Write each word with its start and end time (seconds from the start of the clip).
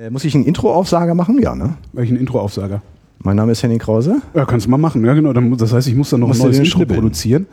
Äh, 0.00 0.08
muss 0.08 0.24
ich 0.24 0.34
einen 0.34 0.44
Intro-Aufsager 0.44 1.14
machen? 1.14 1.40
Ja, 1.42 1.54
ne? 1.54 1.74
Welchen 1.92 2.16
Intro-Aufsager? 2.16 2.80
Mein 3.18 3.36
Name 3.36 3.52
ist 3.52 3.62
Henning 3.62 3.78
Krause. 3.78 4.22
Ja, 4.34 4.46
kannst 4.46 4.64
du 4.64 4.70
mal 4.70 4.78
machen. 4.78 5.04
Ja, 5.04 5.12
genau. 5.12 5.34
Dann, 5.34 5.54
das 5.58 5.74
heißt, 5.74 5.88
ich 5.88 5.94
muss 5.94 6.08
dann 6.08 6.20
noch 6.20 6.28
Musst 6.28 6.40
ein 6.40 6.46
neues 6.46 6.58
Intro 6.58 6.86
produzieren. 6.86 7.46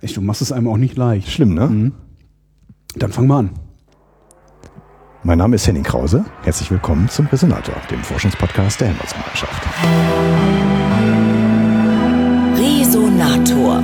Echt, 0.00 0.16
du 0.16 0.22
machst 0.22 0.40
es 0.40 0.50
einem 0.50 0.66
auch 0.68 0.78
nicht 0.78 0.96
leicht. 0.96 1.28
Schlimm, 1.28 1.52
ne? 1.52 1.66
Mhm. 1.66 1.92
Dann 2.96 3.12
fang 3.12 3.26
mal 3.26 3.40
an. 3.40 3.50
Mein 5.24 5.36
Name 5.36 5.56
ist 5.56 5.66
Henning 5.66 5.82
Krause. 5.82 6.24
Herzlich 6.42 6.70
willkommen 6.70 7.10
zum 7.10 7.26
Resonator, 7.26 7.74
dem 7.90 8.02
Forschungspodcast 8.02 8.80
der 8.80 8.88
Helmholtz-Gemeinschaft. 8.88 9.62
Resonator. 12.56 13.82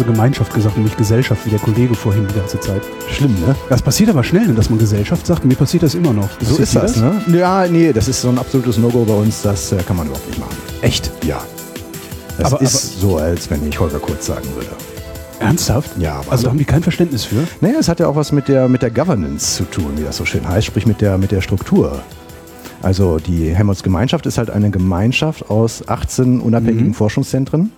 Hast 0.00 0.08
du 0.08 0.12
Gemeinschaft 0.12 0.54
gesagt 0.54 0.76
und 0.78 0.84
nicht 0.84 0.96
Gesellschaft, 0.96 1.44
wie 1.44 1.50
der 1.50 1.58
Kollege 1.58 1.94
vorhin 1.94 2.26
die 2.26 2.34
ganze 2.34 2.58
Zeit. 2.58 2.80
Schlimm, 3.10 3.34
ne? 3.46 3.54
Das 3.68 3.82
passiert 3.82 4.08
aber 4.08 4.24
schnell, 4.24 4.46
ne, 4.46 4.54
dass 4.54 4.70
man 4.70 4.78
Gesellschaft 4.78 5.26
sagt. 5.26 5.44
Mir 5.44 5.54
passiert 5.56 5.82
das 5.82 5.94
immer 5.94 6.12
noch. 6.14 6.28
So 6.40 6.56
Passiert 6.56 6.60
ist 6.60 6.74
dir 6.74 6.80
das, 6.80 6.96
ne? 7.28 7.38
Ja, 7.38 7.66
nee, 7.66 7.92
das 7.92 8.08
ist 8.08 8.22
so 8.22 8.28
ein 8.30 8.38
absolutes 8.38 8.78
No-Go 8.78 9.04
bei 9.04 9.12
uns. 9.14 9.42
Das 9.42 9.72
äh, 9.72 9.76
kann 9.86 9.96
man 9.98 10.06
überhaupt 10.06 10.26
nicht 10.26 10.38
machen. 10.38 10.56
Echt? 10.80 11.10
Ja. 11.26 11.42
Das 12.38 12.46
Aber- 12.54 12.62
ist 12.62 12.98
so, 13.00 13.18
als 13.18 13.50
wenn 13.50 13.66
ich 13.68 13.78
Holger 13.78 13.98
Kurz 13.98 14.24
sagen 14.26 14.46
würde. 14.54 14.68
Ernsthaft? 15.38 15.90
Ja, 15.98 16.20
aber- 16.20 16.32
Also 16.32 16.44
da 16.44 16.50
haben 16.50 16.58
die 16.58 16.64
kein 16.64 16.82
Verständnis 16.82 17.24
für? 17.24 17.46
Naja, 17.60 17.76
es 17.78 17.88
hat 17.88 18.00
ja 18.00 18.06
auch 18.08 18.16
was 18.16 18.32
mit 18.32 18.48
der, 18.48 18.68
mit 18.70 18.80
der 18.80 18.90
Governance 18.90 19.56
zu 19.56 19.64
tun, 19.64 19.92
wie 19.96 20.02
das 20.04 20.16
so 20.16 20.24
schön 20.24 20.48
heißt, 20.48 20.66
sprich 20.66 20.86
mit 20.86 21.02
der, 21.02 21.18
mit 21.18 21.30
der 21.30 21.42
Struktur. 21.42 22.00
Also 22.80 23.18
die 23.18 23.54
Helmholtz-Gemeinschaft 23.54 24.24
ist 24.24 24.38
halt 24.38 24.48
eine 24.48 24.70
Gemeinschaft 24.70 25.50
aus 25.50 25.86
18 25.86 26.40
unabhängigen 26.40 26.88
Mhm. 26.88 26.94
Forschungszentren. 26.94 27.72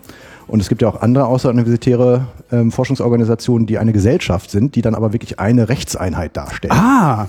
Und 0.46 0.60
es 0.60 0.68
gibt 0.68 0.82
ja 0.82 0.88
auch 0.88 1.00
andere 1.00 1.26
außeruniversitäre 1.26 2.26
ähm, 2.50 2.72
Forschungsorganisationen, 2.72 3.66
die 3.66 3.78
eine 3.78 3.92
Gesellschaft 3.92 4.50
sind, 4.50 4.74
die 4.74 4.82
dann 4.82 4.94
aber 4.94 5.12
wirklich 5.12 5.38
eine 5.40 5.68
Rechtseinheit 5.68 6.36
darstellen. 6.36 6.72
Ah! 6.72 7.28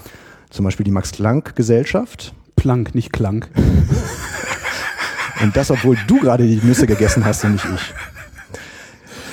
Zum 0.50 0.66
Beispiel 0.66 0.84
die 0.84 0.92
Max-Planck-Gesellschaft. 0.92 2.34
Plank, 2.56 2.94
nicht 2.96 3.12
Klank. 3.12 3.50
Und 5.42 5.58
das, 5.58 5.72
obwohl 5.72 5.98
du 6.08 6.20
gerade 6.20 6.46
die 6.46 6.62
Nüsse 6.64 6.88
gegessen 6.88 7.26
hast 7.26 7.44
und 7.44 7.54
nicht 7.54 7.66
ich. 7.74 7.94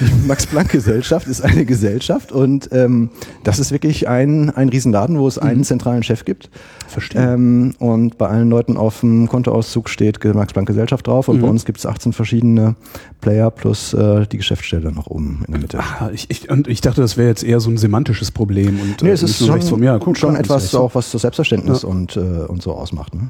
Max-Planck-Gesellschaft 0.27 1.27
ist 1.27 1.41
eine 1.43 1.65
Gesellschaft 1.65 2.33
und 2.33 2.69
ähm, 2.73 3.11
das 3.43 3.59
ist 3.59 3.73
wirklich 3.73 4.09
ein, 4.09 4.51
ein 4.51 4.69
Riesenladen, 4.69 5.19
wo 5.19 5.27
es 5.29 5.39
einen 5.39 5.65
zentralen 5.65 6.03
Chef 6.03 6.25
gibt. 6.25 6.51
Verstehe. 6.89 7.35
Ähm, 7.35 7.75
und 7.79 8.19
bei 8.19 8.29
allen 8.29 8.51
Leuten 8.51 8.77
auf 8.77 9.01
dem 9.01 9.29
Kontoauszug 9.29 9.89
steht 9.89 10.23
Max-Planck-Gesellschaft 10.25 11.07
drauf 11.07 11.29
und 11.29 11.41
bei 11.41 11.49
uns 11.49 11.65
gibt 11.65 11.79
es 11.79 11.87
18 11.87 12.13
verschiedene 12.13 12.75
Player 13.21 13.51
plus 13.51 13.95
äh, 13.95 14.27
die 14.27 14.39
Geschäftsstelle 14.39 14.93
noch 14.93 15.07
oben 15.07 15.45
in 15.47 15.53
der 15.53 15.61
Mitte. 15.61 15.79
Ah, 15.79 16.11
ich, 16.13 16.31
ich, 16.31 16.51
und 16.51 16.69
ich 16.69 16.81
dachte, 16.81 17.01
das 17.01 17.17
wäre 17.17 17.29
jetzt 17.29 17.45
eher 17.45 17.61
so 17.61 17.71
ein 17.71 17.77
semantisches 17.77 18.31
Problem. 18.31 18.81
Und, 18.81 19.03
Nee, 19.03 19.11
äh, 19.11 19.13
es 19.13 19.23
ist 19.23 19.31
nicht 19.31 19.41
nur 19.41 19.47
schon, 19.47 19.55
rechts 19.55 19.71
von 19.71 19.81
mir. 19.81 19.99
Guck, 20.03 20.17
schon 20.17 20.37
etwas 20.37 20.65
ist 20.65 20.75
auch, 20.75 20.95
was 20.95 21.11
das 21.11 21.23
Selbstverständnis 21.23 21.85
und, 21.85 22.17
äh, 22.17 22.21
und 22.21 22.63
so 22.63 22.73
ausmacht. 22.73 23.15
Ne? 23.15 23.29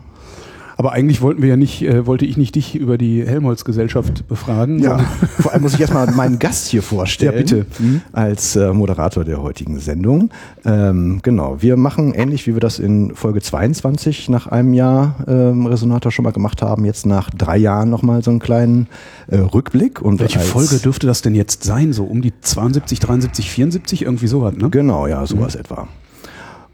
Aber 0.80 0.92
eigentlich 0.92 1.20
wollten 1.20 1.42
wir 1.42 1.50
ja 1.50 1.58
nicht, 1.58 1.82
äh, 1.82 2.06
wollte 2.06 2.24
ich 2.24 2.38
nicht 2.38 2.54
dich 2.54 2.74
über 2.74 2.96
die 2.96 3.22
Helmholtz-Gesellschaft 3.22 4.26
befragen. 4.28 4.78
Ja, 4.78 4.96
vor 5.38 5.52
allem 5.52 5.60
muss 5.60 5.74
ich 5.74 5.80
erstmal 5.82 6.10
meinen 6.12 6.38
Gast 6.38 6.68
hier 6.68 6.82
vorstellen. 6.82 7.32
Ja, 7.34 7.38
bitte. 7.38 7.66
Mhm. 7.78 8.00
Als 8.12 8.56
äh, 8.56 8.72
Moderator 8.72 9.24
der 9.24 9.42
heutigen 9.42 9.78
Sendung. 9.78 10.30
Ähm, 10.64 11.20
genau, 11.22 11.60
wir 11.60 11.76
machen 11.76 12.14
ähnlich 12.14 12.46
wie 12.46 12.54
wir 12.54 12.60
das 12.60 12.78
in 12.78 13.14
Folge 13.14 13.42
22 13.42 14.30
nach 14.30 14.46
einem 14.46 14.72
Jahr 14.72 15.16
ähm, 15.28 15.66
Resonator 15.66 16.10
schon 16.10 16.22
mal 16.22 16.32
gemacht 16.32 16.62
haben, 16.62 16.86
jetzt 16.86 17.04
nach 17.04 17.28
drei 17.28 17.58
Jahren 17.58 17.90
nochmal 17.90 18.22
so 18.22 18.30
einen 18.30 18.40
kleinen 18.40 18.86
äh, 19.26 19.36
Rückblick. 19.36 20.00
Und 20.00 20.18
Welche 20.18 20.38
Folge 20.38 20.78
dürfte 20.78 21.06
das 21.06 21.20
denn 21.20 21.34
jetzt 21.34 21.62
sein? 21.62 21.92
So 21.92 22.04
um 22.04 22.22
die 22.22 22.32
72, 22.40 23.00
73, 23.00 23.50
74? 23.50 24.00
Irgendwie 24.00 24.28
sowas, 24.28 24.54
ne? 24.56 24.70
Genau, 24.70 25.06
ja, 25.06 25.26
sowas 25.26 25.56
Mhm. 25.56 25.60
etwa. 25.60 25.88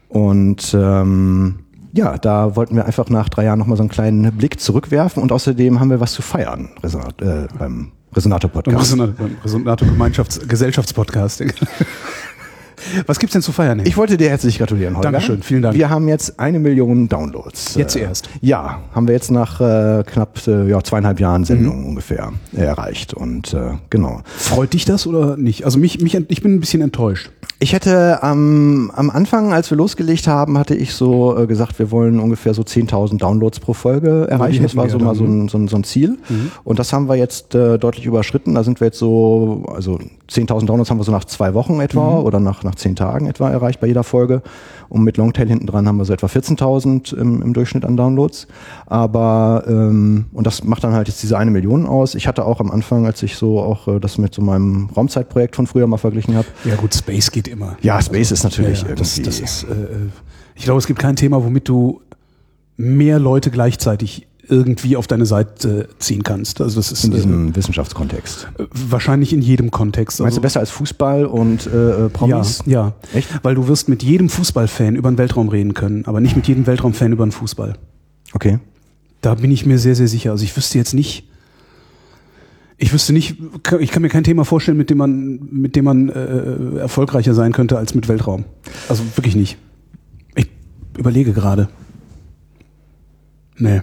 Und 0.07 0.73
ähm, 0.73 1.55
ja, 1.93 2.17
da 2.17 2.55
wollten 2.55 2.75
wir 2.75 2.85
einfach 2.85 3.09
nach 3.09 3.29
drei 3.29 3.45
Jahren 3.45 3.59
nochmal 3.59 3.77
so 3.77 3.83
einen 3.83 3.89
kleinen 3.89 4.31
Blick 4.33 4.59
zurückwerfen 4.59 5.21
und 5.21 5.31
außerdem 5.31 5.79
haben 5.79 5.89
wir 5.89 5.99
was 5.99 6.13
zu 6.13 6.21
feiern 6.21 6.69
Resonat, 6.83 7.21
äh, 7.21 7.47
beim 7.57 7.91
Resonator-Podcast. 8.15 8.73
Beim 8.73 8.83
Was 13.05 13.19
gibt's 13.19 13.33
denn 13.33 13.41
zu 13.41 13.51
feiern? 13.51 13.67
Henning? 13.79 13.87
Ich 13.87 13.97
wollte 13.97 14.17
dir 14.17 14.29
herzlich 14.29 14.57
gratulieren, 14.59 14.95
Holger. 14.95 15.11
Dankeschön, 15.11 15.41
vielen 15.43 15.61
Dank. 15.61 15.75
Wir 15.75 15.89
haben 15.89 16.07
jetzt 16.07 16.39
eine 16.39 16.59
Million 16.59 17.09
Downloads. 17.09 17.75
Jetzt 17.75 17.95
Äh, 17.95 18.01
erst? 18.01 18.29
Ja, 18.41 18.79
haben 18.93 19.07
wir 19.07 19.13
jetzt 19.13 19.31
nach 19.31 19.59
äh, 19.59 20.03
knapp 20.05 20.39
äh, 20.47 20.69
ja, 20.69 20.81
zweieinhalb 20.83 21.19
Jahren 21.19 21.43
Sendung 21.43 21.81
Mhm. 21.81 21.85
ungefähr 21.87 22.31
äh, 22.55 22.61
erreicht. 22.61 23.13
Und 23.13 23.53
äh, 23.53 23.71
genau. 23.89 24.21
Freut 24.35 24.73
dich 24.73 24.85
das 24.85 25.07
oder 25.07 25.37
nicht? 25.37 25.65
Also 25.65 25.79
mich, 25.79 26.01
mich, 26.01 26.13
ich 26.15 26.41
bin 26.41 26.53
ein 26.55 26.59
bisschen 26.59 26.81
enttäuscht. 26.81 27.31
Ich 27.59 27.73
hätte 27.73 28.21
am 28.21 28.91
am 28.95 29.09
Anfang, 29.09 29.51
als 29.51 29.71
wir 29.71 29.77
losgelegt 29.77 30.27
haben, 30.27 30.59
hatte 30.59 30.75
ich 30.75 30.93
so 30.93 31.35
äh, 31.37 31.47
gesagt, 31.47 31.79
wir 31.79 31.89
wollen 31.89 32.19
ungefähr 32.19 32.53
so 32.53 32.61
10.000 32.61 33.17
Downloads 33.17 33.59
pro 33.59 33.73
Folge 33.73 34.27
erreichen. 34.29 34.61
Das 34.61 34.75
war 34.75 34.87
so 34.89 34.99
mal 34.99 35.15
so 35.15 35.23
ne? 35.23 35.43
ein, 35.45 35.47
so, 35.49 35.57
ein, 35.57 35.67
so 35.67 35.75
ein 35.77 35.83
Ziel. 35.83 36.17
Und 36.63 36.77
das 36.77 36.93
haben 36.93 37.09
wir 37.09 37.15
jetzt 37.15 37.55
äh, 37.55 37.79
deutlich 37.79 38.05
überschritten. 38.05 38.53
Da 38.53 38.63
sind 38.63 38.79
wir 38.79 38.85
jetzt 38.87 38.99
so, 38.99 39.63
also 39.73 39.99
10.000 40.29 40.65
Downloads 40.67 40.91
haben 40.91 40.99
wir 40.99 41.03
so 41.03 41.11
nach 41.11 41.25
zwei 41.25 41.55
Wochen 41.55 41.79
etwa 41.79 42.19
oder 42.19 42.39
nach, 42.39 42.63
nach 42.67 42.75
zehn 42.75 42.95
Tagen 42.95 43.25
etwa 43.27 43.49
erreicht 43.49 43.79
bei 43.79 43.87
jeder 43.87 44.03
Folge. 44.03 44.41
Und 44.89 45.03
mit 45.03 45.17
Longtail 45.17 45.47
hinten 45.47 45.65
dran 45.67 45.87
haben 45.87 45.97
wir 45.97 46.05
so 46.05 46.13
etwa 46.13 46.27
14.000 46.27 47.15
im, 47.15 47.41
im 47.41 47.53
Durchschnitt 47.53 47.83
an 47.85 47.97
Downloads. 47.97 48.47
Aber, 48.85 49.63
ähm, 49.67 50.25
und 50.33 50.45
das 50.47 50.63
macht 50.63 50.83
dann 50.83 50.93
halt 50.93 51.07
jetzt 51.07 51.21
diese 51.23 51.37
eine 51.37 51.51
Million 51.51 51.85
aus. 51.85 52.15
Ich 52.15 52.27
hatte 52.27 52.45
auch 52.45 52.59
am 52.59 52.71
Anfang, 52.71 53.05
als 53.05 53.21
ich 53.23 53.35
so 53.35 53.59
auch 53.59 53.87
äh, 53.87 53.99
das 53.99 54.17
mit 54.17 54.33
so 54.33 54.41
meinem 54.41 54.89
Raumzeitprojekt 54.95 55.55
von 55.55 55.67
früher 55.67 55.87
mal 55.87 55.97
verglichen 55.97 56.35
habe, 56.35 56.47
Ja 56.63 56.75
gut, 56.75 56.93
Space 56.93 57.31
geht 57.31 57.47
immer. 57.47 57.77
ja, 57.81 58.01
Space 58.01 58.31
ist 58.31 58.43
natürlich 58.43 58.83
Ja, 58.83 58.89
ja, 58.89 58.95
das, 58.95 59.17
irgendwie. 59.17 59.29
das 59.29 59.39
ist, 59.39 59.63
äh, 59.63 59.73
äh, 59.73 60.09
ich 60.55 60.63
glaube, 60.63 60.79
es 60.79 60.87
gibt 60.87 60.99
kein 60.99 61.15
Thema, 61.15 61.43
womit 61.43 61.67
du 61.67 62.01
mehr 62.77 63.19
Leute 63.19 63.49
gleichzeitig 63.51 64.26
irgendwie 64.49 64.95
auf 64.97 65.07
deine 65.07 65.25
Seite 65.25 65.89
ziehen 65.99 66.23
kannst. 66.23 66.61
Also 66.61 66.77
das 66.77 66.91
ist 66.91 67.03
in 67.03 67.11
äh, 67.11 67.15
diesem 67.15 67.55
Wissenschaftskontext. 67.55 68.47
wahrscheinlich 68.71 69.33
in 69.33 69.41
jedem 69.41 69.71
Kontext. 69.71 70.19
Meinst 70.19 70.37
du 70.37 70.39
Also, 70.39 70.41
besser 70.41 70.59
als 70.61 70.71
Fußball 70.71 71.25
und 71.25 71.67
äh, 71.67 72.05
äh, 72.05 72.09
Promis? 72.09 72.63
Ja, 72.65 72.87
ja. 72.87 72.93
Echt? 73.13 73.29
Weil 73.43 73.55
du 73.55 73.67
wirst 73.67 73.89
mit 73.89 74.03
jedem 74.03 74.29
Fußballfan 74.29 74.95
über 74.95 75.11
den 75.11 75.17
Weltraum 75.17 75.49
reden 75.49 75.73
können, 75.73 76.05
aber 76.05 76.21
nicht 76.21 76.35
mit 76.35 76.47
jedem 76.47 76.65
Weltraumfan 76.67 77.11
über 77.11 77.25
den 77.25 77.31
Fußball. 77.31 77.73
Okay. 78.33 78.59
Da 79.21 79.35
bin 79.35 79.51
ich 79.51 79.65
mir 79.65 79.79
sehr, 79.79 79.95
sehr 79.95 80.07
sicher. 80.07 80.31
Also 80.31 80.43
ich 80.43 80.55
wüsste 80.55 80.77
jetzt 80.77 80.93
nicht, 80.93 81.27
ich 82.77 82.93
wüsste 82.93 83.11
nicht, 83.13 83.37
ich 83.79 83.91
kann 83.91 84.01
mir 84.01 84.09
kein 84.09 84.23
Thema 84.23 84.45
vorstellen, 84.45 84.77
mit 84.77 84.89
dem 84.89 84.99
man, 84.99 85.39
mit 85.51 85.75
dem 85.75 85.85
man 85.85 86.09
äh, 86.09 86.77
erfolgreicher 86.79 87.33
sein 87.33 87.51
könnte 87.51 87.77
als 87.77 87.95
mit 87.95 88.07
Weltraum. 88.07 88.45
Also 88.87 89.03
wirklich 89.15 89.35
nicht. 89.35 89.57
Ich 90.35 90.47
überlege 90.97 91.33
gerade. 91.33 91.69
Nee. 93.57 93.81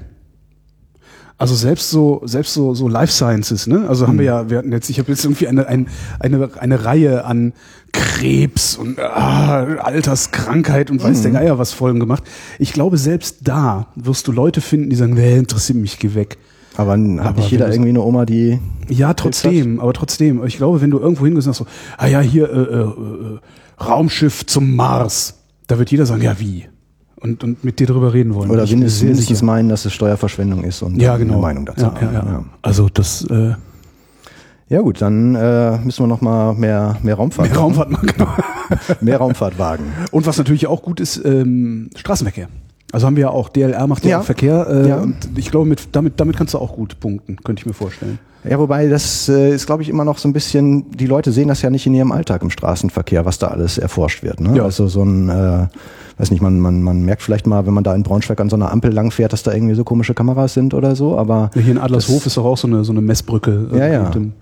Also 1.44 1.56
selbst 1.56 1.90
so, 1.90 2.22
selbst 2.24 2.54
so, 2.54 2.74
so 2.74 2.88
Life 2.88 3.12
Sciences, 3.12 3.66
ne? 3.66 3.86
Also 3.86 4.08
haben 4.08 4.16
wir 4.16 4.24
ja, 4.24 4.48
wir 4.48 4.56
hatten 4.56 4.72
jetzt, 4.72 4.88
ich 4.88 4.98
habe 4.98 5.12
jetzt 5.12 5.26
irgendwie 5.26 5.46
eine, 5.46 5.66
ein, 5.66 5.88
eine, 6.18 6.48
eine 6.58 6.86
Reihe 6.86 7.26
an 7.26 7.52
Krebs 7.92 8.76
und 8.76 8.98
ah, 8.98 9.62
Alterskrankheit 9.62 10.90
und 10.90 11.02
weiß 11.02 11.20
der 11.20 11.32
Geier 11.32 11.58
was 11.58 11.74
Folgen 11.74 12.00
gemacht. 12.00 12.22
Ich 12.58 12.72
glaube, 12.72 12.96
selbst 12.96 13.40
da 13.42 13.88
wirst 13.94 14.26
du 14.26 14.32
Leute 14.32 14.62
finden, 14.62 14.88
die 14.88 14.96
sagen, 14.96 15.12
nee, 15.12 15.36
interessiert 15.36 15.76
mich, 15.76 15.98
geh 15.98 16.14
weg. 16.14 16.38
Aber 16.78 16.92
hat 16.92 16.98
Aber 16.98 17.32
nicht 17.36 17.50
jeder 17.50 17.68
irgendwie 17.70 17.90
eine 17.90 18.00
Oma, 18.00 18.24
die. 18.24 18.58
Ja, 18.88 19.12
trotzdem, 19.12 19.80
aber 19.80 19.92
trotzdem. 19.92 20.42
Ich 20.46 20.56
glaube, 20.56 20.80
wenn 20.80 20.90
du 20.90 20.98
irgendwo 20.98 21.26
hingehst 21.26 21.46
und 21.46 21.52
sagst 21.52 21.70
so, 21.70 21.98
ah 21.98 22.06
ja, 22.06 22.20
hier 22.20 22.48
äh, 22.48 22.56
äh, 22.56 22.80
äh, 22.80 23.84
Raumschiff 23.84 24.46
zum 24.46 24.74
Mars, 24.76 25.40
da 25.66 25.78
wird 25.78 25.90
jeder 25.90 26.06
sagen, 26.06 26.22
ja 26.22 26.40
wie? 26.40 26.68
Und, 27.24 27.42
und 27.42 27.64
mit 27.64 27.80
dir 27.80 27.86
drüber 27.86 28.12
reden 28.12 28.34
wollen. 28.34 28.50
Oder 28.50 28.64
Ich 28.64 28.70
mindestens, 28.70 29.26
sicher. 29.26 29.44
meinen, 29.44 29.70
dass 29.70 29.86
es 29.86 29.94
Steuerverschwendung 29.94 30.62
ist 30.62 30.82
und 30.82 31.00
ja, 31.00 31.14
eine 31.14 31.24
genau. 31.24 31.40
Meinung 31.40 31.64
dazu 31.64 31.86
ja, 31.86 31.94
haben. 31.94 32.14
ja, 32.14 32.22
ja. 32.22 32.44
Also 32.60 32.88
das 32.92 33.24
äh, 33.30 33.54
Ja, 34.68 34.80
gut, 34.82 35.00
dann 35.00 35.34
äh, 35.34 35.78
müssen 35.78 36.02
wir 36.02 36.06
noch 36.06 36.20
mal 36.20 36.52
mehr, 36.52 36.98
mehr 37.02 37.14
Raumfahrt 37.14 37.48
mehr 37.50 37.58
Raumfahrt 37.58 37.90
machen. 37.90 38.08
Genau. 38.08 38.28
mehr 39.00 39.16
Raumfahrt 39.16 39.58
wagen. 39.58 39.84
Und 40.10 40.26
was 40.26 40.36
natürlich 40.36 40.66
auch 40.66 40.82
gut 40.82 41.00
ist, 41.00 41.16
ähm, 41.24 41.88
Straßenverkehr. 41.96 42.48
Also 42.94 43.06
haben 43.06 43.16
wir 43.16 43.22
ja 43.22 43.30
auch, 43.30 43.48
DLR 43.48 43.86
macht 43.86 44.04
ja, 44.04 44.10
Ja. 44.12 44.20
auch 44.20 44.24
Verkehr. 44.24 44.66
Äh, 44.68 44.88
Ja. 44.88 44.96
Und 45.00 45.16
ich 45.36 45.50
glaube, 45.50 45.66
mit, 45.68 45.88
damit, 45.92 46.14
damit 46.20 46.36
kannst 46.36 46.54
du 46.54 46.58
auch 46.58 46.74
gut 46.74 46.98
punkten, 47.00 47.36
könnte 47.44 47.60
ich 47.60 47.66
mir 47.66 47.72
vorstellen. 47.74 48.18
Ja, 48.48 48.58
wobei 48.58 48.88
das 48.88 49.28
äh, 49.28 49.54
ist, 49.54 49.66
glaube 49.66 49.82
ich, 49.82 49.88
immer 49.88 50.04
noch 50.04 50.18
so 50.18 50.28
ein 50.28 50.32
bisschen, 50.34 50.90
die 50.90 51.06
Leute 51.06 51.32
sehen 51.32 51.48
das 51.48 51.62
ja 51.62 51.70
nicht 51.70 51.86
in 51.86 51.94
ihrem 51.94 52.12
Alltag 52.12 52.42
im 52.42 52.50
Straßenverkehr, 52.50 53.24
was 53.24 53.38
da 53.38 53.48
alles 53.48 53.78
erforscht 53.78 54.22
wird. 54.22 54.40
Ne? 54.40 54.56
Ja. 54.58 54.64
Also 54.64 54.86
so 54.86 55.02
ein, 55.02 55.30
äh, 55.30 55.66
weiß 56.18 56.30
nicht, 56.30 56.42
man, 56.42 56.60
man, 56.60 56.82
man 56.82 57.02
merkt 57.04 57.22
vielleicht 57.22 57.46
mal, 57.46 57.66
wenn 57.66 57.72
man 57.74 57.84
da 57.84 57.94
in 57.94 58.02
Braunschweig 58.02 58.38
an 58.40 58.50
so 58.50 58.56
einer 58.56 58.70
Ampel 58.70 58.92
langfährt, 58.92 59.32
dass 59.32 59.42
da 59.42 59.52
irgendwie 59.54 59.74
so 59.74 59.82
komische 59.82 60.12
Kameras 60.14 60.52
sind 60.54 60.74
oder 60.74 60.94
so, 60.94 61.18
aber 61.18 61.50
Hier 61.54 61.68
in 61.72 61.78
Adlershof 61.78 62.26
ist 62.26 62.36
doch 62.36 62.44
auch 62.44 62.58
so 62.58 62.68
eine, 62.68 62.84
so 62.84 62.92
eine 62.92 63.00
Messbrücke. 63.00 63.70
äh, 63.72 63.78
Ja, 63.78 63.86
ja. 63.86 64.02
mit 64.04 64.14
dem- 64.14 64.32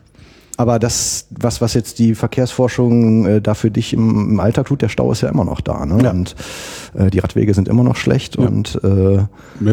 Aber 0.58 0.78
das, 0.78 1.26
was, 1.30 1.60
was 1.60 1.72
jetzt 1.74 1.98
die 1.98 2.14
Verkehrsforschung 2.14 3.26
äh, 3.26 3.40
da 3.40 3.54
für 3.54 3.70
dich 3.70 3.92
im, 3.94 4.32
im 4.32 4.40
Alltag 4.40 4.66
tut, 4.66 4.82
der 4.82 4.88
Stau 4.90 5.10
ist 5.10 5.22
ja 5.22 5.28
immer 5.28 5.44
noch 5.44 5.60
da. 5.60 5.86
Ne? 5.86 6.02
Ja. 6.04 6.10
Und 6.10 6.34
äh, 6.94 7.10
die 7.10 7.20
Radwege 7.20 7.54
sind 7.54 7.68
immer 7.68 7.82
noch 7.82 7.96
schlecht 7.96 8.36
Ja. 8.36 8.46
und 8.46 8.78
äh, 8.84 9.24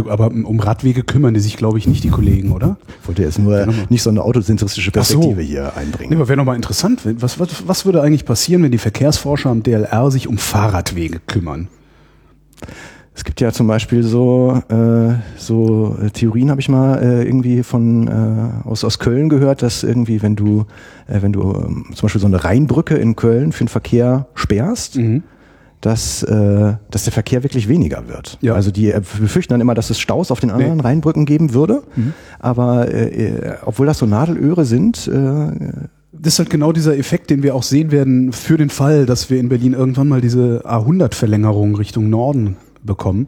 Aber 0.10 0.28
um 0.28 0.60
Radwege 0.60 1.04
kümmern 1.04 1.34
die 1.34 1.42
sich, 1.42 1.58
glaube 1.58 1.78
ich, 1.78 1.88
nicht, 1.88 2.04
die 2.04 2.10
Kollegen, 2.10 2.52
oder? 2.54 2.78
ich 3.02 3.08
wollte 3.08 3.24
jetzt 3.24 3.40
nur 3.40 3.68
nicht 3.90 4.04
so 4.04 4.10
eine 4.10 4.22
autozentristische 4.24 4.92
Ach 4.98 5.04
so. 5.04 5.20
Perspektive 5.20 5.42
hier 5.42 5.76
einbringen. 5.76 6.12
Nee, 6.12 6.16
aber 6.16 6.28
wäre 6.30 6.38
nochmal 6.38 6.56
interessant. 6.56 7.02
Was, 7.20 7.40
was, 7.40 7.68
was 7.68 7.86
würde 7.86 8.02
eigentlich 8.02 8.25
passieren, 8.25 8.64
wenn 8.64 8.72
die 8.72 8.78
Verkehrsforscher 8.78 9.50
am 9.50 9.64
DLR 9.64 10.10
sich 10.12 10.28
um 10.28 10.38
Fahrradwege 10.38 11.20
kümmern? 11.28 11.68
Es 13.14 13.24
gibt 13.26 13.42
ja 13.42 13.52
zum 13.52 13.68
Beispiel 13.68 14.04
so, 14.04 14.62
äh, 14.70 15.14
so 15.38 15.98
äh, 16.02 16.10
Theorien, 16.10 16.52
habe 16.52 16.62
ich 16.62 16.70
mal 16.70 16.96
äh, 17.02 17.24
irgendwie 17.26 17.64
von 17.64 18.08
äh, 18.08 18.68
aus, 18.68 18.84
aus 18.86 19.00
Köln 19.00 19.28
gehört, 19.30 19.62
dass 19.62 19.84
irgendwie, 19.84 20.22
wenn 20.22 20.36
du, 20.38 20.66
äh, 21.08 21.22
wenn 21.22 21.34
du 21.34 21.42
ähm, 21.54 21.86
zum 21.94 22.04
Beispiel 22.04 22.22
so 22.22 22.28
eine 22.28 22.44
Rheinbrücke 22.44 22.96
in 22.96 23.16
Köln 23.18 23.52
für 23.52 23.64
den 23.66 23.70
Verkehr 23.70 24.28
sperrst, 24.36 24.96
Mhm. 24.96 25.24
dass, 25.82 26.24
äh, 26.24 26.74
dass 26.92 27.04
der 27.06 27.12
Verkehr 27.14 27.44
wirklich 27.44 27.68
weniger 27.68 28.08
wird. 28.08 28.38
Ja. 28.42 28.54
Also 28.54 28.72
die 28.72 28.92
äh, 28.92 29.02
befürchten 29.20 29.54
dann 29.54 29.62
immer, 29.62 29.74
dass 29.76 29.90
es 29.90 30.00
Staus 30.00 30.32
auf 30.32 30.40
den 30.40 30.52
anderen 30.52 30.78
Nee. 30.78 30.84
Rheinbrücken 30.84 31.26
geben 31.26 31.54
würde. 31.54 31.82
Mhm. 31.98 32.14
Aber 32.40 32.88
äh, 32.94 33.08
äh, 33.28 33.54
obwohl 33.66 33.86
das 33.88 33.98
so 33.98 34.06
Nadelöhre 34.06 34.64
sind, 34.64 35.08
äh, 35.08 35.52
Das 36.14 36.34
ist 36.34 36.40
halt 36.40 36.50
genau 36.50 36.72
dieser 36.72 36.98
Effekt, 36.98 37.30
den 37.32 37.44
wir 37.44 37.54
auch 37.56 37.64
sehen 37.64 37.92
werden 37.92 38.32
für 38.34 38.56
den 38.58 38.70
Fall, 38.70 39.06
dass 39.06 39.30
wir 39.30 39.40
in 39.40 39.50
Berlin 39.50 39.74
irgendwann 39.74 40.08
mal 40.08 40.22
diese 40.22 40.64
A100-Verlängerung 40.66 41.76
Richtung 41.76 42.10
Norden 42.10 42.56
bekommen. 42.84 43.28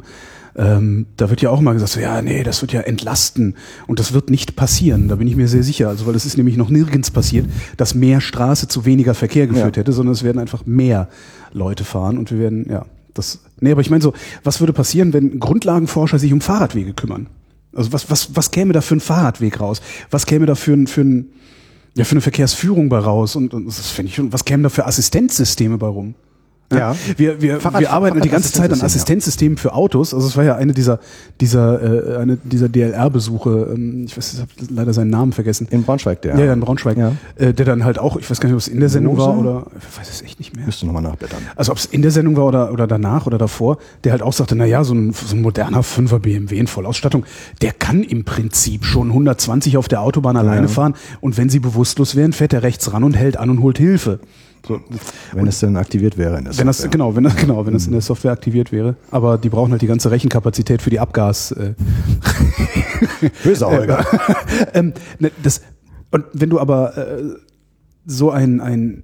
Ähm, 0.55 1.05
da 1.15 1.29
wird 1.29 1.41
ja 1.41 1.49
auch 1.49 1.61
mal 1.61 1.73
gesagt, 1.73 1.93
so, 1.93 1.99
ja, 1.99 2.21
nee, 2.21 2.43
das 2.43 2.61
wird 2.61 2.73
ja 2.73 2.81
entlasten 2.81 3.55
und 3.87 3.99
das 3.99 4.11
wird 4.13 4.29
nicht 4.29 4.55
passieren. 4.55 5.07
Da 5.07 5.15
bin 5.15 5.27
ich 5.27 5.35
mir 5.35 5.47
sehr 5.47 5.63
sicher. 5.63 5.87
Also, 5.87 6.05
weil 6.05 6.15
es 6.15 6.25
ist 6.25 6.37
nämlich 6.37 6.57
noch 6.57 6.69
nirgends 6.69 7.09
passiert, 7.09 7.47
dass 7.77 7.95
mehr 7.95 8.19
Straße 8.19 8.67
zu 8.67 8.85
weniger 8.85 9.13
Verkehr 9.13 9.47
geführt 9.47 9.77
Ja. 9.77 9.81
hätte, 9.81 9.93
sondern 9.93 10.13
es 10.13 10.23
werden 10.23 10.39
einfach 10.39 10.65
mehr 10.65 11.07
Leute 11.53 11.83
fahren 11.85 12.17
und 12.17 12.31
wir 12.31 12.39
werden, 12.39 12.67
ja, 12.69 12.85
das. 13.13 13.39
Nee, 13.59 13.71
aber 13.71 13.81
ich 13.81 13.89
meine 13.89 14.01
so, 14.01 14.13
was 14.43 14.59
würde 14.59 14.73
passieren, 14.73 15.13
wenn 15.13 15.39
Grundlagenforscher 15.39 16.19
sich 16.19 16.33
um 16.33 16.41
Fahrradwege 16.41 16.93
kümmern? 16.93 17.27
Also 17.73 17.93
was, 17.93 18.09
was, 18.09 18.35
was 18.35 18.51
käme 18.51 18.73
da 18.73 18.81
für 18.81 18.95
ein 18.95 18.99
Fahrradweg 18.99 19.61
raus? 19.61 19.81
Was 20.09 20.25
käme 20.25 20.45
da 20.45 20.55
für 20.55 20.73
ein, 20.73 20.87
für 20.87 21.01
ein 21.01 21.29
ja, 21.95 22.05
für 22.05 22.11
eine 22.11 22.21
Verkehrsführung 22.21 22.87
bei 22.89 22.99
raus 22.99 23.35
und, 23.35 23.53
und 23.53 23.65
das 23.65 23.89
finde 23.89 24.11
ich 24.11 24.31
was 24.31 24.45
kämen 24.45 24.63
da 24.63 24.69
für 24.69 24.85
Assistenzsysteme 24.85 25.77
bei 25.77 25.87
rum? 25.87 26.15
Ja. 26.71 26.95
Wir, 27.17 27.41
wir, 27.41 27.59
Fahrrad- 27.59 27.79
wir 27.81 27.91
arbeiten 27.91 28.21
die 28.21 28.29
ganze 28.29 28.51
Zeit 28.53 28.71
an 28.71 28.81
Assistenzsystemen 28.81 29.57
für 29.57 29.73
Autos. 29.73 30.13
Also 30.13 30.27
es 30.27 30.37
war 30.37 30.43
ja 30.43 30.55
eine 30.55 30.73
dieser 30.73 30.99
dieser 31.39 32.15
äh, 32.15 32.17
eine 32.17 32.37
dieser 32.37 32.69
DLR-Besuche. 32.69 33.73
Ähm, 33.75 34.03
ich 34.05 34.15
weiß, 34.17 34.33
ich 34.33 34.39
habe 34.39 34.49
leider 34.73 34.93
seinen 34.93 35.09
Namen 35.09 35.31
vergessen. 35.33 35.67
in 35.69 35.83
Braunschweig 35.83 36.21
der. 36.21 36.37
Ja, 36.37 36.45
ja, 36.45 36.53
in 36.53 36.59
Braunschweig. 36.59 36.97
Ja. 36.97 37.13
Äh, 37.35 37.53
der 37.53 37.65
dann 37.65 37.83
halt 37.83 37.99
auch, 37.99 38.17
ich 38.17 38.29
weiß 38.29 38.39
gar 38.39 38.47
nicht, 38.47 38.53
ob 38.53 38.59
es 38.59 38.67
in 38.67 38.79
der 38.79 38.89
Sendung 38.89 39.15
Mose? 39.15 39.27
war 39.27 39.37
oder 39.37 39.65
ich 39.77 39.99
weiß 39.99 40.09
es 40.09 40.21
echt 40.21 40.39
nicht 40.39 40.55
mehr. 40.55 40.65
Müsste 40.65 40.85
nochmal 40.85 41.01
nachblättern. 41.03 41.39
Also 41.55 41.71
ob 41.71 41.77
es 41.77 41.85
in 41.85 42.01
der 42.01 42.11
Sendung 42.11 42.35
war 42.37 42.45
oder, 42.45 42.71
oder 42.71 42.87
danach 42.87 43.25
oder 43.27 43.37
davor, 43.37 43.77
der 44.03 44.11
halt 44.13 44.21
auch 44.21 44.33
sagte, 44.33 44.55
na 44.55 44.65
ja, 44.65 44.83
so 44.83 44.93
ein, 44.93 45.13
so 45.13 45.35
ein 45.35 45.41
moderner 45.41 45.81
5er 45.81 46.19
BMW 46.19 46.57
in 46.57 46.67
Vollausstattung, 46.67 47.25
der 47.61 47.71
kann 47.73 48.03
im 48.03 48.23
Prinzip 48.23 48.85
schon 48.85 49.07
120 49.09 49.77
auf 49.77 49.87
der 49.87 50.01
Autobahn 50.01 50.37
alleine 50.37 50.61
Ja. 50.63 50.67
fahren 50.67 50.93
und 51.19 51.37
wenn 51.37 51.49
sie 51.49 51.59
bewusstlos 51.59 52.15
wären, 52.15 52.33
fährt 52.33 52.53
er 52.53 52.63
rechts 52.63 52.91
ran 52.93 53.03
und 53.03 53.13
hält 53.15 53.37
an 53.37 53.49
und 53.49 53.61
holt 53.61 53.77
Hilfe. 53.77 54.19
So, 54.67 54.79
Wenn 55.33 55.47
es 55.47 55.59
denn 55.59 55.75
aktiviert 55.75 56.17
wäre 56.17 56.37
in 56.37 56.45
der 56.45 56.57
wenn 56.57 56.67
das, 56.67 56.77
Software. 56.77 56.91
genau, 56.91 57.15
wenn 57.15 57.23
das, 57.23 57.35
genau, 57.35 57.65
wenn 57.65 57.73
das 57.73 57.87
in 57.87 57.93
der 57.93 58.01
Software 58.01 58.31
aktiviert 58.31 58.71
wäre. 58.71 58.95
Aber 59.09 59.37
die 59.37 59.49
brauchen 59.49 59.71
halt 59.71 59.81
die 59.81 59.87
ganze 59.87 60.11
Rechenkapazität 60.11 60.81
für 60.81 60.91
die 60.91 60.99
Abgas. 60.99 61.51
Äh, 61.51 61.73
Böse 63.43 63.65
Holger. 63.65 64.05
ähm, 64.73 64.93
ne, 65.19 65.31
das, 65.41 65.61
und 66.11 66.25
wenn 66.33 66.49
du 66.49 66.59
aber 66.59 66.97
äh, 66.97 67.23
so 68.05 68.29
ein, 68.29 68.61
ein, 68.61 69.03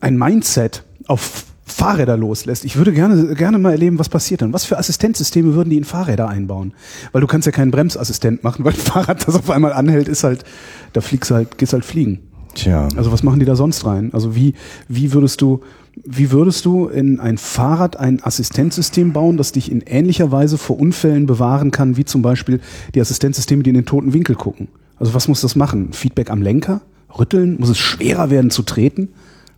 ein 0.00 0.18
Mindset 0.18 0.84
auf 1.06 1.44
Fahrräder 1.64 2.16
loslässt, 2.16 2.64
ich 2.64 2.76
würde 2.76 2.92
gerne, 2.92 3.34
gerne 3.34 3.58
mal 3.58 3.70
erleben, 3.72 3.98
was 3.98 4.08
passiert 4.08 4.42
dann. 4.42 4.52
Was 4.52 4.64
für 4.64 4.76
Assistenzsysteme 4.76 5.54
würden 5.54 5.70
die 5.70 5.78
in 5.78 5.84
Fahrräder 5.84 6.28
einbauen? 6.28 6.74
Weil 7.12 7.22
du 7.22 7.26
kannst 7.26 7.46
ja 7.46 7.52
keinen 7.52 7.70
Bremsassistent 7.70 8.44
machen, 8.44 8.64
weil 8.64 8.72
ein 8.74 8.78
Fahrrad, 8.78 9.26
das 9.26 9.36
auf 9.36 9.48
einmal 9.48 9.72
anhält, 9.72 10.08
ist 10.08 10.24
halt, 10.24 10.44
da 10.92 11.00
fliegst 11.00 11.30
halt, 11.30 11.56
gehst 11.56 11.72
halt 11.72 11.84
fliegen. 11.84 12.28
Tja. 12.54 12.88
Also 12.96 13.12
was 13.12 13.22
machen 13.22 13.40
die 13.40 13.46
da 13.46 13.56
sonst 13.56 13.84
rein? 13.84 14.10
Also 14.12 14.34
wie, 14.34 14.54
wie 14.88 15.12
würdest 15.12 15.40
du, 15.40 15.60
wie 16.04 16.30
würdest 16.30 16.64
du 16.64 16.88
in 16.88 17.20
ein 17.20 17.38
Fahrrad 17.38 17.98
ein 17.98 18.22
Assistenzsystem 18.22 19.12
bauen, 19.12 19.36
das 19.36 19.52
dich 19.52 19.70
in 19.70 19.80
ähnlicher 19.80 20.30
Weise 20.32 20.58
vor 20.58 20.78
Unfällen 20.78 21.26
bewahren 21.26 21.70
kann, 21.70 21.96
wie 21.96 22.04
zum 22.04 22.22
Beispiel 22.22 22.60
die 22.94 23.00
Assistenzsysteme, 23.00 23.62
die 23.62 23.70
in 23.70 23.76
den 23.76 23.86
toten 23.86 24.12
Winkel 24.12 24.36
gucken? 24.36 24.68
Also 24.98 25.14
was 25.14 25.28
muss 25.28 25.40
das 25.40 25.56
machen? 25.56 25.92
Feedback 25.92 26.30
am 26.30 26.42
Lenker? 26.42 26.82
Rütteln? 27.18 27.56
Muss 27.58 27.68
es 27.68 27.78
schwerer 27.78 28.30
werden 28.30 28.50
zu 28.50 28.62
treten? 28.62 29.08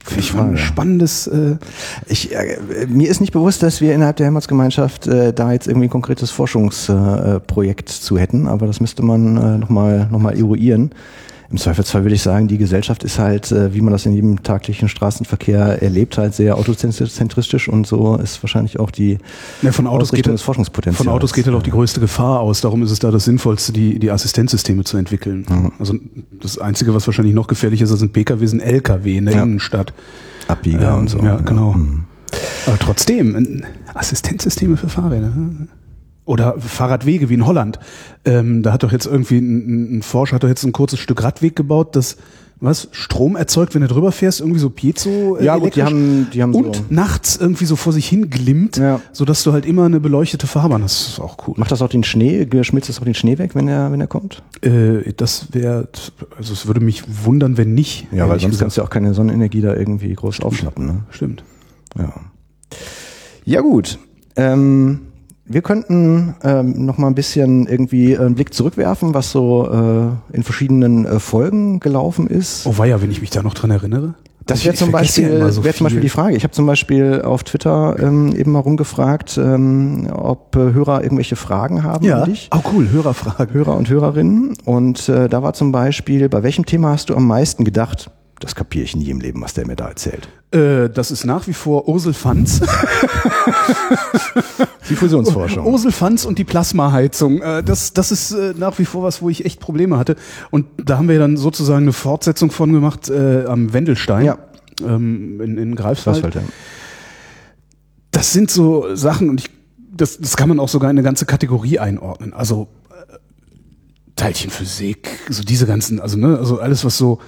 Finde 0.04 0.20
ich 0.20 0.34
mal 0.34 0.48
ein 0.48 0.58
spannendes. 0.58 1.26
Äh, 1.26 1.56
Ich, 2.06 2.34
äh, 2.34 2.58
mir 2.88 3.08
ist 3.08 3.20
nicht 3.20 3.32
bewusst, 3.32 3.62
dass 3.62 3.80
wir 3.80 3.94
innerhalb 3.94 4.16
der 4.16 4.26
Helmholtz-Gemeinschaft 4.26 5.06
äh, 5.06 5.32
da 5.32 5.52
jetzt 5.52 5.66
irgendwie 5.66 5.86
ein 5.86 5.90
konkretes 5.90 6.30
Forschungsprojekt 6.30 7.88
äh, 7.88 7.92
zu 7.92 8.18
hätten, 8.18 8.46
aber 8.46 8.66
das 8.66 8.80
müsste 8.80 9.02
man 9.02 9.36
äh, 9.36 9.58
nochmal 9.58 10.08
noch 10.10 10.18
mal 10.18 10.36
eruieren. 10.36 10.90
Im 11.50 11.58
Zweifelsfall 11.58 12.02
würde 12.04 12.14
ich 12.14 12.22
sagen, 12.22 12.48
die 12.48 12.58
Gesellschaft 12.58 13.04
ist 13.04 13.18
halt, 13.18 13.52
äh, 13.52 13.74
wie 13.74 13.80
man 13.80 13.92
das 13.92 14.06
in 14.06 14.12
jedem 14.12 14.42
taglichen 14.42 14.88
Straßenverkehr 14.88 15.82
erlebt, 15.82 16.16
halt 16.18 16.34
sehr 16.34 16.56
autozentristisch 16.56 17.68
und 17.68 17.86
so 17.86 18.16
ist 18.16 18.42
wahrscheinlich 18.42 18.80
auch 18.80 18.90
die 18.90 19.18
ja, 19.62 19.70
von 19.70 19.86
Autos 19.86 20.08
geht 20.10 20.14
Ausrichtung 20.26 20.30
ja- 20.32 20.34
des 20.36 20.42
Forschungspotenzials. 20.42 20.96
Von 21.04 21.08
Autos 21.08 21.32
geht 21.32 21.46
halt 21.46 21.54
auch 21.56 21.62
die 21.62 21.70
größte 21.70 22.00
Gefahr 22.00 22.40
aus. 22.40 22.60
Darum 22.62 22.82
ist 22.82 22.90
es 22.90 22.98
da 22.98 23.10
das 23.10 23.24
Sinnvollste, 23.26 23.72
die, 23.72 23.98
die 23.98 24.10
Assistenzsysteme 24.10 24.84
zu 24.84 24.96
entwickeln. 24.96 25.44
Also 25.78 25.94
das 26.40 26.58
Einzige, 26.58 26.94
was 26.94 27.06
wahrscheinlich 27.06 27.34
noch 27.34 27.46
gefährlicher 27.46 27.84
ist 27.84 28.00
ein 28.02 28.10
Pkw, 28.10 28.46
sind 28.46 28.60
Lkw 28.60 29.16
in 29.16 29.26
der 29.26 29.34
Ja. 29.36 29.42
Innenstadt. 29.42 29.92
Abbieger 30.48 30.80
Ja, 30.82 30.94
und 30.96 31.08
so. 31.08 31.18
ja, 31.18 31.36
genau. 31.36 31.74
Hm. 31.74 32.04
Aber 32.66 32.78
trotzdem, 32.78 33.62
Assistenzsysteme 33.94 34.76
für 34.76 34.88
Fahrräder. 34.88 35.26
hm? 35.26 35.68
Oder 36.26 36.54
Fahrradwege 36.58 37.28
wie 37.28 37.34
in 37.34 37.46
Holland. 37.46 37.78
Ähm, 38.24 38.62
da 38.62 38.72
hat 38.72 38.82
doch 38.82 38.92
jetzt 38.92 39.06
irgendwie 39.06 39.38
ein, 39.38 39.98
ein 39.98 40.02
Forscher 40.02 40.36
hat 40.36 40.42
doch 40.44 40.48
jetzt 40.48 40.64
ein 40.64 40.72
kurzes 40.72 40.98
Stück 41.00 41.22
Radweg 41.22 41.54
gebaut, 41.56 41.94
das 41.96 42.16
was 42.60 42.88
Strom 42.92 43.36
erzeugt, 43.36 43.74
wenn 43.74 43.82
du 43.82 43.88
drüber 43.88 44.10
fährst, 44.10 44.40
irgendwie 44.40 44.60
so 44.60 44.70
Piezo. 44.70 45.36
äh, 45.36 45.44
Ja, 45.44 45.56
gut, 45.58 45.76
die 45.76 45.82
haben, 45.82 46.28
die 46.32 46.40
haben 46.42 46.54
und 46.54 46.76
so. 46.76 46.84
nachts 46.88 47.36
irgendwie 47.36 47.66
so 47.66 47.76
vor 47.76 47.92
sich 47.92 48.08
hin 48.08 48.30
glimmt, 48.30 48.78
Ja. 48.78 49.00
sodass 49.12 49.42
du 49.42 49.52
halt 49.52 49.66
immer 49.66 49.84
eine 49.84 50.00
beleuchtete 50.00 50.46
Fahrbahn 50.46 50.82
hast. 50.82 51.00
Das 51.02 51.08
ist 51.14 51.20
auch 51.20 51.36
cool. 51.46 51.54
Macht 51.58 51.72
das 51.72 51.82
auch 51.82 51.88
den 51.90 52.04
Schnee, 52.04 52.48
schmilzt 52.62 52.88
das 52.88 53.00
auch 53.00 53.04
den 53.04 53.12
Schnee 53.14 53.36
weg, 53.36 53.54
wenn 53.54 53.68
er, 53.68 53.92
wenn 53.92 54.00
er 54.00 54.06
kommt? 54.06 54.42
Äh, 54.62 55.12
das 55.14 55.48
wäre, 55.52 55.88
also 56.38 56.54
es 56.54 56.66
würde 56.66 56.80
mich 56.80 57.02
wundern, 57.26 57.58
wenn 57.58 57.74
nicht. 57.74 58.06
Ja, 58.12 58.28
weil 58.30 58.38
sonst 58.40 58.52
gesagt. 58.52 58.60
kannst 58.62 58.76
du 58.78 58.80
ja 58.80 58.86
auch 58.86 58.90
keine 58.90 59.12
Sonnenenergie 59.12 59.60
da 59.60 59.74
irgendwie 59.74 60.14
groß 60.14 60.40
aufschnappen. 60.40 60.86
Ne? 60.86 61.00
Stimmt. 61.10 61.44
Ja. 61.98 62.14
Ja 63.44 63.60
gut. 63.60 63.98
Ähm, 64.36 65.00
wir 65.46 65.62
könnten 65.62 66.34
ähm, 66.42 66.86
noch 66.86 66.98
mal 66.98 67.08
ein 67.08 67.14
bisschen 67.14 67.66
irgendwie 67.66 68.16
einen 68.16 68.34
Blick 68.34 68.54
zurückwerfen, 68.54 69.14
was 69.14 69.30
so 69.30 69.68
äh, 69.70 70.36
in 70.36 70.42
verschiedenen 70.42 71.04
äh, 71.04 71.20
Folgen 71.20 71.80
gelaufen 71.80 72.26
ist. 72.26 72.66
Oh 72.66 72.78
weia, 72.78 73.00
wenn 73.02 73.10
ich 73.10 73.20
mich 73.20 73.30
da 73.30 73.42
noch 73.42 73.54
dran 73.54 73.70
erinnere. 73.70 74.14
Das 74.46 74.62
wäre 74.66 74.74
zum, 74.74 74.88
ja 74.88 74.98
Beispiel, 74.98 75.28
immer 75.30 75.50
so 75.52 75.64
wär 75.64 75.72
zum 75.74 75.84
Beispiel 75.84 76.02
die 76.02 76.10
Frage. 76.10 76.36
Ich 76.36 76.42
habe 76.44 76.52
zum 76.52 76.66
Beispiel 76.66 77.22
auf 77.22 77.44
Twitter 77.44 77.96
ähm, 77.98 78.34
eben 78.36 78.52
mal 78.52 78.58
rumgefragt, 78.58 79.38
ähm, 79.38 80.06
ob 80.12 80.54
äh, 80.56 80.58
Hörer 80.74 81.02
irgendwelche 81.02 81.36
Fragen 81.36 81.82
haben 81.82 82.04
Ja. 82.04 82.22
an 82.22 82.30
dich. 82.30 82.50
Oh 82.54 82.60
cool, 82.74 82.90
Hörerfrage. 82.90 83.54
Hörer 83.54 83.74
und 83.74 83.88
Hörerinnen. 83.88 84.54
Und 84.66 85.08
äh, 85.08 85.30
da 85.30 85.42
war 85.42 85.54
zum 85.54 85.72
Beispiel, 85.72 86.28
bei 86.28 86.42
welchem 86.42 86.66
Thema 86.66 86.90
hast 86.90 87.08
du 87.08 87.16
am 87.16 87.26
meisten 87.26 87.64
gedacht? 87.64 88.10
Das 88.40 88.54
kapiere 88.54 88.84
ich 88.84 88.96
nie 88.96 89.10
im 89.10 89.20
Leben, 89.20 89.40
was 89.40 89.54
der 89.54 89.66
mir 89.66 89.76
da 89.76 89.88
erzählt. 89.88 90.28
Äh, 90.50 90.88
das 90.90 91.10
ist 91.10 91.24
nach 91.24 91.46
wie 91.46 91.52
vor 91.52 91.88
Ursel 91.88 92.12
Fanz. 92.14 92.60
Die 94.90 94.96
Fusionsforschung. 94.96 95.66
Ursel 95.66 95.92
Fanz 95.92 96.24
und 96.24 96.38
die 96.38 96.44
Plasmaheizung. 96.44 97.40
Äh, 97.40 97.62
das, 97.62 97.92
das 97.94 98.12
ist 98.12 98.32
äh, 98.32 98.54
nach 98.56 98.78
wie 98.78 98.84
vor 98.84 99.02
was, 99.02 99.22
wo 99.22 99.30
ich 99.30 99.44
echt 99.46 99.60
Probleme 99.60 99.96
hatte. 99.98 100.16
Und 100.50 100.66
da 100.76 100.98
haben 100.98 101.08
wir 101.08 101.18
dann 101.18 101.36
sozusagen 101.36 101.84
eine 101.84 101.92
Fortsetzung 101.92 102.50
von 102.50 102.72
gemacht 102.72 103.08
äh, 103.08 103.46
am 103.46 103.72
Wendelstein. 103.72 104.26
Ja. 104.26 104.38
Ähm, 104.82 105.40
in, 105.40 105.56
in 105.56 105.74
Greifswald. 105.74 106.34
Ja. 106.34 106.42
Das 108.10 108.32
sind 108.32 108.50
so 108.50 108.94
Sachen 108.94 109.30
und 109.30 109.40
ich, 109.40 109.50
das, 109.90 110.18
das 110.18 110.36
kann 110.36 110.48
man 110.48 110.60
auch 110.60 110.68
sogar 110.68 110.90
in 110.90 110.98
eine 110.98 111.04
ganze 111.04 111.24
Kategorie 111.24 111.78
einordnen. 111.78 112.32
Also 112.34 112.68
äh, 112.90 113.16
Teilchenphysik, 114.16 115.08
so 115.30 115.42
diese 115.42 115.66
ganzen, 115.66 115.98
also 116.00 116.18
ne, 116.18 116.38
also 116.38 116.58
alles 116.60 116.84
was 116.84 116.98
so 116.98 117.20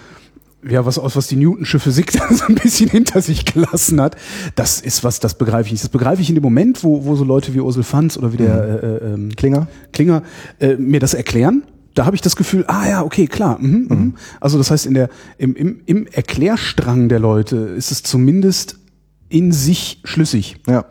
ja, 0.69 0.85
was 0.85 0.99
aus 0.99 1.17
was 1.17 1.27
die 1.29 1.37
Newtonsche 1.37 1.79
Physik 1.79 2.13
da 2.19 2.33
so 2.33 2.47
ein 2.47 2.55
bisschen 2.55 2.91
hinter 2.91 3.21
sich 3.21 3.45
gelassen 3.45 4.01
hat, 4.01 4.17
das 4.55 4.81
ist 4.81 5.05
was, 5.05 5.21
das 5.21 5.37
begreife 5.39 5.67
ich 5.67 5.73
nicht. 5.73 5.85
Das 5.85 5.91
begreife 5.91 6.23
ich 6.23 6.29
in 6.29 6.35
dem 6.35 6.43
Moment, 6.43 6.83
wo, 6.83 7.05
wo 7.05 7.15
so 7.17 7.25
Leute 7.25 7.55
wie 7.55 7.61
Ursel 7.61 7.83
Fanz 7.83 8.17
oder 8.17 8.33
wie 8.33 8.39
der 8.39 8.83
äh, 8.83 8.87
äh, 8.87 9.15
ähm, 9.15 9.31
Klinger? 9.37 9.69
Klinger 9.93 10.23
äh, 10.59 10.77
mir 10.77 11.01
das 11.01 11.15
erklären. 11.15 11.63
Da 11.95 12.05
habe 12.05 12.15
ich 12.15 12.21
das 12.21 12.37
Gefühl, 12.37 12.65
ah 12.69 12.87
ja, 12.87 13.03
okay, 13.03 13.27
klar. 13.27 13.59
Mhm, 13.59 13.87
mhm. 13.89 14.15
Also 14.41 14.59
das 14.59 14.71
heißt, 14.71 14.87
in 14.87 14.95
der, 14.95 15.09
im, 15.39 15.55
im, 15.55 15.81
im 15.87 16.07
Erklärstrang 16.07 17.09
der 17.09 17.21
Leute 17.21 17.57
ist 17.57 17.91
es 17.91 18.03
zumindest 18.03 18.79
in 19.29 19.51
sich 19.53 20.01
schlüssig. 20.05 20.57
Ja. 20.69 20.85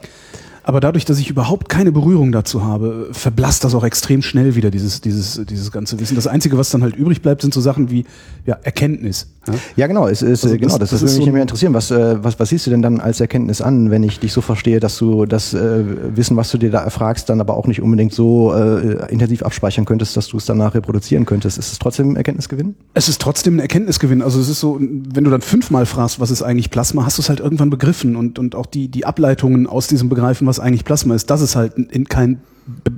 Aber 0.67 0.79
dadurch, 0.79 1.05
dass 1.05 1.19
ich 1.19 1.29
überhaupt 1.29 1.69
keine 1.69 1.91
Berührung 1.91 2.31
dazu 2.31 2.63
habe, 2.63 3.09
verblasst 3.11 3.63
das 3.63 3.75
auch 3.75 3.83
extrem 3.83 4.23
schnell 4.23 4.55
wieder, 4.55 4.71
dieses, 4.71 4.99
dieses, 4.99 5.39
dieses 5.45 5.71
ganze 5.71 5.99
Wissen. 5.99 6.15
Das 6.15 6.25
Einzige, 6.25 6.57
was 6.57 6.71
dann 6.71 6.81
halt 6.81 6.95
übrig 6.95 7.21
bleibt, 7.21 7.43
sind 7.43 7.53
so 7.53 7.61
Sachen 7.61 7.91
wie 7.91 8.05
ja, 8.47 8.55
Erkenntnis. 8.63 9.27
Ja, 9.75 9.87
genau. 9.87 10.07
Es 10.07 10.21
ist, 10.21 10.43
Also 10.43 10.55
genau, 10.57 10.77
das- 10.77 10.79
das, 10.79 10.89
das 10.89 11.01
das 11.01 11.01
ist 11.01 11.09
würde 11.09 11.17
mich 11.19 11.25
so 11.27 11.31
mehr 11.33 11.41
interessieren. 11.41 11.73
Was, 11.73 11.91
äh, 11.91 12.23
was, 12.23 12.39
was 12.39 12.49
siehst 12.49 12.65
du 12.65 12.71
denn 12.71 12.81
dann 12.81 12.99
als 12.99 13.19
Erkenntnis 13.19 13.61
an, 13.61 13.91
wenn 13.91 14.03
ich 14.03 14.19
dich 14.19 14.33
so 14.33 14.41
verstehe, 14.41 14.79
dass 14.79 14.97
du 14.97 15.25
das 15.25 15.53
äh, 15.53 15.83
Wissen, 16.15 16.35
was 16.37 16.49
du 16.51 16.57
dir 16.57 16.71
da 16.71 16.79
erfragst, 16.83 17.29
dann 17.29 17.39
aber 17.41 17.55
auch 17.57 17.67
nicht 17.67 17.81
unbedingt 17.81 18.13
so 18.13 18.53
äh, 18.53 19.11
intensiv 19.11 19.43
abspeichern 19.43 19.85
könntest, 19.85 20.15
dass 20.17 20.27
du 20.27 20.37
es 20.37 20.45
danach 20.45 20.73
reproduzieren 20.75 21.25
könntest? 21.25 21.57
Ist 21.57 21.71
es 21.71 21.79
trotzdem 21.79 22.11
ein 22.11 22.15
Erkenntnisgewinn? 22.15 22.75
Es 22.93 23.07
ist 23.09 23.21
trotzdem 23.21 23.57
ein 23.57 23.59
Erkenntnisgewinn. 23.59 24.21
Also 24.21 24.39
es 24.39 24.49
ist 24.49 24.59
so, 24.59 24.79
wenn 24.79 25.23
du 25.23 25.29
dann 25.29 25.41
fünfmal 25.41 25.85
fragst, 25.85 26.19
was 26.19 26.31
ist 26.31 26.41
eigentlich 26.41 26.71
Plasma, 26.71 27.05
hast 27.05 27.17
du 27.17 27.21
es 27.21 27.29
halt 27.29 27.39
irgendwann 27.39 27.69
begriffen 27.69 28.15
und, 28.15 28.39
und 28.39 28.55
auch 28.55 28.65
die, 28.65 28.87
die 28.87 29.05
Ableitungen 29.05 29.67
aus 29.67 29.87
diesem 29.87 30.09
Begreifen, 30.09 30.47
was 30.47 30.59
eigentlich 30.59 30.85
Plasma 30.85 31.15
ist, 31.15 31.29
dass 31.29 31.41
es 31.41 31.55
halt 31.55 31.73
in 31.77 32.05
kein 32.05 32.39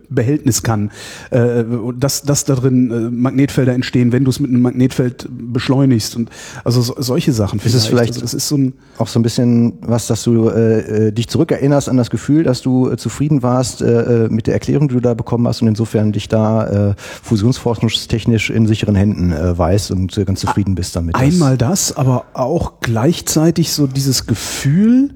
Behältnis 0.10 0.64
kann, 0.64 0.92
äh, 1.32 1.64
dass, 2.00 2.24
dass 2.24 2.46
da 2.46 2.56
drin 2.56 2.92
äh, 2.92 3.10
Magnetfelder 3.10 3.74
entstehen, 3.74 4.12
wenn 4.12 4.24
du 4.24 4.30
es 4.30 4.40
mit 4.40 4.50
einem 4.50 4.62
Magnetfeld 4.62 5.28
beschleunigst 5.30 6.16
und 6.16 6.30
also 6.64 6.82
so, 6.82 6.96
solche 6.98 7.34
Sachen. 7.34 7.60
Ist 7.60 7.74
es 7.74 7.86
vielleicht- 7.88 8.14
also 8.14 8.22
das 8.22 8.34
ist 8.34 8.48
so 8.48 8.58
ein 8.58 8.74
Auch 8.98 9.08
so 9.08 9.20
ein 9.20 9.24
bisschen 9.24 9.74
was, 9.82 10.08
dass 10.08 10.24
du 10.24 10.50
äh, 10.50 11.08
äh, 11.08 11.12
dich 11.12 11.28
zurückerinnerst 11.28 11.90
an 11.90 11.98
das 11.98 12.10
Gefühl, 12.10 12.44
dass 12.44 12.62
du 12.62 12.90
äh, 12.90 12.98
zufrieden 12.98 13.44
warst 13.44 13.82
äh, 13.82 14.26
äh, 14.26 14.30
mit 14.30 14.48
der 14.48 14.54
Erklärung, 14.54 14.88
die 14.88 14.96
du 14.96 15.02
da 15.02 15.14
bekommen 15.14 15.48
hast 15.48 15.62
und 15.62 15.68
insofern 15.68 16.12
dich 16.14 16.28
da 16.30 16.92
äh, 16.92 16.96
fusionsforschungstechnisch 17.24 18.50
in 18.50 18.68
sicheren 18.68 18.96
Händen 18.96 19.32
äh, 19.32 19.58
weißt 19.58 19.92
und 19.92 20.18
äh, 20.18 20.26
ganz 20.26 20.40
zufrieden 20.40 20.76
bist 20.76 20.96
damit. 20.96 21.16
Einmal 21.16 21.58
das, 21.58 21.96
aber 21.96 22.26
auch 22.34 22.80
gleichzeitig 22.82 23.72
so 23.72 23.88
dieses 23.88 24.26
Gefühl, 24.26 25.14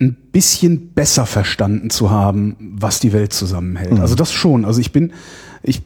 ein 0.00 0.14
bisschen 0.32 0.90
besser 0.94 1.26
verstanden 1.26 1.90
zu 1.90 2.10
haben, 2.10 2.56
was 2.78 3.00
die 3.00 3.12
Welt 3.12 3.32
zusammenhält. 3.32 3.94
Mhm. 3.94 4.00
Also 4.00 4.14
das 4.14 4.32
schon. 4.32 4.64
Also 4.64 4.80
ich 4.80 4.92
bin, 4.92 5.12
ich 5.62 5.82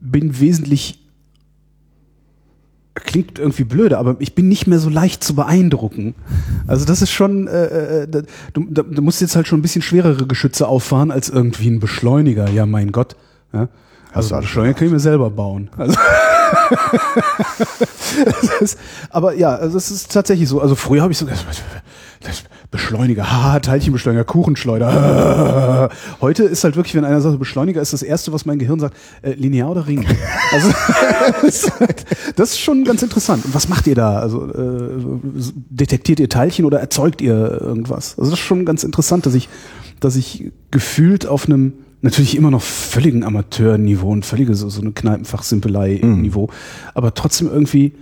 bin 0.00 0.40
wesentlich, 0.40 0.98
klingt 2.94 3.38
irgendwie 3.38 3.64
blöde, 3.64 3.98
aber 3.98 4.16
ich 4.18 4.34
bin 4.34 4.48
nicht 4.48 4.66
mehr 4.66 4.78
so 4.80 4.88
leicht 4.90 5.22
zu 5.22 5.34
beeindrucken. 5.36 6.14
Also 6.66 6.84
das 6.84 7.00
ist 7.00 7.10
schon, 7.12 7.46
äh, 7.46 8.02
äh, 8.02 8.08
da- 8.08 8.22
du, 8.52 8.66
da, 8.68 8.82
du 8.82 9.02
musst 9.02 9.20
jetzt 9.20 9.36
halt 9.36 9.46
schon 9.46 9.60
ein 9.60 9.62
bisschen 9.62 9.82
schwerere 9.82 10.26
Geschütze 10.26 10.66
auffahren 10.66 11.10
als 11.12 11.28
irgendwie 11.28 11.68
ein 11.70 11.78
Beschleuniger. 11.80 12.50
Ja, 12.50 12.66
mein 12.66 12.90
Gott. 12.90 13.14
Ja? 13.52 13.68
Also 14.12 14.36
Beschleuniger 14.36 14.74
kann 14.74 14.88
ich 14.88 14.92
mir 14.92 15.00
selber 15.00 15.30
bauen. 15.30 15.70
Also 15.76 15.96
das 18.26 18.60
ist, 18.60 18.78
aber 19.10 19.34
ja, 19.34 19.54
also 19.54 19.78
es 19.78 19.90
ist 19.90 20.12
tatsächlich 20.12 20.48
so. 20.48 20.60
Also 20.60 20.74
früher 20.74 21.02
habe 21.02 21.12
ich 21.12 21.18
so 21.18 21.26
das 21.26 21.44
Beschleuniger, 22.72 23.30
haha, 23.30 23.60
Teilchenbeschleuniger, 23.60 24.24
Kuchenschleuder. 24.24 25.90
Heute 26.22 26.44
ist 26.44 26.64
halt 26.64 26.74
wirklich, 26.74 26.94
wenn 26.94 27.04
einer 27.04 27.20
sagt, 27.20 27.38
Beschleuniger 27.38 27.82
ist 27.82 27.92
das 27.92 28.02
Erste, 28.02 28.32
was 28.32 28.46
mein 28.46 28.58
Gehirn 28.58 28.80
sagt, 28.80 28.96
äh, 29.20 29.34
linear 29.34 29.70
oder 29.70 29.86
Ring. 29.86 30.04
Also 30.52 30.70
das 32.36 32.50
ist 32.50 32.60
schon 32.60 32.84
ganz 32.84 33.02
interessant. 33.02 33.44
Und 33.44 33.54
was 33.54 33.68
macht 33.68 33.86
ihr 33.86 33.94
da? 33.94 34.18
Also 34.18 34.50
äh, 34.50 35.02
detektiert 35.70 36.20
ihr 36.20 36.28
Teilchen 36.28 36.64
oder 36.64 36.80
erzeugt 36.80 37.20
ihr 37.22 37.60
irgendwas? 37.60 38.18
Also 38.18 38.30
das 38.30 38.40
ist 38.40 38.44
schon 38.44 38.66
ganz 38.66 38.84
interessant, 38.84 39.24
dass 39.24 39.34
ich, 39.34 39.48
dass 40.00 40.16
ich 40.16 40.50
gefühlt 40.70 41.26
auf 41.26 41.46
einem 41.46 41.74
natürlich 42.02 42.36
immer 42.36 42.50
noch 42.50 42.62
völligen 42.62 43.24
Amateurniveau 43.24 44.10
und 44.10 44.26
völlige 44.26 44.54
so, 44.54 44.68
so 44.68 44.80
eine 44.80 44.92
Kneipenfachsimpelei-Niveau, 44.92 46.50
aber 46.94 47.14
trotzdem 47.14 47.48
irgendwie 47.48 47.92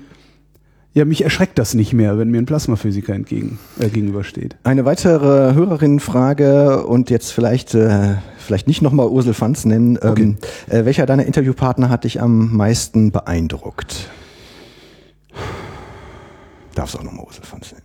ja, 0.92 1.04
mich 1.04 1.22
erschreckt 1.22 1.58
das 1.58 1.74
nicht 1.74 1.92
mehr, 1.92 2.18
wenn 2.18 2.30
mir 2.30 2.38
ein 2.38 2.46
Plasmaphysiker 2.46 3.14
entgegen, 3.14 3.58
äh, 3.78 3.88
gegenübersteht. 3.88 4.56
Eine 4.64 4.84
weitere 4.84 5.54
Hörerinnenfrage 5.54 6.84
und 6.84 7.10
jetzt 7.10 7.30
vielleicht 7.32 7.74
äh, 7.74 8.16
vielleicht 8.38 8.66
nicht 8.66 8.82
nochmal 8.82 9.06
Ursel 9.08 9.34
Fanz 9.34 9.64
nennen. 9.64 9.98
Ähm, 10.02 10.10
Okay. 10.10 10.34
äh, 10.68 10.84
welcher 10.84 11.06
deiner 11.06 11.26
Interviewpartner 11.26 11.88
hat 11.90 12.04
dich 12.04 12.20
am 12.20 12.56
meisten 12.56 13.12
beeindruckt? 13.12 14.08
Darfst 16.74 16.96
auch 16.98 17.02
nochmal 17.04 17.24
Ursel 17.26 17.44
Fanz 17.44 17.72
nennen. 17.72 17.79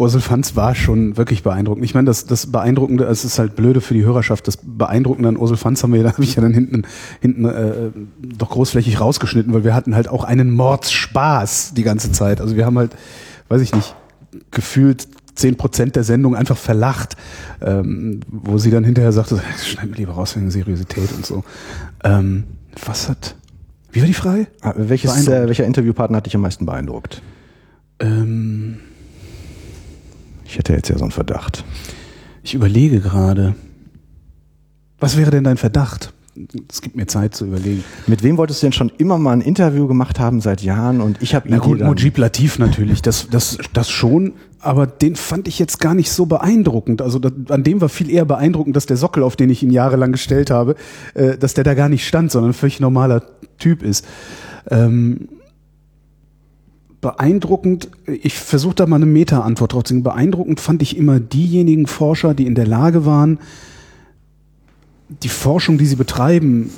Ursel 0.00 0.20
Fanz 0.20 0.56
war 0.56 0.74
schon 0.74 1.16
wirklich 1.16 1.42
beeindruckend. 1.42 1.84
Ich 1.84 1.94
meine, 1.94 2.06
das, 2.06 2.24
das 2.24 2.50
Beeindruckende, 2.50 3.04
es 3.04 3.24
ist 3.24 3.38
halt 3.38 3.54
blöde 3.54 3.80
für 3.80 3.94
die 3.94 4.04
Hörerschaft, 4.04 4.48
das 4.48 4.56
Beeindruckende 4.56 5.28
an 5.28 5.36
Ursel 5.36 5.56
Fanz 5.56 5.82
haben 5.82 5.92
wir, 5.92 6.02
da 6.04 6.12
habe 6.12 6.24
ich 6.24 6.34
ja 6.34 6.42
dann 6.42 6.54
hinten, 6.54 6.82
hinten 7.20 7.44
äh, 7.44 7.90
doch 8.18 8.50
großflächig 8.50 9.00
rausgeschnitten, 9.00 9.52
weil 9.52 9.64
wir 9.64 9.74
hatten 9.74 9.94
halt 9.94 10.08
auch 10.08 10.24
einen 10.24 10.50
Mordspaß 10.50 11.74
die 11.74 11.82
ganze 11.82 12.10
Zeit. 12.12 12.40
Also 12.40 12.56
wir 12.56 12.66
haben 12.66 12.78
halt, 12.78 12.96
weiß 13.48 13.60
ich 13.60 13.74
nicht, 13.74 13.94
gefühlt 14.50 15.06
zehn 15.34 15.56
Prozent 15.56 15.96
der 15.96 16.04
Sendung 16.04 16.34
einfach 16.34 16.56
verlacht, 16.56 17.16
ähm, 17.60 18.20
wo 18.26 18.58
sie 18.58 18.70
dann 18.70 18.84
hinterher 18.84 19.12
sagte, 19.12 19.40
schneid 19.64 19.90
mir 19.90 19.96
lieber 19.96 20.12
raus 20.12 20.34
wegen 20.36 20.50
Seriosität 20.50 21.12
und 21.12 21.26
so. 21.26 21.44
Ähm, 22.04 22.44
was 22.84 23.08
hat, 23.08 23.36
wie 23.92 24.00
war 24.00 24.06
die 24.06 24.14
Frage? 24.14 24.46
Ah, 24.60 24.74
welches, 24.76 25.28
äh, 25.28 25.46
welcher 25.46 25.66
Interviewpartner 25.66 26.18
hat 26.18 26.26
dich 26.26 26.34
am 26.34 26.42
meisten 26.42 26.66
beeindruckt? 26.66 27.22
Ähm, 27.98 28.78
Ich 30.50 30.58
hätte 30.58 30.72
jetzt 30.72 30.88
ja 30.88 30.98
so 30.98 31.04
einen 31.04 31.12
Verdacht. 31.12 31.64
Ich 32.42 32.54
überlege 32.54 33.00
gerade. 33.00 33.54
Was 34.98 35.16
wäre 35.16 35.30
denn 35.30 35.44
dein 35.44 35.56
Verdacht? 35.56 36.12
Es 36.68 36.82
gibt 36.82 36.96
mir 36.96 37.06
Zeit 37.06 37.36
zu 37.36 37.46
überlegen. 37.46 37.84
Mit 38.08 38.24
wem 38.24 38.36
wolltest 38.36 38.60
du 38.60 38.66
denn 38.66 38.72
schon 38.72 38.90
immer 38.98 39.16
mal 39.16 39.32
ein 39.32 39.42
Interview 39.42 39.86
gemacht 39.86 40.18
haben 40.18 40.40
seit 40.40 40.60
Jahren 40.62 41.00
und 41.00 41.22
ich 41.22 41.36
habe 41.36 41.48
ihn 41.48 41.54
Na 41.54 41.58
gut, 41.58 41.80
Mujib 41.80 42.18
Latif 42.18 42.58
natürlich, 42.58 43.00
das, 43.00 43.28
das, 43.30 43.58
das 43.72 43.90
schon, 43.90 44.32
aber 44.58 44.88
den 44.88 45.14
fand 45.14 45.46
ich 45.46 45.60
jetzt 45.60 45.78
gar 45.78 45.94
nicht 45.94 46.10
so 46.10 46.26
beeindruckend. 46.26 47.00
Also 47.00 47.20
das, 47.20 47.32
an 47.48 47.62
dem 47.62 47.80
war 47.80 47.88
viel 47.88 48.10
eher 48.10 48.24
beeindruckend, 48.24 48.74
dass 48.74 48.86
der 48.86 48.96
Sockel, 48.96 49.22
auf 49.22 49.36
den 49.36 49.50
ich 49.50 49.62
ihn 49.62 49.70
jahrelang 49.70 50.10
gestellt 50.10 50.50
habe, 50.50 50.74
äh, 51.14 51.38
dass 51.38 51.54
der 51.54 51.62
da 51.62 51.74
gar 51.74 51.88
nicht 51.88 52.06
stand, 52.06 52.32
sondern 52.32 52.50
ein 52.50 52.54
völlig 52.54 52.80
normaler 52.80 53.22
Typ 53.58 53.84
ist. 53.84 54.04
Ähm, 54.68 55.28
beeindruckend, 57.00 57.88
ich 58.06 58.38
versuche 58.38 58.74
da 58.74 58.86
mal 58.86 58.96
eine 58.96 59.06
Meta-Antwort 59.06 59.72
drauf 59.72 59.84
zu 59.84 59.94
geben. 59.94 60.04
Beeindruckend 60.04 60.60
fand 60.60 60.82
ich 60.82 60.96
immer 60.96 61.18
diejenigen 61.18 61.86
Forscher, 61.86 62.34
die 62.34 62.46
in 62.46 62.54
der 62.54 62.66
Lage 62.66 63.06
waren, 63.06 63.38
die 65.08 65.28
Forschung, 65.28 65.78
die 65.78 65.86
sie 65.86 65.96
betreiben, 65.96 66.70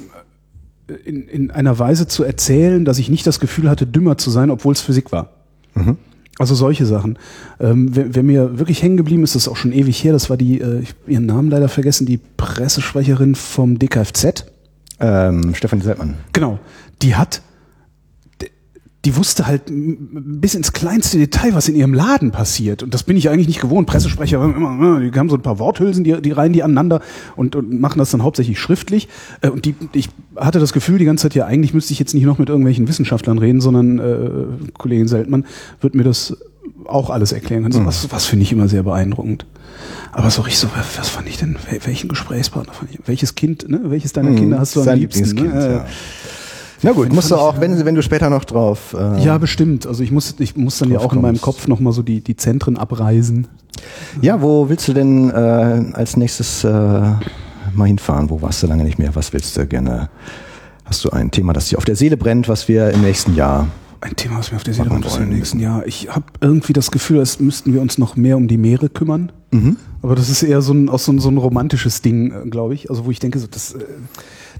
in, 1.05 1.29
in 1.29 1.50
einer 1.50 1.79
Weise 1.79 2.07
zu 2.07 2.25
erzählen, 2.25 2.85
dass 2.85 2.99
ich 2.99 3.09
nicht 3.09 3.26
das 3.26 3.41
Gefühl 3.41 3.69
hatte, 3.69 3.87
dümmer 3.87 4.19
zu 4.19 4.31
sein, 4.31 4.50
obwohl 4.50 4.73
es 4.73 4.81
Physik 4.81 5.12
war. 5.12 5.31
Mhm. 5.75 5.97
Also 6.38 6.55
solche 6.55 6.87
Sachen. 6.87 7.19
Ähm, 7.61 7.95
wer, 7.95 8.14
wer 8.14 8.23
mir 8.23 8.59
wirklich 8.59 8.83
hängen 8.83 8.97
geblieben 8.97 9.23
ist, 9.23 9.35
das 9.35 9.43
ist 9.43 9.49
auch 9.49 9.57
schon 9.57 9.73
ewig 9.73 10.02
her, 10.02 10.12
das 10.12 10.31
war 10.31 10.37
die, 10.37 10.61
äh, 10.61 10.81
ich 10.81 10.95
ihren 11.07 11.26
Namen 11.26 11.50
leider 11.50 11.69
vergessen, 11.69 12.07
die 12.07 12.19
Pressesprecherin 12.19 13.35
vom 13.35 13.79
DKFZ. 13.79 14.47
Ähm, 14.99 15.55
Stefan 15.55 15.83
Seltmann. 15.83 16.14
Genau. 16.33 16.59
Die 17.02 17.17
hat, 17.17 17.43
die 19.05 19.17
wusste 19.17 19.47
halt 19.49 19.63
bis 19.67 20.55
ins 20.55 20.73
kleinste 20.73 21.19
Detail, 21.19 21.55
was 21.55 21.69
in 21.69 21.75
ihrem 21.75 21.93
Laden 21.93 22.31
passiert. 22.31 22.85
Und 22.85 22.95
das 22.95 23.03
bin 23.03 23.17
ich 23.17 23.29
eigentlich 23.29 23.49
nicht 23.49 23.61
gewohnt. 23.61 23.89
Pressesprecher, 23.89 24.41
immer, 24.45 24.99
äh, 25.01 25.11
die 25.11 25.19
haben 25.19 25.29
so 25.29 25.35
ein 25.35 25.43
paar 25.43 25.59
Worthülsen, 25.59 26.05
die, 26.05 26.21
die 26.23 26.31
reihen 26.31 26.53
die 26.53 26.63
aneinander 26.63 27.01
und, 27.35 27.57
und 27.57 27.81
machen 27.81 27.99
das 27.99 28.13
dann 28.13 28.23
hauptsächlich 28.23 28.61
schriftlich. 28.61 29.09
Äh, 29.41 29.49
Und 29.49 29.65
die, 29.65 29.75
ich 29.93 30.09
hatte 30.37 30.61
das 30.61 30.73
Gefühl 30.73 30.99
die 30.99 31.05
ganze 31.05 31.23
Zeit, 31.25 31.35
ja, 31.35 31.47
eigentlich 31.47 31.75
müsste 31.75 31.93
ich 31.93 31.99
jetzt 31.99 32.15
nicht 32.15 32.25
noch 32.25 32.39
mit 32.39 32.49
irgendwelchen 32.49 32.87
Wissenschaftlern 32.87 33.39
reden, 33.39 33.61
sondern 33.61 33.99
äh, 33.99 34.71
Kollegin 34.79 35.09
Seltmann 35.09 35.47
wird 35.81 35.97
mir 35.97 36.05
das 36.05 36.37
auch 36.85 37.11
alles 37.11 37.33
erklären 37.33 37.65
können. 37.69 37.87
Was, 37.87 38.11
was 38.13 38.27
finde 38.27 38.45
ich 38.45 38.53
immer 38.53 38.69
sehr 38.69 38.85
beeindruckend. 38.85 39.47
Aber 40.13 40.31
so 40.31 40.43
richtig 40.43 40.61
so, 40.61 40.69
was 40.97 41.09
fand 41.09 41.29
ich 41.29 41.39
denn, 41.39 41.57
wel- 41.69 41.85
welchen 41.87 42.09
Gesprächspartner 42.09 42.73
fand 42.73 42.93
ich, 42.93 43.01
welches 43.07 43.35
Kind, 43.35 43.69
ne, 43.69 43.81
welches 43.85 44.13
deiner 44.13 44.33
Kinder 44.35 44.61
hast 44.61 44.77
du 44.77 44.81
am 44.81 44.85
Sein 44.87 44.99
liebsten? 45.01 45.35
Ne? 45.35 45.73
ja. 45.73 45.87
Na 46.83 46.93
gut, 46.93 47.12
musst 47.12 47.31
du 47.31 47.37
auch, 47.37 47.61
wenn, 47.61 47.85
wenn 47.85 47.95
du 47.95 48.03
später 48.03 48.29
noch 48.31 48.45
drauf. 48.45 48.95
Äh, 48.99 49.25
Ja, 49.25 49.39
bestimmt. 49.39 49.87
Also 49.87 50.03
ich 50.03 50.11
muss, 50.11 50.35
ich 50.39 50.57
muss 50.57 50.79
dann 50.79 50.91
ja 50.91 50.99
auch 50.99 51.12
in 51.12 51.21
meinem. 51.21 51.41
Kopf 51.41 51.69
nochmal 51.69 51.93
so 51.93 52.03
die, 52.03 52.21
die 52.21 52.37
Zentren 52.37 52.77
abreisen. 52.77 53.47
Ja, 54.21 54.43
wo 54.43 54.69
willst 54.69 54.87
du 54.89 54.93
denn 54.93 55.31
äh, 55.31 55.33
als 55.95 56.17
nächstes 56.17 56.65
äh, 56.65 56.69
mal 56.71 57.87
hinfahren? 57.87 58.31
Wo 58.31 58.43
warst 58.43 58.62
du 58.62 58.67
lange 58.67 58.85
nicht 58.85 58.99
mehr? 58.99 59.15
Was 59.15 59.33
willst 59.33 59.57
du 59.57 59.67
gerne? 59.67 60.11
Hast 60.85 61.05
du 61.05 61.11
ein 61.11 61.31
Thema, 61.31 61.53
das 61.53 61.69
dir 61.69 61.79
auf 61.79 61.85
der 61.85 61.97
Seele 61.97 62.17
brennt, 62.17 62.49
was 62.49 62.69
wir 62.69 62.91
im 62.91 63.03
nächsten 63.03 63.35
Jahr? 63.35 63.69
Ein 64.01 64.17
Thema, 64.17 64.39
was 64.39 64.51
mir 64.51 64.57
auf 64.57 64.65
der 64.65 64.75
Seele 64.75 64.89
Machen 64.89 65.01
brennt, 65.03 65.12
was 65.12 65.19
wir 65.21 65.27
im 65.27 65.33
nächsten 65.33 65.61
Jahr. 65.61 65.87
Ich 65.87 66.09
habe 66.11 66.25
irgendwie 66.41 66.73
das 66.73 66.91
Gefühl, 66.91 67.21
als 67.21 67.39
müssten 67.39 67.73
wir 67.73 67.81
uns 67.81 67.99
noch 67.99 68.17
mehr 68.17 68.37
um 68.37 68.49
die 68.49 68.59
Meere 68.59 68.89
kümmern. 68.89 69.31
Mhm. 69.53 69.77
Aber 70.03 70.17
das 70.17 70.29
ist 70.29 70.43
eher 70.43 70.61
so 70.61 70.73
ein, 70.75 70.89
auch 70.89 70.99
so 70.99 71.12
ein, 71.12 71.21
so 71.21 71.29
ein 71.31 71.39
romantisches 71.39 72.03
Ding, 72.03 72.33
äh, 72.33 72.49
glaube 72.49 72.75
ich. 72.75 72.91
Also 72.91 73.05
wo 73.05 73.11
ich 73.12 73.21
denke, 73.21 73.39
so, 73.39 73.47
das, 73.47 73.75
äh, 73.75 73.85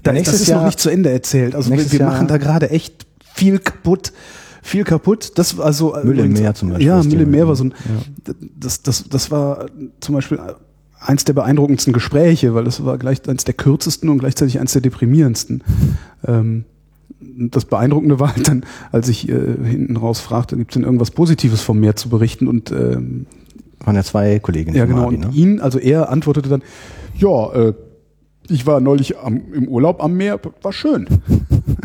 da, 0.03 0.11
nächstes 0.13 0.33
das 0.35 0.41
ist 0.41 0.47
Jahr- 0.49 0.59
noch 0.59 0.65
nicht 0.67 0.79
zu 0.79 0.89
Ende 0.89 1.09
erzählt. 1.11 1.55
Also 1.55 1.71
wir, 1.71 1.91
wir 1.91 1.99
Jahr- 1.99 2.11
machen 2.11 2.27
da 2.27 2.37
gerade 2.37 2.69
echt 2.69 3.05
viel 3.33 3.59
kaputt. 3.59 4.13
Viel 4.65 4.85
kaputt. 4.85 5.33
Das 5.35 5.57
war 5.57 5.65
also 5.65 5.95
Müll 6.03 6.19
im 6.19 6.31
Meer 6.33 6.53
zum 6.55 6.69
Beispiel 6.69 6.87
Ja, 6.87 6.97
das 6.97 7.05
Müll 7.07 7.15
im 7.15 7.19
Thema, 7.19 7.31
Meer 7.31 7.43
war 7.47 7.51
ja. 7.53 7.55
so 7.57 7.63
ein. 7.65 7.73
Das, 8.57 8.81
das, 8.81 9.03
das 9.09 9.29
war 9.29 9.65
zum 9.99 10.15
Beispiel 10.15 10.39
eins 10.99 11.25
der 11.25 11.33
beeindruckendsten 11.33 11.91
Gespräche, 11.91 12.53
weil 12.55 12.63
das 12.63 12.85
war 12.85 12.97
gleich 12.97 13.27
eins 13.27 13.43
der 13.43 13.55
kürzesten 13.55 14.07
und 14.07 14.19
gleichzeitig 14.19 14.59
eins 14.61 14.71
der 14.71 14.81
deprimierendsten. 14.81 15.63
Ähm, 16.25 16.63
das 17.19 17.65
Beeindruckende 17.65 18.21
war 18.21 18.33
halt 18.35 18.47
dann, 18.47 18.65
als 18.93 19.09
ich 19.09 19.27
äh, 19.27 19.33
hinten 19.65 19.97
raus 19.97 20.21
fragte, 20.21 20.55
gibt 20.55 20.71
es 20.71 20.75
denn 20.75 20.83
irgendwas 20.83 21.11
Positives 21.11 21.59
vom 21.61 21.79
Meer 21.81 21.97
zu 21.97 22.07
berichten? 22.07 22.47
Und 22.47 22.71
ähm, 22.71 23.25
Waren 23.83 23.95
ja 23.97 24.03
zwei 24.03 24.39
Kolleginnen 24.39 24.77
ja, 24.77 24.85
genau. 24.85 25.07
Und 25.09 25.19
ne? 25.19 25.29
ihn, 25.33 25.59
also 25.59 25.77
er 25.77 26.09
antwortete 26.09 26.47
dann, 26.47 26.61
ja, 27.17 27.51
äh, 27.53 27.73
ich 28.49 28.65
war 28.65 28.79
neulich 28.79 29.17
am, 29.17 29.53
im 29.53 29.67
Urlaub 29.67 30.03
am 30.03 30.13
Meer, 30.15 30.39
war 30.61 30.73
schön. 30.73 31.07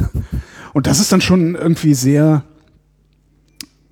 Und 0.74 0.86
das 0.86 1.00
ist 1.00 1.10
dann 1.12 1.20
schon 1.20 1.54
irgendwie 1.54 1.94
sehr, 1.94 2.44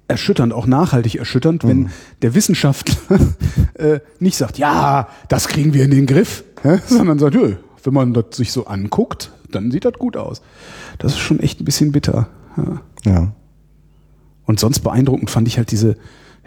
erschütternd, 0.09 0.53
auch 0.53 0.67
nachhaltig 0.67 1.17
erschütternd, 1.17 1.65
wenn 1.65 1.79
Mhm. 1.79 1.91
der 2.23 2.35
Wissenschaftler 2.35 3.19
äh, 3.75 4.01
nicht 4.21 4.37
sagt, 4.37 4.59
ja, 4.59 5.09
das 5.29 5.49
kriegen 5.49 5.75
wir 5.75 5.85
in 5.85 5.91
den 5.91 6.07
Griff, 6.07 6.45
ja, 6.63 6.79
sondern 6.87 7.19
sagt, 7.19 7.37
wenn 7.37 7.95
man 7.95 8.15
das 8.15 8.27
sich 8.33 8.53
so 8.53 8.67
anguckt, 8.67 9.33
dann 9.51 9.71
sieht 9.71 9.85
das 9.85 9.95
gut 9.95 10.17
aus. 10.17 10.43
Das 10.99 11.13
ist 11.13 11.19
schon 11.19 11.41
echt 11.41 11.61
ein 11.61 11.65
bisschen 11.65 11.93
bitter. 11.93 12.29
Ja. 12.57 12.81
Ja. 13.05 13.33
Und 14.45 14.61
sonst 14.61 14.81
beeindruckend 14.81 15.31
fand 15.31 15.49
ich 15.49 15.59
halt 15.59 15.71
diese, 15.73 15.97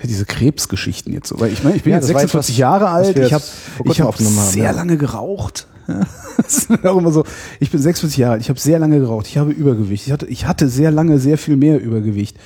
diese 0.07 0.25
Krebsgeschichten 0.25 1.13
jetzt 1.13 1.27
so. 1.27 1.39
Weil 1.39 1.51
ich 1.51 1.63
meine, 1.63 1.75
ich 1.75 1.83
bin 1.83 1.91
Ja, 1.91 1.97
jetzt 1.97 2.09
das 2.09 2.13
war 2.13 2.21
46 2.21 2.55
etwas, 2.55 2.59
Jahre 2.59 2.89
alt, 2.89 3.17
ich 3.17 3.33
habe 3.33 3.43
ich 3.85 4.01
hab 4.01 4.07
aufgenommen 4.07 4.37
haben, 4.37 4.49
sehr 4.49 4.63
ja. 4.65 4.71
lange 4.71 4.97
geraucht. 4.97 5.67
Auch 6.83 6.97
immer 6.97 7.11
so. 7.11 7.23
Ich 7.59 7.71
bin 7.71 7.81
46 7.81 8.17
Jahre 8.17 8.33
alt, 8.33 8.41
ich 8.41 8.49
habe 8.49 8.59
sehr 8.59 8.79
lange 8.79 8.99
geraucht, 8.99 9.27
ich 9.27 9.37
habe 9.37 9.51
Übergewicht. 9.51 10.07
Ich 10.07 10.13
hatte, 10.13 10.27
ich 10.27 10.45
hatte 10.45 10.69
sehr 10.69 10.91
lange 10.91 11.19
sehr 11.19 11.37
viel 11.37 11.57
mehr 11.57 11.81
Übergewicht. 11.81 12.37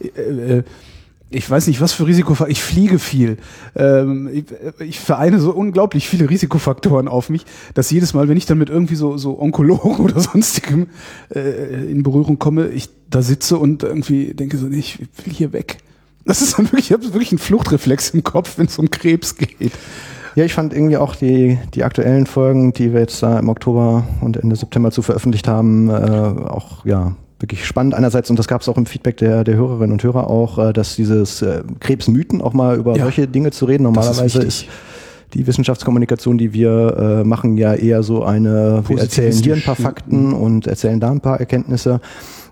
Äh, 0.00 0.58
äh, 0.58 0.62
ich 1.30 1.48
weiß 1.48 1.66
nicht, 1.66 1.80
was 1.82 1.92
für 1.92 2.06
Risikofaktoren. 2.06 2.50
Ich 2.50 2.62
fliege 2.62 2.98
viel. 2.98 3.36
Ähm, 3.76 4.30
ich, 4.32 4.44
ich 4.80 5.00
vereine 5.00 5.38
so 5.40 5.52
unglaublich 5.52 6.08
viele 6.08 6.30
Risikofaktoren 6.30 7.06
auf 7.06 7.28
mich, 7.28 7.44
dass 7.74 7.90
jedes 7.90 8.14
Mal, 8.14 8.28
wenn 8.28 8.38
ich 8.38 8.46
dann 8.46 8.56
mit 8.56 8.70
irgendwie 8.70 8.94
so, 8.94 9.18
so 9.18 9.38
Onkologen 9.38 9.96
oder 9.98 10.20
sonstigem 10.20 10.88
äh, 11.34 11.90
in 11.90 12.02
Berührung 12.02 12.38
komme, 12.38 12.68
ich 12.68 12.88
da 13.10 13.20
sitze 13.22 13.58
und 13.58 13.82
irgendwie 13.82 14.32
denke 14.34 14.56
so, 14.56 14.66
nee, 14.66 14.78
ich 14.78 14.98
will 14.98 15.32
hier 15.32 15.52
weg. 15.52 15.78
Das 16.28 16.42
ist 16.42 16.56
dann 16.58 16.66
wirklich, 16.66 16.90
ich 16.90 16.92
habe 16.92 17.04
wirklich 17.12 17.32
einen 17.32 17.38
Fluchtreflex 17.38 18.10
im 18.10 18.22
Kopf, 18.22 18.58
wenn 18.58 18.66
es 18.66 18.78
um 18.78 18.88
Krebs 18.90 19.34
geht. 19.36 19.72
Ja, 20.34 20.44
ich 20.44 20.52
fand 20.54 20.72
irgendwie 20.72 20.96
auch 20.98 21.16
die, 21.16 21.58
die 21.74 21.82
aktuellen 21.82 22.26
Folgen, 22.26 22.72
die 22.72 22.92
wir 22.92 23.00
jetzt 23.00 23.20
da 23.22 23.38
im 23.38 23.48
Oktober 23.48 24.06
und 24.20 24.36
Ende 24.36 24.54
September 24.54 24.90
zu 24.92 25.02
veröffentlicht 25.02 25.48
haben, 25.48 25.88
äh, 25.90 25.92
auch 25.94 26.84
ja 26.84 27.16
wirklich 27.40 27.64
spannend 27.64 27.94
einerseits 27.94 28.30
und 28.30 28.38
das 28.38 28.46
gab 28.46 28.60
es 28.60 28.68
auch 28.68 28.76
im 28.76 28.84
Feedback 28.86 29.16
der, 29.16 29.42
der 29.44 29.54
Hörerinnen 29.56 29.92
und 29.92 30.02
Hörer 30.02 30.28
auch, 30.28 30.58
äh, 30.58 30.72
dass 30.72 30.96
dieses 30.96 31.40
äh, 31.42 31.62
Krebsmythen 31.80 32.42
auch 32.42 32.52
mal 32.52 32.76
über 32.76 32.96
Ja. 32.96 33.04
solche 33.04 33.26
Dinge 33.26 33.50
zu 33.50 33.64
reden. 33.64 33.84
Ist 33.84 33.92
Normalerweise 33.94 34.38
ist, 34.40 34.62
wichtig. 34.62 34.68
die 35.34 35.46
Wissenschaftskommunikation, 35.46 36.36
die 36.36 36.52
wir 36.52 37.20
äh, 37.22 37.24
machen, 37.24 37.56
ja 37.56 37.74
eher 37.74 38.02
so 38.02 38.22
eine, 38.22 38.82
wir 38.86 38.98
erzählen 38.98 39.32
hier 39.32 39.54
ein 39.54 39.62
paar. 39.62 39.76
Fakten 39.76 40.32
und 40.34 40.66
erzählen 40.66 41.00
da 41.00 41.10
ein 41.10 41.20
paar 41.20 41.40
Erkenntnisse. 41.40 42.00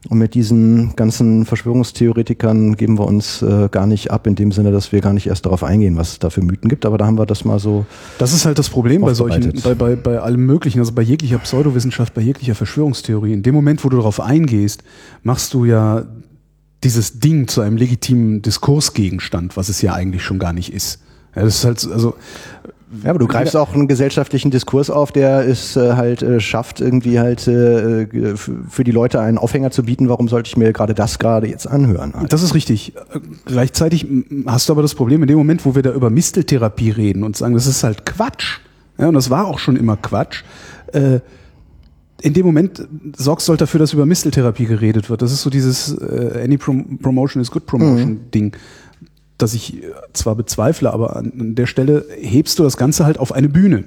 Und 0.08 0.18
mit 0.18 0.34
diesen 0.34 0.94
ganzen 0.94 1.44
Verschwörungstheoretikern 1.46 2.76
geben 2.76 2.96
wir 2.98 3.06
uns 3.06 3.42
äh, 3.42 3.68
gar 3.70 3.86
nicht 3.88 4.10
ab, 4.12 4.26
in 4.28 4.36
dem 4.36 4.52
Sinne, 4.52 4.70
dass 4.70 4.92
wir 4.92 5.00
gar 5.00 5.12
nicht 5.12 5.26
erst 5.26 5.46
darauf 5.46 5.64
eingehen, 5.64 5.96
was 5.96 6.12
es 6.12 6.18
da 6.20 6.30
für 6.30 6.42
Mythen 6.42 6.68
gibt. 6.68 6.86
Aber 6.86 6.96
da 6.96 7.06
haben 7.06 7.18
wir 7.18 7.26
das 7.26 7.44
mal 7.44 7.58
so 7.58 7.86
Das 8.18 8.32
ist 8.32 8.44
halt 8.46 8.58
das 8.58 8.68
Problem 8.68 9.00
bei 9.02 9.14
solchen, 9.14 9.52
bei, 9.64 9.74
bei, 9.74 9.96
bei 9.96 10.20
allem 10.20 10.46
Möglichen, 10.46 10.78
also 10.78 10.92
bei 10.92 11.02
jeglicher 11.02 11.38
Pseudowissenschaft, 11.38 12.14
bei 12.14 12.20
jeglicher 12.22 12.54
Verschwörungstheorie. 12.54 13.32
In 13.32 13.42
dem 13.42 13.54
Moment, 13.54 13.84
wo 13.84 13.88
du 13.88 13.96
darauf 13.96 14.20
eingehst, 14.20 14.84
machst 15.24 15.52
du 15.54 15.64
ja 15.64 16.04
dieses 16.84 17.18
Ding 17.18 17.48
zu 17.48 17.60
einem 17.62 17.76
legitimen 17.76 18.42
Diskursgegenstand, 18.42 19.56
was 19.56 19.68
es 19.68 19.82
ja 19.82 19.94
eigentlich 19.94 20.22
schon 20.22 20.38
gar 20.38 20.52
nicht 20.52 20.72
ist. 20.72 21.00
Ja, 21.34 21.42
das 21.42 21.56
ist 21.56 21.64
halt, 21.64 21.80
so- 21.80 21.92
also, 21.92 22.14
Ja, 23.02 23.10
aber 23.10 23.18
du 23.18 23.26
greifst 23.26 23.56
auch 23.56 23.74
einen 23.74 23.88
gesellschaftlichen 23.88 24.52
Diskurs 24.52 24.90
auf, 24.90 25.10
der 25.10 25.46
es 25.46 25.76
äh, 25.76 25.94
halt 25.94 26.22
äh, 26.22 26.38
schafft, 26.38 26.80
irgendwie 26.80 27.18
halt 27.18 27.48
äh, 27.48 28.02
äh, 28.02 28.36
für 28.36 28.84
die 28.84 28.92
Leute 28.92 29.20
einen 29.20 29.38
Aufhänger 29.38 29.72
zu 29.72 29.82
bieten. 29.82 30.08
Warum 30.08 30.28
sollte 30.28 30.48
ich 30.48 30.56
mir 30.56 30.72
gerade 30.72 30.94
das 30.94 31.18
gerade 31.18 31.48
jetzt 31.48 31.66
anhören? 31.66 32.14
Halt? 32.14 32.32
Das 32.32 32.42
ist 32.42 32.54
richtig. 32.54 32.94
Äh, 32.96 33.20
Gleichzeitig 33.44 34.06
hast 34.46 34.68
du 34.68 34.72
aber 34.72 34.82
das 34.82 34.94
Problem, 34.94 35.22
in 35.22 35.28
dem 35.28 35.38
Moment, 35.38 35.64
wo 35.64 35.74
wir 35.74 35.82
da 35.82 35.92
über 35.92 36.10
Misteltherapie 36.10 36.90
reden 36.90 37.24
und 37.24 37.36
sagen, 37.36 37.54
das 37.54 37.66
ist 37.66 37.82
halt 37.82 38.06
Quatsch, 38.06 38.60
ja, 38.98 39.08
und 39.08 39.14
das 39.14 39.30
war 39.30 39.46
auch 39.46 39.58
schon 39.58 39.76
immer 39.76 39.96
Quatsch, 39.96 40.44
äh, 40.92 41.20
in 42.22 42.32
dem 42.32 42.46
Moment 42.46 42.86
sorgst 43.16 43.46
du 43.46 43.50
halt 43.50 43.60
dafür, 43.60 43.78
dass 43.78 43.92
über 43.92 44.06
Misteltherapie 44.06 44.64
geredet 44.64 45.10
wird. 45.10 45.20
Das 45.22 45.32
ist 45.32 45.42
so 45.42 45.50
dieses 45.50 45.92
äh, 45.92 46.42
Any 46.42 46.56
Prom 46.56 46.98
Promotion 46.98 47.42
is 47.42 47.50
good 47.50 47.66
Promotion 47.66 48.30
Ding, 48.32 48.56
das 49.38 49.54
ich 49.54 49.82
äh, 49.82 49.92
zwar 50.12 50.34
bezweifle, 50.34 50.92
aber 50.92 51.16
an, 51.16 51.54
der 51.54 51.66
Stelle 51.66 52.04
hebst 52.20 52.58
du 52.58 52.62
das 52.62 52.76
Ganze 52.76 53.04
halt 53.04 53.18
auf 53.18 53.32
eine 53.32 53.48
Bühne. 53.48 53.84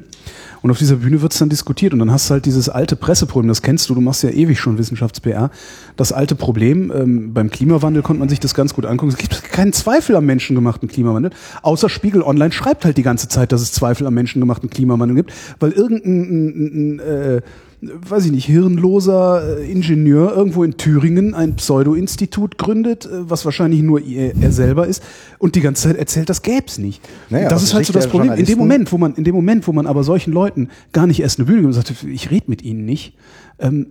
Und 0.61 0.71
auf 0.71 0.77
dieser 0.77 0.97
Bühne 0.97 1.21
wird 1.21 1.31
es 1.31 1.39
dann 1.39 1.47
diskutiert 1.47 1.93
und 1.93 1.99
dann 1.99 2.11
hast 2.11 2.29
du 2.29 2.33
halt 2.33 2.45
dieses 2.45 2.67
alte 2.67 2.97
Presseproblem, 2.97 3.47
das 3.47 3.61
kennst 3.61 3.89
du, 3.89 3.95
du 3.95 4.01
machst 4.01 4.23
ja 4.23 4.29
ewig 4.29 4.59
schon 4.59 4.77
Wissenschafts-PR. 4.77 5.51
Das 5.95 6.11
alte 6.11 6.35
Problem, 6.35 6.91
ähm, 6.93 7.33
beim 7.33 7.49
Klimawandel 7.49 8.01
konnte 8.01 8.19
man 8.19 8.29
sich 8.29 8.41
das 8.41 8.53
ganz 8.53 8.73
gut 8.73 8.85
angucken. 8.85 9.11
Es 9.11 9.17
gibt 9.17 9.43
keinen 9.51 9.71
Zweifel 9.71 10.17
am 10.17 10.25
menschengemachten 10.25 10.89
Klimawandel, 10.89 11.31
außer 11.61 11.87
Spiegel 11.87 12.21
Online 12.23 12.51
schreibt 12.51 12.83
halt 12.83 12.97
die 12.97 13.03
ganze 13.03 13.29
Zeit, 13.29 13.51
dass 13.53 13.61
es 13.61 13.71
Zweifel 13.71 14.05
am 14.05 14.13
menschengemachten 14.13 14.69
Klimawandel 14.69 15.15
gibt, 15.15 15.33
weil 15.59 15.71
irgendein 15.71 16.19
ein, 16.29 16.97
ein, 16.97 16.99
äh, 16.99 17.41
weiß 17.81 18.25
ich 18.25 18.31
nicht, 18.31 18.45
hirnloser 18.45 19.59
äh, 19.59 19.71
Ingenieur 19.71 20.35
irgendwo 20.35 20.63
in 20.63 20.75
Thüringen 20.75 21.33
ein 21.33 21.55
Pseudo-Institut 21.55 22.57
gründet, 22.57 23.05
äh, 23.05 23.29
was 23.29 23.45
wahrscheinlich 23.45 23.81
nur 23.81 24.01
er, 24.01 24.33
er 24.39 24.51
selber 24.51 24.85
ist 24.87 25.01
und 25.37 25.55
die 25.55 25.61
ganze 25.61 25.87
Zeit 25.87 25.97
erzählt, 25.97 26.29
das 26.29 26.41
gäb's 26.41 26.77
nicht. 26.77 27.01
Naja, 27.29 27.47
das 27.47 27.63
ist 27.63 27.73
halt 27.73 27.85
so 27.85 27.93
das 27.93 28.07
Problem. 28.07 28.33
In 28.33 28.45
dem 28.45 28.57
Moment, 28.57 28.91
wo 28.91 28.97
man, 28.97 29.15
in 29.15 29.23
dem 29.23 29.35
Moment, 29.35 29.67
wo 29.67 29.71
man 29.71 29.87
aber 29.87 30.03
solchen 30.03 30.33
Leuten 30.33 30.69
gar 30.91 31.07
nicht 31.07 31.21
erst 31.21 31.39
eine 31.39 31.45
Bühne 31.45 31.59
gibt 31.61 31.67
und 31.67 31.73
sagt, 31.73 32.03
ich 32.03 32.31
rede 32.31 32.45
mit 32.47 32.63
ihnen 32.63 32.85
nicht, 32.85 33.13
ähm, 33.59 33.87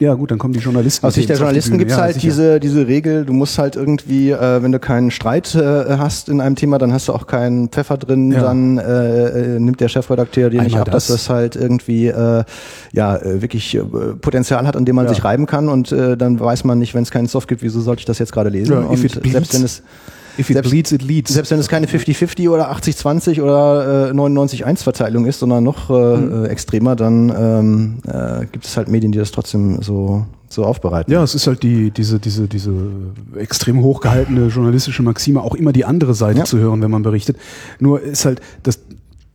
ja 0.00 0.14
gut, 0.14 0.30
dann 0.32 0.38
kommen 0.38 0.52
die 0.52 0.58
Journalisten. 0.60 1.06
Aus 1.06 1.14
Sicht 1.14 1.28
der 1.28 1.36
Journalisten 1.36 1.78
gibt's 1.78 1.94
Ja, 1.94 2.00
halt 2.02 2.14
sicher. 2.14 2.26
diese, 2.26 2.60
diese 2.60 2.86
Regel, 2.88 3.24
du 3.24 3.32
musst 3.32 3.56
halt 3.58 3.76
irgendwie, 3.76 4.30
äh, 4.30 4.62
wenn 4.62 4.72
du 4.72 4.78
keinen 4.80 5.10
Streit 5.10 5.54
äh, 5.54 5.96
hast 5.96 6.28
in 6.28 6.40
einem 6.40 6.56
Thema, 6.56 6.78
dann 6.78 6.92
hast 6.92 7.08
du 7.08 7.12
auch 7.12 7.26
keinen 7.26 7.68
Pfeffer 7.68 7.96
drin, 7.96 8.32
Ja. 8.32 8.42
dann 8.42 8.78
äh, 8.78 9.58
nimmt 9.60 9.80
der 9.80 9.88
Chefredakteur 9.88 10.50
dir 10.50 10.62
nicht 10.62 10.76
ab, 10.76 10.90
dass 10.90 11.06
das. 11.06 11.16
das 11.26 11.30
halt 11.30 11.56
irgendwie 11.56 12.08
äh, 12.08 12.44
ja 12.92 13.16
äh, 13.16 13.40
wirklich 13.42 13.74
äh, 13.76 13.80
Potenzial 14.20 14.66
hat, 14.66 14.76
an 14.76 14.84
dem 14.84 14.96
man 14.96 15.06
Ja. 15.06 15.14
sich 15.14 15.22
reiben 15.24 15.46
kann 15.46 15.68
und 15.68 15.92
äh, 15.92 16.16
dann 16.16 16.40
weiß 16.40 16.64
man 16.64 16.78
nicht, 16.78 16.94
wenn 16.94 17.02
es 17.04 17.10
keinen 17.10 17.28
Soft 17.28 17.46
gibt, 17.48 17.62
wieso 17.62 17.80
sollte 17.80 18.00
ich 18.00 18.06
das 18.06 18.18
jetzt 18.18 18.32
gerade 18.32 18.50
lesen? 18.50 18.76
Und 18.76 18.96
selbst 18.98 19.54
wenn 19.54 19.62
es 19.64 19.82
If 20.38 20.48
it 20.50 20.54
selbst- 20.54 20.70
bleeds, 20.70 20.92
it 20.92 21.02
leads. 21.02 21.32
selbst 21.32 21.50
wenn 21.50 21.58
es 21.58 21.68
keine 21.68 21.86
50-50 21.86 22.48
oder 22.50 22.70
80-20 22.72 23.42
oder 23.42 24.08
äh, 24.10 24.12
99-1-Verteilung 24.12 25.26
ist, 25.26 25.40
sondern 25.40 25.64
noch 25.64 25.90
äh, 25.90 26.16
Mhm. 26.16 26.44
äh, 26.44 26.48
extremer, 26.48 26.96
dann 26.96 27.32
ähm, 27.36 27.94
äh, 28.06 28.46
gibt 28.46 28.64
es 28.64 28.76
halt 28.76 28.88
Medien, 28.88 29.12
die 29.12 29.18
das 29.18 29.30
trotzdem 29.30 29.82
so, 29.82 30.24
so 30.48 30.64
aufbereiten. 30.64 31.12
Ja, 31.12 31.22
es 31.22 31.34
ist 31.34 31.46
halt 31.46 31.62
die, 31.62 31.90
diese, 31.90 32.18
diese, 32.18 32.48
diese 32.48 32.72
extrem 33.36 33.82
hochgehaltene 33.82 34.46
journalistische 34.48 35.02
Maxime, 35.02 35.40
auch 35.42 35.54
immer 35.54 35.72
die 35.72 35.84
andere 35.84 36.14
Seite 36.14 36.40
Ja. 36.40 36.44
zu 36.44 36.58
hören, 36.58 36.82
wenn 36.82 36.90
man 36.90 37.02
berichtet. 37.02 37.36
Nur 37.78 38.00
ist 38.02 38.24
halt, 38.24 38.40
das, 38.62 38.80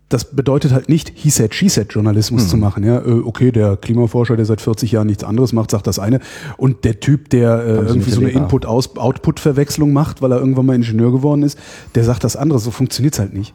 das 0.09 0.35
bedeutet 0.35 0.71
halt 0.71 0.87
nicht, 0.87 1.11
he 1.15 1.29
said, 1.29 1.55
she 1.55 1.67
said 1.67 1.91
Journalismus 1.91 2.43
Hm. 2.43 2.49
zu 2.49 2.57
machen. 2.57 2.83
Ja, 2.83 2.99
äh, 2.99 3.21
okay, 3.23 3.51
der 3.51 3.75
Klimaforscher, 3.75 4.35
der 4.35 4.45
seit 4.45 4.61
40 4.61 4.91
Jahren 4.91 5.07
nichts 5.07 5.23
anderes 5.23 5.51
macht, 5.51 5.71
sagt 5.71 5.87
das 5.87 5.97
eine. 5.97 6.19
Und 6.57 6.83
der 6.83 6.99
Typ, 6.99 7.29
der 7.29 7.59
äh, 7.59 7.69
irgendwie 7.87 8.11
so 8.11 8.21
eine. 8.21 8.29
Input-Output-Verwechslung 8.29 9.93
macht, 9.93 10.21
weil 10.21 10.31
er 10.31 10.39
irgendwann 10.39 10.67
mal 10.67 10.75
Ingenieur 10.75 11.11
geworden 11.11 11.43
ist, 11.43 11.57
der 11.95 12.03
sagt 12.03 12.23
das 12.23 12.35
andere. 12.35 12.59
So 12.59 12.71
funktioniert's 12.71 13.19
halt 13.19 13.33
nicht. 13.33 13.53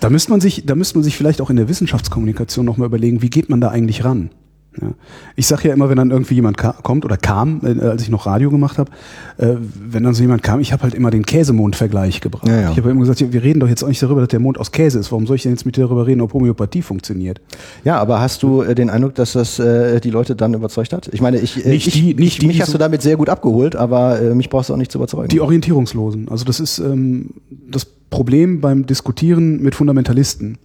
Da 0.00 0.10
müsste 0.10 0.32
man 0.32 0.40
sich, 0.40 0.66
da 0.66 0.74
müsste 0.74 0.98
man 0.98 1.04
sich 1.04 1.16
vielleicht 1.16 1.40
auch 1.40 1.48
in 1.48 1.56
der 1.56 1.68
Wissenschaftskommunikation 1.68 2.66
nochmal 2.66 2.86
überlegen, 2.86 3.22
wie 3.22 3.30
geht 3.30 3.48
man 3.48 3.60
da 3.60 3.68
eigentlich 3.68 4.04
ran? 4.04 4.30
Ja. 4.80 4.88
Ich 5.34 5.48
sage 5.48 5.66
ja 5.68 5.74
immer, 5.74 5.88
wenn 5.88 5.96
dann 5.96 6.10
irgendwie 6.12 6.34
jemand 6.36 6.56
kommt 6.56 7.04
oder 7.04 7.16
kam, 7.16 7.60
äh, 7.64 7.80
als 7.84 8.02
ich 8.02 8.08
noch 8.08 8.26
Radio 8.26 8.50
gemacht 8.50 8.78
habe, 8.78 8.90
äh, 9.38 9.56
wenn 9.58 10.04
dann 10.04 10.14
so 10.14 10.22
jemand 10.22 10.44
kam, 10.44 10.60
ich 10.60 10.72
habe 10.72 10.84
halt 10.84 10.94
immer 10.94 11.10
den 11.10 11.26
Käsemond-Vergleich 11.26 12.20
gebracht. 12.20 12.46
Ja, 12.46 12.60
ja. 12.60 12.70
Ich 12.70 12.76
habe 12.78 12.90
immer 12.90 13.00
gesagt, 13.00 13.20
wir 13.32 13.42
reden 13.42 13.58
doch 13.58 13.68
jetzt 13.68 13.82
auch 13.82 13.88
nicht 13.88 14.00
darüber, 14.00 14.20
dass 14.20 14.28
der 14.28 14.38
Mond 14.38 14.58
aus 14.58 14.70
Käse 14.70 15.00
ist. 15.00 15.10
Warum 15.10 15.26
soll 15.26 15.36
ich 15.36 15.42
denn 15.42 15.50
jetzt 15.52 15.66
mit 15.66 15.76
dir 15.76 15.82
darüber 15.82 16.06
reden, 16.06 16.20
ob 16.20 16.32
Homöopathie 16.34 16.82
funktioniert? 16.82 17.40
Ja, 17.84 17.98
aber 17.98 18.20
hast 18.20 18.44
du 18.44 18.62
äh, 18.62 18.76
den 18.76 18.90
Eindruck, 18.90 19.16
dass 19.16 19.32
das 19.32 19.58
äh, 19.58 20.00
die 20.00 20.10
Leute 20.10 20.36
dann 20.36 20.54
überzeugt 20.54 20.92
hat? 20.92 21.08
Ich 21.12 21.20
meine, 21.20 21.38
ich, 21.40 21.66
äh, 21.66 21.70
Nicht 21.70 21.88
ich, 21.88 21.94
die- 21.94 22.14
nicht 22.14 22.34
ich 22.34 22.38
die, 22.38 22.46
mich 22.46 22.56
die 22.56 22.62
hast 22.62 22.72
du 22.72 22.78
damit 22.78 23.02
sehr 23.02 23.16
gut 23.16 23.28
abgeholt, 23.28 23.74
aber 23.74 24.20
äh, 24.20 24.34
mich 24.36 24.50
brauchst 24.50 24.68
du 24.70 24.74
auch 24.74 24.78
nicht 24.78 24.92
zu 24.92 24.98
überzeugen. 24.98 25.28
Die 25.30 25.40
Orientierungslosen. 25.40 26.28
Also 26.28 26.44
das 26.44 26.60
ist 26.60 26.78
ähm, 26.78 27.30
das 27.70 27.84
Problem 27.84 28.60
beim 28.60 28.86
Diskutieren 28.86 29.60
mit 29.62 29.74
Fundamentalisten. 29.74 30.58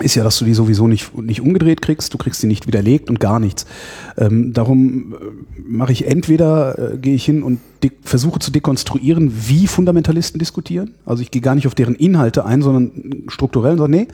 Ist 0.00 0.14
ja, 0.14 0.22
dass 0.22 0.38
du 0.38 0.44
die 0.44 0.54
sowieso 0.54 0.86
nicht, 0.86 1.16
nicht 1.18 1.40
umgedreht 1.40 1.82
kriegst, 1.82 2.14
du 2.14 2.18
kriegst 2.18 2.40
sie 2.40 2.46
nicht 2.46 2.66
widerlegt 2.66 3.10
und 3.10 3.18
gar 3.18 3.40
nichts. 3.40 3.66
Ähm, 4.16 4.52
darum 4.52 5.14
äh, 5.14 5.60
mache 5.66 5.92
ich 5.92 6.06
entweder, 6.06 6.94
äh, 6.94 6.96
gehe 6.98 7.14
ich 7.14 7.24
hin 7.24 7.42
und 7.42 7.60
versuche 8.02 8.38
zu 8.38 8.50
dekonstruieren, 8.50 9.32
wie 9.48 9.66
Fundamentalisten 9.66 10.38
diskutieren. 10.38 10.94
Also 11.04 11.22
ich 11.22 11.30
gehe 11.30 11.42
gar 11.42 11.54
nicht 11.54 11.66
auf 11.66 11.74
deren 11.74 11.94
Inhalte 11.94 12.44
ein, 12.44 12.62
sondern 12.62 13.24
strukturell 13.28 13.72
und 13.72 13.78
sage, 13.78 13.90
nee, 13.90 14.08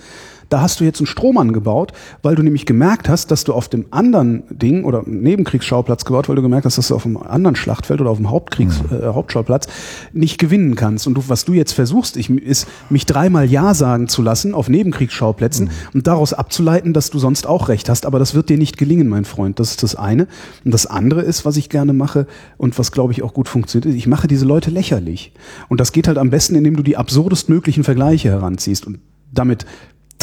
da 0.48 0.60
hast 0.60 0.80
du 0.80 0.84
jetzt 0.84 1.00
einen 1.00 1.06
Strom 1.06 1.38
angebaut, 1.38 1.92
weil 2.22 2.34
du 2.34 2.42
nämlich 2.42 2.66
gemerkt 2.66 3.08
hast, 3.08 3.30
dass 3.30 3.44
du 3.44 3.52
auf 3.52 3.68
dem 3.68 3.86
anderen 3.90 4.44
Ding 4.50 4.84
oder 4.84 5.02
Nebenkriegsschauplatz 5.06 6.04
gebaut, 6.04 6.28
weil 6.28 6.36
du 6.36 6.42
gemerkt 6.42 6.66
hast, 6.66 6.78
dass 6.78 6.88
du 6.88 6.94
auf 6.94 7.06
einem 7.06 7.16
anderen 7.16 7.56
Schlachtfeld 7.56 8.00
oder 8.00 8.10
auf 8.10 8.18
dem 8.18 8.30
Hauptkriegs 8.30 8.80
äh, 8.90 9.06
Hauptschauplatz 9.06 9.66
nicht 10.12 10.38
gewinnen 10.38 10.74
kannst. 10.74 11.06
Und 11.06 11.14
du, 11.14 11.24
was 11.28 11.44
du 11.44 11.52
jetzt 11.52 11.72
versuchst, 11.72 12.16
ich, 12.16 12.30
ist, 12.30 12.66
mich 12.90 13.06
dreimal 13.06 13.50
Ja 13.50 13.74
sagen 13.74 14.08
zu 14.08 14.22
lassen 14.22 14.54
auf 14.54 14.68
Nebenkriegsschauplätzen 14.68 15.70
und 15.92 16.06
daraus 16.06 16.32
abzuleiten, 16.32 16.92
dass 16.92 17.10
du 17.10 17.18
sonst 17.18 17.46
auch 17.46 17.68
recht 17.68 17.88
hast. 17.88 18.06
Aber 18.06 18.18
das 18.18 18.34
wird 18.34 18.48
dir 18.48 18.58
nicht 18.58 18.76
gelingen, 18.76 19.08
mein 19.08 19.24
Freund. 19.24 19.60
Das 19.60 19.70
ist 19.70 19.82
das 19.82 19.94
eine. 19.94 20.26
Und 20.64 20.72
das 20.72 20.86
andere 20.86 21.22
ist, 21.22 21.44
was 21.44 21.56
ich 21.56 21.68
gerne 21.68 21.92
mache 21.92 22.26
und 22.56 22.78
was, 22.78 22.92
glaube 22.92 23.12
ich, 23.12 23.22
auch 23.22 23.34
gut 23.34 23.48
funktioniert, 23.48 23.86
ist, 23.86 23.96
ich 23.96 24.06
mache 24.06 24.28
diese 24.28 24.44
Leute 24.44 24.70
lächerlich. 24.70 25.32
Und 25.68 25.80
das 25.80 25.92
geht 25.92 26.08
halt 26.08 26.18
am 26.18 26.30
besten, 26.30 26.54
indem 26.54 26.76
du 26.76 26.82
die 26.82 26.96
absurdest 26.96 27.48
möglichen 27.48 27.84
Vergleiche 27.84 28.30
heranziehst. 28.30 28.86
Und 28.86 28.98
damit 29.32 29.66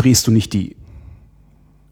drehst 0.01 0.27
du 0.27 0.31
nicht 0.31 0.53
die 0.53 0.75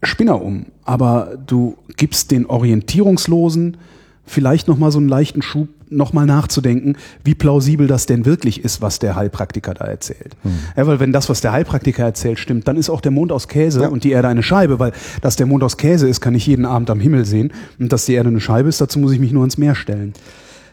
Spinner 0.02 0.40
um, 0.42 0.66
aber 0.84 1.38
du 1.46 1.76
gibst 1.96 2.30
den 2.30 2.46
Orientierungslosen 2.46 3.76
vielleicht 4.24 4.68
nochmal 4.68 4.92
so 4.92 4.98
einen 4.98 5.08
leichten 5.08 5.42
Schub, 5.42 5.68
nochmal 5.90 6.24
nachzudenken, 6.24 6.96
wie 7.24 7.34
plausibel 7.34 7.88
das 7.88 8.06
denn 8.06 8.24
wirklich 8.24 8.64
ist, 8.64 8.80
was 8.80 9.00
der 9.00 9.16
Heilpraktiker 9.16 9.74
da 9.74 9.86
erzählt. 9.86 10.36
Mhm. 10.44 10.58
Ja, 10.76 10.86
weil 10.86 11.00
wenn 11.00 11.12
das, 11.12 11.28
was 11.28 11.40
der 11.40 11.50
Heilpraktiker 11.52 12.04
erzählt, 12.04 12.38
stimmt, 12.38 12.68
dann 12.68 12.76
ist 12.76 12.90
auch 12.90 13.00
der 13.00 13.10
Mond 13.10 13.32
aus 13.32 13.48
Käse 13.48 13.82
ja. 13.82 13.88
und 13.88 14.04
die 14.04 14.12
Erde 14.12 14.28
eine 14.28 14.44
Scheibe, 14.44 14.78
weil 14.78 14.92
dass 15.20 15.34
der 15.34 15.46
Mond 15.46 15.64
aus 15.64 15.76
Käse 15.76 16.08
ist, 16.08 16.20
kann 16.20 16.34
ich 16.34 16.46
jeden 16.46 16.64
Abend 16.64 16.90
am 16.90 17.00
Himmel 17.00 17.24
sehen 17.24 17.52
und 17.80 17.92
dass 17.92 18.06
die 18.06 18.14
Erde 18.14 18.28
eine 18.28 18.40
Scheibe 18.40 18.68
ist, 18.68 18.80
dazu 18.80 19.00
muss 19.00 19.12
ich 19.12 19.18
mich 19.18 19.32
nur 19.32 19.44
ins 19.44 19.58
Meer 19.58 19.74
stellen. 19.74 20.12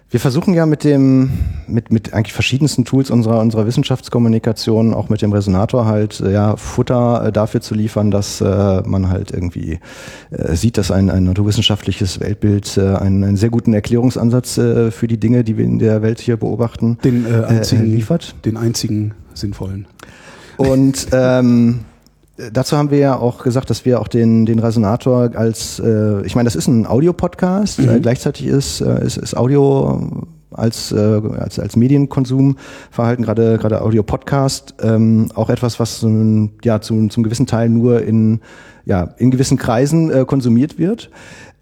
Wir 0.10 0.22
versuchen 0.22 0.54
ja 0.54 0.66
mit 0.66 0.86
dem, 0.86 1.32
mit, 1.68 1.92
mit 1.92 2.14
eigentlich 2.14 2.32
verschiedensten 2.32 2.86
Tools 2.86 3.12
unserer, 3.12 3.42
unserer 3.42 3.68
Wissenschaftskommunikation, 3.68 4.94
auch 4.94 5.10
mit 5.10 5.22
dem 5.22 5.34
Resonator 5.34 5.86
halt, 5.86 6.22
äh, 6.22 6.32
ja, 6.32 6.56
Futter 6.56 7.26
äh, 7.26 7.32
dafür 7.34 7.60
zu 7.60 7.76
liefern, 7.76 8.10
dass 8.10 8.40
äh, 8.40 8.82
man 8.86 9.10
halt 9.10 9.32
irgendwie 9.32 9.80
äh, 10.32 10.56
sieht, 10.56 10.78
dass 10.78 10.92
ein, 10.92 11.10
ein 11.10 11.26
naturwissenschaftliches 11.26 12.22
Weltbild 12.22 12.78
äh, 12.78 12.96
einen, 12.96 13.22
einen 13.26 13.36
sehr 13.36 13.50
guten 13.50 13.74
Erklärungsansatz 13.74 14.58
äh, 14.58 14.92
für 14.92 15.08
die 15.08 15.20
Dinge, 15.20 15.44
die 15.44 15.58
wir 15.58 15.66
in 15.66 15.78
der 15.78 16.02
Welt 16.02 16.22
hier 16.22 16.38
beobachten, 16.38 16.98
den, 17.04 17.26
äh, 17.26 17.44
einzigen, 17.44 17.92
äh, 17.92 17.96
liefert. 17.96 18.34
Den 18.46 18.56
einzigen 18.56 19.14
sinnvollen. 19.34 19.88
Und 20.56 21.08
ähm, 21.12 21.82
Dazu 22.54 22.78
haben 22.78 22.92
wir 22.92 23.00
ja 23.00 23.18
auch 23.18 23.44
gesagt, 23.44 23.70
dass 23.72 23.84
wir 23.84 24.00
auch 24.00 24.08
den, 24.08 24.46
den 24.46 24.60
Resonator 24.60 25.32
als, 25.34 25.80
äh, 25.80 26.22
ich 26.22 26.36
meine, 26.36 26.46
das 26.46 26.56
ist 26.56 26.68
ein 26.68 26.86
Audio-Podcast, 26.86 27.80
mhm. 27.80 27.90
äh, 27.90 28.00
gleichzeitig 28.00 28.46
ist, 28.46 28.80
äh, 28.82 29.04
ist, 29.04 29.18
ist 29.18 29.36
Audio 29.36 30.28
als, 30.52 30.92
äh, 30.92 31.22
als, 31.40 31.60
als 31.60 31.76
Medienkonsumverhalten, 31.76 33.26
gerade 33.26 33.58
gerade 33.58 33.82
Audio-Podcast, 33.82 34.76
ähm, 34.82 35.30
auch 35.34 35.50
etwas, 35.50 35.80
was 35.80 36.04
ähm, 36.04 36.52
ja 36.64 36.80
zu, 36.80 37.08
zum 37.08 37.24
gewissen 37.24 37.48
Teil 37.48 37.70
nur 37.70 38.04
in, 38.04 38.42
ja, 38.86 39.16
in 39.18 39.32
gewissen 39.32 39.58
Kreisen 39.58 40.12
äh, 40.12 40.26
konsumiert 40.26 40.78
wird. 40.78 41.10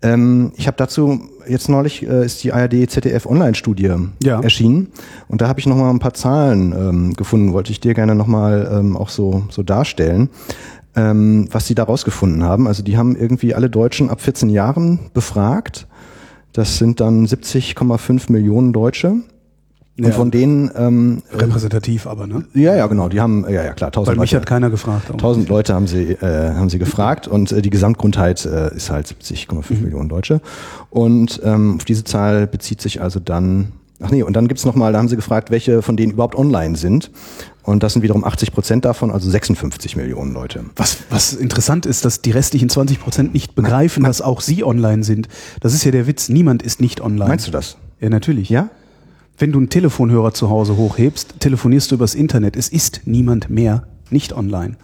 Ähm, 0.05 0.51
ich 0.55 0.67
habe 0.67 0.77
dazu 0.77 1.19
jetzt 1.47 1.67
neulich 1.67 2.07
äh, 2.07 2.25
ist 2.25 2.43
die 2.43 2.53
ARD 2.53 2.89
ZDF 2.89 3.25
Online-Studie 3.25 3.95
ja. 4.23 4.39
erschienen 4.39 4.91
und 5.27 5.41
da 5.41 5.47
habe 5.47 5.59
ich 5.59 5.65
noch 5.65 5.75
mal 5.75 5.89
ein 5.89 5.99
paar 5.99 6.13
Zahlen 6.13 6.73
ähm, 6.77 7.13
gefunden, 7.13 7.53
wollte 7.53 7.71
ich 7.71 7.79
dir 7.79 7.93
gerne 7.95 8.13
noch 8.13 8.27
mal 8.27 8.69
ähm, 8.71 8.95
auch 8.95 9.09
so 9.09 9.43
so 9.49 9.63
darstellen, 9.63 10.29
ähm, 10.95 11.47
was 11.51 11.65
sie 11.65 11.75
da 11.75 11.83
rausgefunden 11.83 12.43
haben. 12.43 12.67
Also 12.67 12.83
die 12.83 12.97
haben 12.97 13.15
irgendwie 13.15 13.55
alle 13.55 13.69
Deutschen 13.69 14.09
ab 14.09 14.21
14 14.21 14.49
Jahren 14.49 14.99
befragt. 15.13 15.87
Das 16.53 16.77
sind 16.77 17.01
dann 17.01 17.25
70,5 17.25 18.31
Millionen 18.31 18.73
Deutsche. 18.73 19.17
Und 19.97 20.07
ja. 20.07 20.11
von 20.11 20.29
denen 20.29 20.69
ähm, 20.75 21.23
repräsentativ, 21.31 22.05
aber 22.05 22.27
ne? 22.27 22.43
Ja, 22.53 22.75
ja, 22.75 22.85
genau. 22.87 23.07
Die 23.07 23.21
haben 23.21 23.45
ja, 23.47 23.63
ja 23.63 23.73
klar. 23.73 23.93
Tausend 23.93 24.17
Weil 24.17 24.21
mich 24.21 24.31
Leute, 24.31 24.41
hat 24.41 24.45
keiner 24.45 24.69
gefragt. 24.69 25.09
Tausend 25.17 25.47
Leute 25.47 25.73
haben 25.73 25.87
sie 25.87 26.11
äh, 26.11 26.53
haben 26.53 26.69
sie 26.69 26.79
gefragt 26.79 27.29
und 27.29 27.53
äh, 27.53 27.61
die 27.61 27.69
Gesamtgrundheit 27.69 28.45
äh, 28.45 28.75
ist 28.75 28.89
halt 28.89 29.07
70,5 29.07 29.73
mhm. 29.73 29.81
Millionen 29.83 30.09
Deutsche. 30.09 30.41
Und 30.89 31.39
ähm, 31.45 31.75
auf 31.77 31.85
diese 31.85 32.03
Zahl 32.03 32.45
bezieht 32.45 32.81
sich 32.81 33.01
also 33.01 33.21
dann. 33.21 33.71
Ach 34.01 34.11
nee, 34.11 34.23
und 34.23 34.33
dann 34.33 34.49
gibt's 34.49 34.65
noch 34.65 34.75
mal, 34.75 34.91
da 34.91 34.99
haben 34.99 35.07
sie 35.07 35.15
gefragt, 35.15 35.49
welche 35.49 35.81
von 35.81 35.95
denen 35.95 36.11
überhaupt 36.11 36.35
online 36.35 36.75
sind. 36.75 37.09
Und 37.63 37.81
das 37.81 37.93
sind 37.93 38.01
wiederum 38.01 38.25
80 38.25 38.51
Prozent 38.51 38.83
davon, 38.83 39.09
also 39.09 39.29
56 39.29 39.95
Millionen 39.95 40.33
Leute. 40.33 40.65
Was, 40.75 40.97
was 41.09 41.33
interessant 41.33 41.85
ist, 41.85 42.03
dass 42.03 42.21
die 42.21 42.31
restlichen 42.31 42.67
20 42.67 42.99
Prozent 42.99 43.33
nicht 43.33 43.55
begreifen, 43.55 44.03
dass 44.03 44.21
auch 44.21 44.41
sie 44.41 44.65
online 44.65 45.03
sind. 45.03 45.29
Das 45.61 45.73
ist 45.73 45.85
ja 45.85 45.91
der 45.91 46.05
Witz. 46.05 46.27
Niemand 46.27 46.61
ist 46.61 46.81
nicht 46.81 46.99
online. 46.99 47.29
Meinst 47.29 47.47
du 47.47 47.51
das? 47.51 47.77
Ja, 48.01 48.09
natürlich. 48.09 48.49
Ja? 48.49 48.69
Wenn 49.37 49.51
du 49.51 49.59
einen 49.59 49.69
Telefonhörer 49.69 50.33
zu 50.33 50.49
Hause 50.49 50.77
hochhebst, 50.77 51.39
telefonierst 51.39 51.91
du 51.91 51.95
übers 51.95 52.15
Internet. 52.15 52.55
Es 52.55 52.69
ist 52.69 53.01
niemand 53.05 53.49
mehr 53.49 53.83
nicht 54.09 54.33
online. 54.33 54.77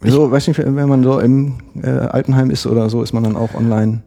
Wieso, 0.00 0.30
weiß 0.30 0.48
nicht, 0.48 0.58
wenn 0.58 0.88
man 0.88 1.02
so 1.02 1.20
im 1.20 1.58
äh, 1.82 1.90
Altenheim 1.90 2.50
ist 2.50 2.66
oder 2.66 2.88
so, 2.88 3.02
ist 3.02 3.12
man 3.12 3.22
dann 3.22 3.36
auch 3.36 3.54
online? 3.54 4.02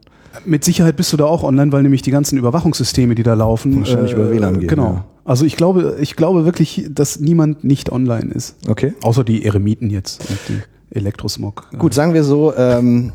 Mit 0.45 0.63
Sicherheit 0.63 0.95
bist 0.95 1.13
du 1.13 1.17
da 1.17 1.25
auch 1.25 1.43
online, 1.43 1.71
weil 1.71 1.83
nämlich 1.83 2.01
die 2.01 2.09
ganzen 2.09 2.39
Überwachungssysteme, 2.39 3.13
die 3.13 3.21
da 3.21 3.35
laufen, 3.35 3.77
wahrscheinlich 3.79 4.13
äh, 4.13 4.15
über 4.15 4.31
WLAN 4.31 4.59
gehen. 4.59 4.69
Genau. 4.69 4.93
Ja. 4.93 5.05
Also 5.23 5.45
ich 5.45 5.55
glaube, 5.55 5.97
ich 6.01 6.15
glaube 6.15 6.45
wirklich, 6.45 6.87
dass 6.89 7.19
niemand 7.19 7.63
nicht 7.63 7.91
online 7.91 8.31
ist. 8.33 8.55
Okay. 8.67 8.95
Außer 9.03 9.23
die 9.23 9.45
Eremiten 9.45 9.91
jetzt 9.91 10.27
und 10.27 10.39
die 10.49 10.97
Elektrosmog. 10.97 11.69
Gut, 11.77 11.93
sagen 11.93 12.15
wir 12.15 12.23
so, 12.23 12.55
ähm, 12.57 13.11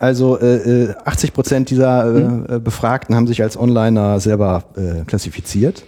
also 0.00 0.40
äh, 0.40 0.94
80 1.04 1.28
äh, 1.28 1.32
Prozent 1.32 1.70
dieser 1.70 2.04
äh, 2.04 2.20
mhm. 2.20 2.64
Befragten 2.64 3.14
haben 3.14 3.26
sich 3.26 3.42
als 3.42 3.56
Onliner 3.56 4.18
selber 4.18 4.64
äh, 4.74 5.04
klassifiziert. 5.04 5.84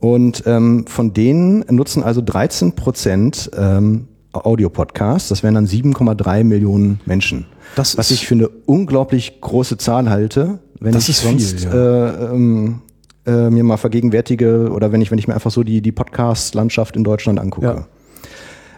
Und 0.00 0.44
ähm, 0.46 0.86
von 0.88 1.12
denen 1.12 1.62
nutzen 1.68 2.02
also 2.02 2.22
13 2.22 2.72
Prozent 2.72 3.50
ähm, 3.54 4.08
Audio-Podcasts. 4.32 5.28
Das 5.28 5.42
wären 5.42 5.54
dann 5.54 5.66
7,3 5.66 6.44
Millionen 6.44 7.00
Menschen. 7.04 7.44
Das 7.76 7.98
was 7.98 8.10
ich 8.10 8.26
für 8.26 8.34
eine 8.34 8.48
unglaublich 8.48 9.42
große 9.42 9.76
Zahl 9.76 10.08
halte, 10.08 10.60
wenn 10.80 10.96
ich 10.96 11.04
sonst 11.04 11.60
viel, 11.60 11.70
ja. 11.70 12.06
äh, 12.08 12.24
ähm, 12.32 12.80
äh, 13.26 13.50
mir 13.50 13.64
mal 13.64 13.76
vergegenwärtige 13.76 14.70
oder 14.70 14.92
wenn 14.92 15.02
ich 15.02 15.10
wenn 15.10 15.18
ich 15.18 15.28
mir 15.28 15.34
einfach 15.34 15.50
so 15.50 15.62
die 15.62 15.82
die 15.82 15.92
Podcast-Landschaft 15.92 16.96
in 16.96 17.04
Deutschland 17.04 17.38
angucke. 17.38 17.66
Ja. 17.66 17.86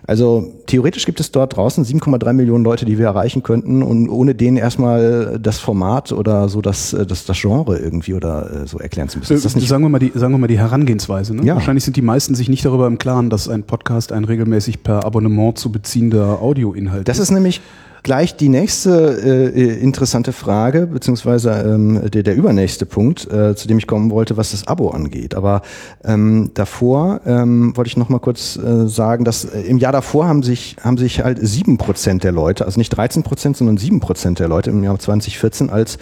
Also 0.07 0.53
theoretisch 0.67 1.07
gibt 1.07 1.21
es 1.21 1.31
dort 1.31 1.57
draußen 1.57 1.85
7,3 1.85 2.33
Millionen 2.33 2.65
Leute, 2.65 2.85
die 2.85 2.99
wir 2.99 3.07
erreichen 3.07 3.43
könnten 3.43 3.83
und 3.83 4.09
ohne 4.09 4.35
denen 4.35 4.57
erstmal 4.57 5.39
das 5.41 5.59
Format 5.61 6.13
oder 6.13 6.49
so 6.49 6.61
das, 6.61 6.93
äh, 6.93 7.07
das, 7.07 7.25
das 7.25 7.41
Genre 7.41 7.79
irgendwie 7.79 8.15
oder 8.15 8.63
äh, 8.63 8.67
so 8.67 8.79
erklären 8.79 9.09
zu 9.09 9.19
müssen. 9.19 9.35
Ist 9.35 9.45
das 9.45 9.55
nicht 9.55 9.69
sagen, 9.69 9.83
wir 9.83 9.89
mal 9.89 9.99
die, 9.99 10.13
sagen 10.15 10.35
wir 10.35 10.39
mal 10.39 10.49
die 10.49 10.59
Herangehensweise. 10.59 11.35
Ne? 11.37 11.45
Ja. 11.45 11.55
Wahrscheinlich 11.55 11.85
sind 11.85 11.97
die 11.97 12.03
meisten 12.03 12.35
sich 12.35 12.49
nicht 12.49 12.65
darüber 12.65 12.87
im 12.87 12.99
Klaren, 12.99 13.31
dass 13.31 13.49
ein 13.49 13.63
Podcast 13.63 14.13
ein 14.13 14.25
regelmäßig 14.25 14.83
per 14.83 15.05
Abonnement 15.05 15.57
zu 15.57 15.71
beziehender 15.71 16.43
Audioinhalt 16.43 17.09
ist. 17.09 17.09
Das 17.09 17.19
ist 17.19 17.31
nämlich 17.31 17.61
gleich 18.03 18.37
die 18.37 18.49
nächste 18.49 19.53
äh, 19.55 19.81
interessante 19.81 20.33
Frage, 20.33 20.89
beziehungsweise 20.89 21.51
ähm, 21.53 22.11
der, 22.11 22.23
der 22.25 22.35
übernächste 22.35 22.85
Punkt, 22.85 23.31
äh, 23.31 23.55
zu 23.55 23.69
dem 23.69 23.79
ich 23.79 23.87
kommen 23.87 24.11
wollte, 24.11 24.37
was 24.37 24.51
das 24.51 24.67
Abo 24.67 24.91
angeht. 24.91 25.35
Aber 25.35 25.63
ähm, 26.05 26.51
davor 26.55 27.21
ähm, 27.27 27.77
wollte 27.77 27.89
ich 27.89 27.97
noch 27.97 28.09
mal 28.09 28.19
kurz 28.19 28.57
äh, 28.57 28.89
sagen, 28.89 29.25
dass 29.25 29.45
äh, 29.45 29.61
im 29.61 29.79
Jahr 29.79 29.93
davor 29.93 30.27
haben 30.27 30.43
sich, 30.43 30.77
haben 30.81 30.99
sich 30.99 31.23
halt 31.23 31.39
sieben 31.41 31.79
Prozent 31.79 32.25
der 32.25 32.33
Leute, 32.33 32.65
also 32.65 32.81
nicht 32.81 32.91
13 32.91 33.23
Prozent, 33.23 33.57
sondern 33.57 33.77
sieben 33.77 34.01
Prozent 34.01 34.41
der 34.41 34.49
Leute 34.49 34.71
im 34.71 34.83
Jahr 34.83 34.99
2014 34.99 35.71
als 35.71 35.99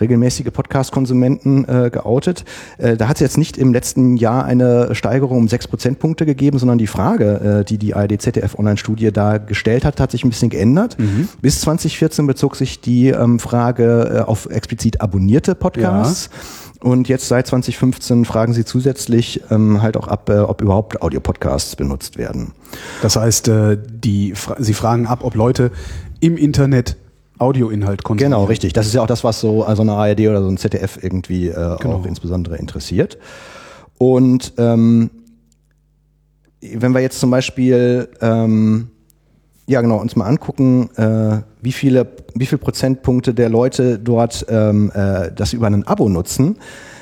regelmäßige 0.00 0.50
Podcast-Konsumenten 0.52 1.66
äh, 1.68 1.90
geoutet. 1.90 2.44
Äh, 2.78 2.96
da 2.96 3.08
hat 3.08 3.16
es 3.16 3.20
jetzt 3.20 3.38
nicht 3.38 3.58
im 3.58 3.74
letzten 3.74 4.16
Jahr 4.16 4.46
eine 4.46 4.94
Steigerung 4.94 5.38
um 5.38 5.48
sechs 5.48 5.68
Prozentpunkte 5.68 6.24
gegeben, 6.24 6.58
sondern 6.58 6.78
die 6.78 6.86
Frage, 6.86 7.60
äh, 7.60 7.64
die 7.64 7.76
die 7.76 7.94
ARD-ZDF-Online-Studie 7.94 9.12
da 9.12 9.36
gestellt 9.36 9.84
hat, 9.84 10.00
hat 10.00 10.10
sich 10.10 10.24
ein 10.24 10.30
bisschen 10.30 10.48
geändert. 10.48 10.98
Mhm. 10.98 11.28
Bis 11.42 11.60
2014 11.60 12.26
bezog 12.28 12.54
sich 12.54 12.80
die 12.80 13.08
ähm, 13.08 13.40
Frage 13.40 14.14
äh, 14.14 14.20
auf 14.20 14.46
explizit 14.46 15.00
abonnierte 15.00 15.56
Podcasts. 15.56 16.30
Ja. 16.32 16.88
Und 16.88 17.08
jetzt 17.08 17.26
seit 17.26 17.48
2015 17.48 18.24
fragen 18.24 18.54
sie 18.54 18.64
zusätzlich 18.64 19.42
ähm, 19.50 19.82
halt 19.82 19.96
auch 19.96 20.06
ab, 20.06 20.30
äh, 20.30 20.38
ob 20.38 20.62
überhaupt 20.62 21.02
Audiopodcasts 21.02 21.74
benutzt 21.74 22.16
werden. 22.16 22.52
Das 23.02 23.16
heißt, 23.16 23.48
äh, 23.48 23.76
die, 23.76 24.34
sie 24.58 24.72
fragen 24.72 25.08
ab, 25.08 25.24
ob 25.24 25.34
Leute 25.34 25.72
im 26.20 26.36
Internet 26.36 26.96
Audioinhalt 27.38 28.04
konsumieren. 28.04 28.32
Genau, 28.32 28.44
richtig. 28.44 28.72
Das 28.72 28.86
ist 28.86 28.94
ja 28.94 29.02
auch 29.02 29.08
das, 29.08 29.24
was 29.24 29.40
so 29.40 29.64
also 29.64 29.82
eine 29.82 29.94
ARD 29.94 30.20
oder 30.20 30.42
so 30.42 30.48
ein 30.48 30.58
ZDF 30.58 31.02
irgendwie 31.02 31.48
äh, 31.48 31.76
genau. 31.80 31.96
auch 31.96 32.06
insbesondere 32.06 32.56
interessiert. 32.56 33.18
Und 33.98 34.52
ähm, 34.58 35.10
wenn 36.60 36.94
wir 36.94 37.00
jetzt 37.00 37.18
zum 37.18 37.32
Beispiel 37.32 38.08
ähm, 38.20 38.90
ja 39.72 39.80
genau, 39.80 39.98
uns 39.98 40.16
mal 40.16 40.26
angucken, 40.26 40.90
äh, 40.96 41.42
wie 41.60 41.72
viele, 41.72 42.06
wie 42.34 42.46
viel 42.46 42.58
Prozentpunkte 42.58 43.34
der 43.34 43.48
Leute 43.48 43.98
dort 43.98 44.46
ähm, 44.48 44.92
äh, 44.94 45.32
das 45.34 45.52
über 45.52 45.66
ein 45.66 45.86
Abo 45.86 46.08
nutzen, 46.08 46.56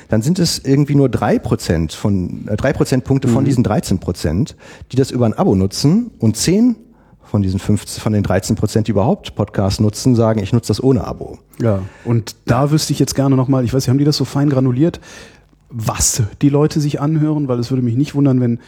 dann 0.09 0.21
sind 0.21 0.39
es 0.39 0.59
irgendwie 0.59 0.95
nur 0.95 1.09
drei 1.09 1.39
Prozent 1.39 1.93
von 1.93 2.47
äh, 2.47 2.57
drei 2.57 2.73
Prozentpunkte 2.73 3.27
mhm. 3.27 3.33
von 3.33 3.45
diesen 3.45 3.63
13 3.63 3.99
Prozent, 3.99 4.55
die 4.91 4.95
das 4.95 5.11
über 5.11 5.25
ein 5.25 5.33
Abo 5.33 5.55
nutzen 5.55 6.11
und 6.19 6.35
zehn 6.35 6.75
von 7.23 7.41
diesen 7.41 7.59
15, 7.59 8.01
von 8.01 8.11
den 8.11 8.23
13 8.23 8.57
Prozent, 8.57 8.87
die 8.87 8.91
überhaupt 8.91 9.35
Podcast 9.35 9.79
nutzen, 9.79 10.15
sagen, 10.15 10.43
ich 10.43 10.51
nutze 10.51 10.67
das 10.67 10.83
ohne 10.83 11.07
Abo. 11.07 11.39
Ja, 11.61 11.79
und 12.03 12.35
da 12.45 12.71
wüsste 12.71 12.91
ich 12.91 12.99
jetzt 12.99 13.15
gerne 13.15 13.37
nochmal, 13.37 13.63
ich 13.63 13.73
weiß, 13.73 13.87
haben 13.87 13.99
die 13.99 14.03
das 14.03 14.17
so 14.17 14.25
fein 14.25 14.49
granuliert, 14.49 14.99
was 15.69 16.23
die 16.41 16.49
Leute 16.49 16.81
sich 16.81 16.99
anhören, 16.99 17.47
weil 17.47 17.59
es 17.59 17.71
würde 17.71 17.83
mich 17.83 17.95
nicht 17.95 18.15
wundern, 18.15 18.41
wenn 18.41 18.59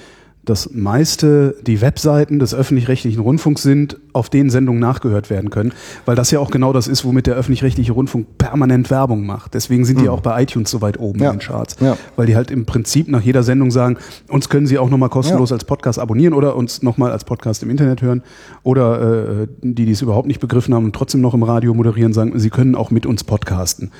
das 0.45 0.71
meiste 0.73 1.56
die 1.65 1.79
Webseiten 1.79 2.38
des 2.39 2.53
öffentlich-rechtlichen 2.53 3.21
Rundfunks 3.21 3.63
sind, 3.63 3.97
auf 4.12 4.29
denen 4.29 4.49
Sendungen 4.49 4.82
nachgehört 4.82 5.29
werden 5.29 5.49
können, 5.49 5.71
weil 6.06 6.15
das 6.15 6.32
ja 6.32 6.39
auch 6.39 6.51
genau 6.51 6.73
das 6.73 6.88
ist, 6.88 7.06
womit 7.06 7.27
der 7.27 7.36
öffentlich-rechtliche 7.36 7.93
Rundfunk 7.93 8.38
permanent 8.38 8.89
Werbung 8.89 9.25
macht. 9.25 9.53
Deswegen 9.53 9.86
sind 9.86 9.99
die 9.99 10.06
mhm. 10.06 10.10
auch 10.10 10.19
bei 10.19 10.43
iTunes 10.43 10.69
so 10.69 10.82
weit 10.82 10.99
oben 10.99 11.21
ja. 11.21 11.32
in 11.32 11.38
den 11.38 11.41
Charts, 11.41 11.77
ja. 11.79 11.97
weil 12.17 12.25
die 12.27 12.36
halt 12.36 12.51
im 12.51 12.65
Prinzip 12.65 13.08
nach 13.08 13.21
jeder 13.21 13.43
Sendung 13.43 13.71
sagen, 13.71 13.97
uns 14.29 14.49
können 14.49 14.67
Sie 14.67 14.77
auch 14.77 14.89
nochmal 14.89 15.10
kostenlos 15.10 15.51
ja. 15.51 15.56
als 15.56 15.63
Podcast 15.63 15.97
abonnieren 15.97 16.34
oder 16.34 16.56
uns 16.58 16.84
nochmal 16.84 17.12
als 17.12 17.23
Podcast 17.23 17.63
im 17.63 17.69
Internet 17.69 18.01
hören 18.01 18.21
oder 18.63 19.43
äh, 19.43 19.47
die, 19.62 19.86
die 19.86 19.91
es 19.91 20.01
überhaupt 20.01 20.27
nicht 20.27 20.41
begriffen 20.41 20.73
haben 20.73 20.86
und 20.86 20.95
trotzdem 20.95 21.21
noch 21.21 21.34
im 21.34 21.43
Radio 21.43 21.73
moderieren, 21.73 22.12
sagen, 22.12 22.38
Sie 22.38 22.49
können 22.49 22.75
auch 22.75 22.91
mit 22.91 23.06
uns 23.06 23.23
podcasten. 23.23 23.91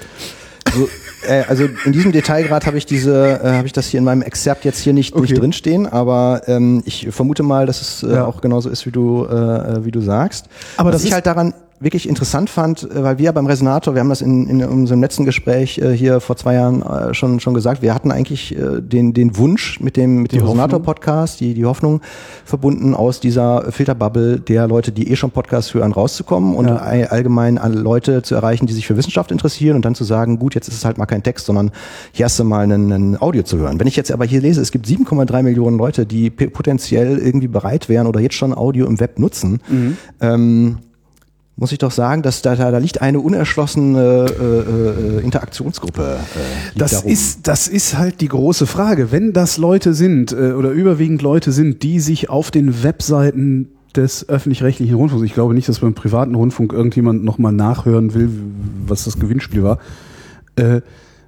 Also, 0.66 0.90
äh, 1.28 1.44
also 1.48 1.70
in 1.86 1.92
diesem 1.92 2.12
Detailgrad 2.12 2.66
habe 2.66 2.78
ich 2.78 2.86
diese, 2.86 3.40
äh, 3.44 3.52
habe 3.52 3.68
ich 3.68 3.74
das 3.74 3.88
hier 3.88 4.00
in 4.00 4.04
meinem 4.04 4.22
Exzerpt 4.22 4.66
jetzt 4.66 4.80
hier 4.80 4.94
nicht, 4.94 5.14
okay. 5.14 5.22
nicht 5.22 5.38
drinstehen, 5.38 5.88
aber 5.88 6.42
ähm, 6.48 6.84
ich 6.86 7.08
vermute 7.12 7.44
mal, 7.44 7.66
dass 7.66 7.82
es 7.82 8.04
äh, 8.04 8.14
ja. 8.14 8.26
auch 8.26 8.42
genauso 8.42 8.70
ist, 8.70 8.86
wie 8.86 8.92
du, 8.92 9.26
äh, 9.26 9.86
wie 9.86 9.92
du 9.92 10.02
sagst. 10.02 10.48
Aber 10.78 10.90
Was 10.90 10.98
das 10.98 11.06
ich 11.06 11.14
halt 11.14 11.26
daran 11.26 11.54
wirklich 11.84 12.08
interessant 12.10 12.50
fand, 12.50 12.84
äh, 12.84 13.04
weil 13.04 13.18
wir 13.18 13.32
beim 13.34 13.46
Resonator, 13.46 13.94
wir 13.94 14.00
haben 14.02 14.10
das 14.10 14.22
in, 14.22 14.48
in 14.48 14.64
unserem 14.64 15.02
letzten 15.02 15.26
Gespräch 15.26 15.78
äh, 15.78 15.92
hier 15.96 16.20
vor 16.20 16.36
zwei 16.38 16.56
Jahren 16.56 16.82
äh, 16.82 17.14
schon 17.14 17.40
schon 17.40 17.54
gesagt, 17.54 17.82
wir 17.82 17.94
hatten 17.94 18.12
eigentlich 18.12 18.56
äh, 18.58 18.82
den 18.82 19.14
den 19.14 19.38
Wunsch 19.38 19.80
mit 19.80 19.98
dem 19.98 20.22
mit 20.24 20.32
dem 20.32 20.42
Resonator 20.44 20.82
Podcast, 20.82 21.40
die 21.40 21.54
die 21.54 21.66
Hoffnung 21.66 22.02
verbunden 22.46 22.94
aus 22.96 23.20
dieser 23.20 23.72
Filterbubble 23.72 24.40
der 24.40 24.68
Leute, 24.68 24.92
die 24.92 25.12
eh 25.12 25.16
schon 25.16 25.32
Podcasts 25.32 25.74
hören, 25.74 25.92
rauszukommen 25.92 26.56
und 26.56 26.68
Ja. 26.68 26.78
all- 26.78 27.08
allgemein 27.08 27.58
alle 27.58 27.76
Leute 27.80 28.22
zu 28.22 28.36
erreichen, 28.36 28.66
die 28.66 28.74
sich 28.74 28.88
für 28.88 28.98
Wissenschaft 28.98 29.32
interessieren 29.32 29.76
und 29.76 29.86
dann 29.86 29.96
zu 29.96 30.04
sagen, 30.04 30.40
gut, 30.40 30.56
jetzt 30.56 30.68
ist 30.68 30.76
es 30.76 30.86
halt 30.86 30.98
mal 30.98 31.06
kein 31.06 31.22
Text, 31.24 31.46
sondern 31.46 31.72
hier 32.12 32.26
hast 32.26 32.40
du 32.40 32.44
mal 32.44 32.62
einen, 32.64 32.92
einen 32.92 33.22
Audio 33.22 33.44
zu 33.44 33.58
hören. 33.58 33.80
Wenn 33.80 33.88
ich 33.88 33.96
jetzt 33.96 34.12
aber 34.12 34.26
hier 34.26 34.42
lese, 34.42 34.62
es 34.62 34.72
gibt 34.72 34.86
7,3 34.88 35.44
Millionen 35.44 35.78
Leute, 35.78 36.06
die 36.06 36.30
potenziell 36.30 37.18
irgendwie 37.18 37.48
bereit 37.48 37.90
wären 37.90 38.08
oder 38.08 38.20
jetzt 38.20 38.36
schon 38.36 38.54
Audio 38.54 38.86
im 38.86 39.00
Web 39.00 39.20
nutzen, 39.20 39.60
ähm, 40.22 40.78
muss 41.56 41.72
ich 41.72 41.78
doch 41.78 41.92
sagen, 41.92 42.24
dass 42.24 42.42
da, 42.42 42.56
da, 42.56 42.72
da 42.72 42.78
liegt 42.80 43.02
eine 43.02 43.20
unerschlossene 43.20 44.26
äh, 44.28 45.20
äh, 45.20 45.24
Interaktionsgruppe. 45.24 46.18
Äh, 46.36 46.78
Das 46.80 46.92
darum. 46.92 47.12
ist, 47.12 47.48
das 47.48 47.68
ist 47.68 47.98
halt 47.98 48.22
die 48.22 48.28
große 48.28 48.66
Frage. 48.66 49.12
Wenn 49.12 49.34
das 49.34 49.58
Leute 49.58 49.94
sind 49.94 50.32
äh, 50.32 50.54
oder 50.54 50.72
überwiegend 50.72 51.22
Leute 51.22 51.52
sind, 51.52 51.84
die 51.84 52.00
sich 52.00 52.30
auf 52.30 52.50
den 52.50 52.84
Webseiten 52.84 53.70
des 53.96 54.28
öffentlich-rechtlichen 54.28 54.96
Rundfunks, 54.96 55.24
ich 55.26 55.36
glaube 55.36 55.54
nicht, 55.54 55.70
dass 55.70 55.80
beim 55.80 55.94
privaten 55.94 56.34
Rundfunk 56.34 56.74
irgendjemand 56.74 57.24
nochmal 57.24 57.52
nachhören 57.52 58.16
will, 58.16 58.30
was 58.88 59.04
das 59.04 59.20
Gewinnspiel 59.20 59.62
war, 59.64 59.78
äh, 60.56 60.82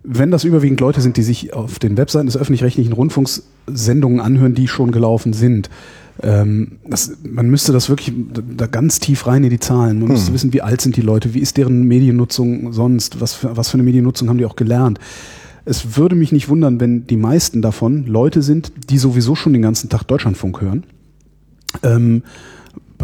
wenn 0.06 0.32
das 0.32 0.44
überwiegend 0.44 0.80
Leute 0.80 1.02
sind, 1.02 1.18
die 1.18 1.24
sich 1.24 1.54
auf 1.54 1.80
den 1.80 1.98
Webseiten 1.98 2.28
des 2.28 2.38
öffentlich-rechtlichen 2.38 2.94
Rundfunks 2.94 3.44
Sendungen 3.68 4.20
anhören, 4.20 4.54
die 4.54 4.68
schon 4.68 4.92
gelaufen 4.92 5.34
sind, 5.34 5.70
ähm, 6.22 6.78
das, 6.88 7.12
man 7.24 7.50
müsste 7.50 7.74
das 7.74 7.90
wirklich 7.90 8.14
da 8.56 8.68
ganz 8.68 9.00
tief 9.00 9.28
rein 9.28 9.44
in 9.44 9.50
die 9.50 9.60
Zahlen. 9.60 10.00
Man 10.00 10.10
müsste 10.10 10.34
wissen, 10.34 10.54
wie 10.54 10.62
alt 10.62 10.82
sind 10.82 10.96
die 10.96 11.02
Leute, 11.02 11.34
wie 11.34 11.40
ist 11.40 11.58
deren 11.58 11.84
Mediennutzung 11.84 12.72
sonst, 12.72 13.20
was 13.20 13.34
für, 13.34 13.58
was 13.58 13.70
für 13.70 13.76
eine 13.76 13.84
Mediennutzung 13.84 14.30
haben 14.30 14.38
die 14.38 14.46
auch 14.46 14.56
gelernt. 14.56 15.00
Es 15.66 15.98
würde 15.98 16.16
mich 16.16 16.32
nicht 16.32 16.48
wundern, 16.48 16.80
wenn 16.80 17.08
die 17.08 17.18
meisten 17.18 17.62
davon 17.62 18.06
Leute 18.06 18.44
sind, 18.44 18.72
die 18.90 18.98
sowieso 18.98 19.36
schon 19.36 19.54
den 19.54 19.64
ganzen 19.64 19.90
Tag 19.90 20.04
Deutschlandfunk 20.04 20.62
hören. 20.62 20.84
Ähm, 21.84 22.24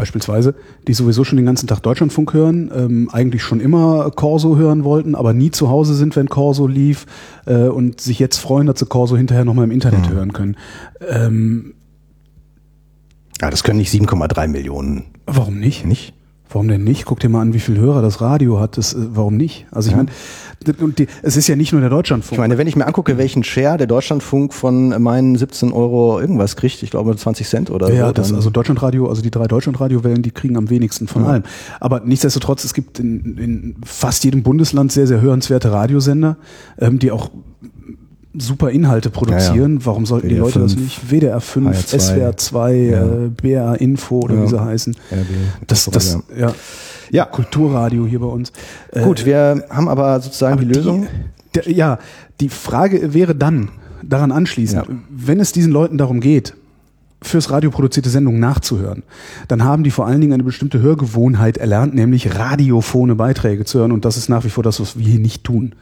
beispielsweise, 0.02 0.56
die 0.88 0.94
sowieso 0.94 1.22
schon 1.22 1.36
den 1.36 1.46
ganzen 1.46 1.68
Tag 1.68 1.80
Deutschlandfunk 1.80 2.34
hören, 2.34 2.72
ähm, 2.74 3.08
eigentlich 3.12 3.42
schon 3.44 3.60
immer 3.60 4.10
Corso 4.10 4.56
hören 4.56 4.82
wollten, 4.82 5.14
aber 5.14 5.32
nie 5.32 5.52
zu 5.52 5.68
Hause 5.68 5.94
sind, 5.94 6.16
wenn 6.16 6.28
Corso 6.28 6.66
lief 6.66 7.06
äh, 7.46 7.68
und 7.68 8.00
sich 8.00 8.18
jetzt 8.18 8.38
freuen, 8.38 8.66
dass 8.66 8.80
sie 8.80 8.86
Corso 8.86 9.16
hinterher 9.16 9.44
nochmal 9.44 9.64
im 9.66 9.70
Internet 9.70 10.08
hören 10.08 10.32
können. 10.32 10.56
Ähm, 11.08 11.74
ja, 13.40 13.48
das 13.50 13.62
können 13.62 13.78
nicht 13.78 13.92
7,3 13.94 14.48
Millionen, 14.48 15.04
warum 15.26 15.60
nicht? 15.60 15.86
nicht? 15.86 16.14
Warum 16.50 16.66
denn 16.68 16.82
nicht? 16.84 17.04
Guck 17.06 17.20
dir 17.20 17.28
mal 17.30 17.40
an, 17.40 17.54
wie 17.54 17.60
viel 17.60 17.78
Hörer 17.78 18.02
das 18.02 18.20
Radio 18.20 18.60
hat. 18.60 18.76
Das, 18.76 18.92
äh, 18.92 18.98
warum 19.12 19.36
nicht? 19.36 19.66
Also 19.70 19.86
ich 19.86 19.92
Ja. 19.92 19.98
meine, 19.98 20.10
und 20.80 20.98
die, 20.98 21.06
es 21.22 21.36
ist 21.36 21.48
ja 21.48 21.56
nicht 21.56 21.72
nur 21.72 21.80
der 21.80 21.90
Deutschlandfunk. 21.90 22.32
Ich 22.32 22.38
meine, 22.38 22.58
wenn 22.58 22.66
ich 22.66 22.76
mir 22.76 22.86
angucke, 22.86 23.18
welchen 23.18 23.44
Share 23.44 23.76
der 23.78 23.86
Deutschlandfunk 23.86 24.52
von 24.54 25.00
meinen 25.02 25.36
17 25.36 25.72
Euro 25.72 26.20
irgendwas 26.20 26.56
kriegt, 26.56 26.82
ich 26.82 26.90
glaube 26.90 27.16
20 27.16 27.46
Cent 27.48 27.70
oder 27.70 27.92
Ja, 27.92 28.08
so. 28.08 28.12
das, 28.12 28.32
also 28.32 28.50
Deutschlandradio, 28.50 29.08
also 29.08 29.22
die 29.22 29.30
drei 29.30 29.46
Deutschlandradiowellen, 29.46 30.22
die 30.22 30.30
kriegen 30.30 30.56
am 30.56 30.70
wenigsten 30.70 31.08
von 31.08 31.22
Ja. 31.24 31.28
allem. 31.30 31.42
Aber 31.80 32.00
nichtsdestotrotz, 32.00 32.64
es 32.64 32.74
gibt 32.74 32.98
in, 32.98 33.36
in 33.38 33.76
fast 33.84 34.24
jedem 34.24 34.42
Bundesland 34.42 34.92
sehr, 34.92 35.06
sehr 35.06 35.20
hörenswerte 35.20 35.72
Radiosender, 35.72 36.36
ähm, 36.78 36.98
die 36.98 37.10
auch 37.10 37.30
super 38.36 38.70
Inhalte 38.70 39.10
produzieren. 39.10 39.84
Warum 39.84 40.06
sollten 40.06 40.28
die 40.28 40.34
WDR 40.36 40.44
Leute 40.44 40.58
das 40.60 40.72
5, 40.74 40.82
nicht? 40.84 41.10
WDR 41.10 41.40
5, 41.40 41.68
HR2, 41.76 41.98
SWR 42.00 42.36
2, 42.36 42.74
ja. 42.74 43.02
äh, 43.04 43.28
BR 43.28 43.80
Info 43.80 44.20
oder 44.20 44.34
Ja. 44.36 44.42
wie 44.44 44.48
sie 44.48 44.60
heißen. 44.60 44.96
Das, 45.66 45.84
das, 45.86 46.18
ja. 46.34 46.48
ja. 46.48 46.54
Ja. 47.10 47.24
Kulturradio 47.26 48.06
hier 48.06 48.20
bei 48.20 48.26
uns. 48.26 48.52
Äh, 48.90 49.02
Gut, 49.02 49.26
wir 49.26 49.64
haben 49.68 49.88
aber 49.88 50.18
sozusagen 50.20 50.54
aber 50.54 50.64
die 50.64 50.72
Lösung. 50.72 51.06
Die, 51.54 51.60
der, 51.60 51.70
ja, 51.70 51.98
die 52.40 52.48
Frage 52.48 53.12
wäre 53.12 53.34
dann, 53.34 53.68
daran 54.02 54.32
anschließend, 54.32 54.86
Ja. 54.88 54.94
wenn 55.10 55.38
es 55.38 55.52
diesen 55.52 55.70
Leuten 55.72 55.98
darum 55.98 56.20
geht, 56.20 56.54
fürs 57.20 57.50
Radio 57.50 57.70
produzierte 57.70 58.08
Sendungen 58.08 58.40
nachzuhören, 58.40 59.02
dann 59.46 59.62
haben 59.62 59.84
die 59.84 59.90
vor 59.90 60.06
allen 60.06 60.20
Dingen 60.20 60.32
eine 60.32 60.42
bestimmte 60.42 60.80
Hörgewohnheit 60.80 61.56
erlernt, 61.58 61.94
nämlich 61.94 62.34
radiophone 62.36 63.16
Beiträge 63.16 63.64
zu 63.64 63.78
hören. 63.78 63.92
Und 63.92 64.04
das 64.04 64.16
ist 64.16 64.28
nach 64.28 64.44
wie 64.44 64.50
vor 64.50 64.64
das, 64.64 64.80
was 64.80 64.98
wir 64.98 65.06
hier 65.06 65.20
nicht 65.20 65.44
tun. 65.44 65.74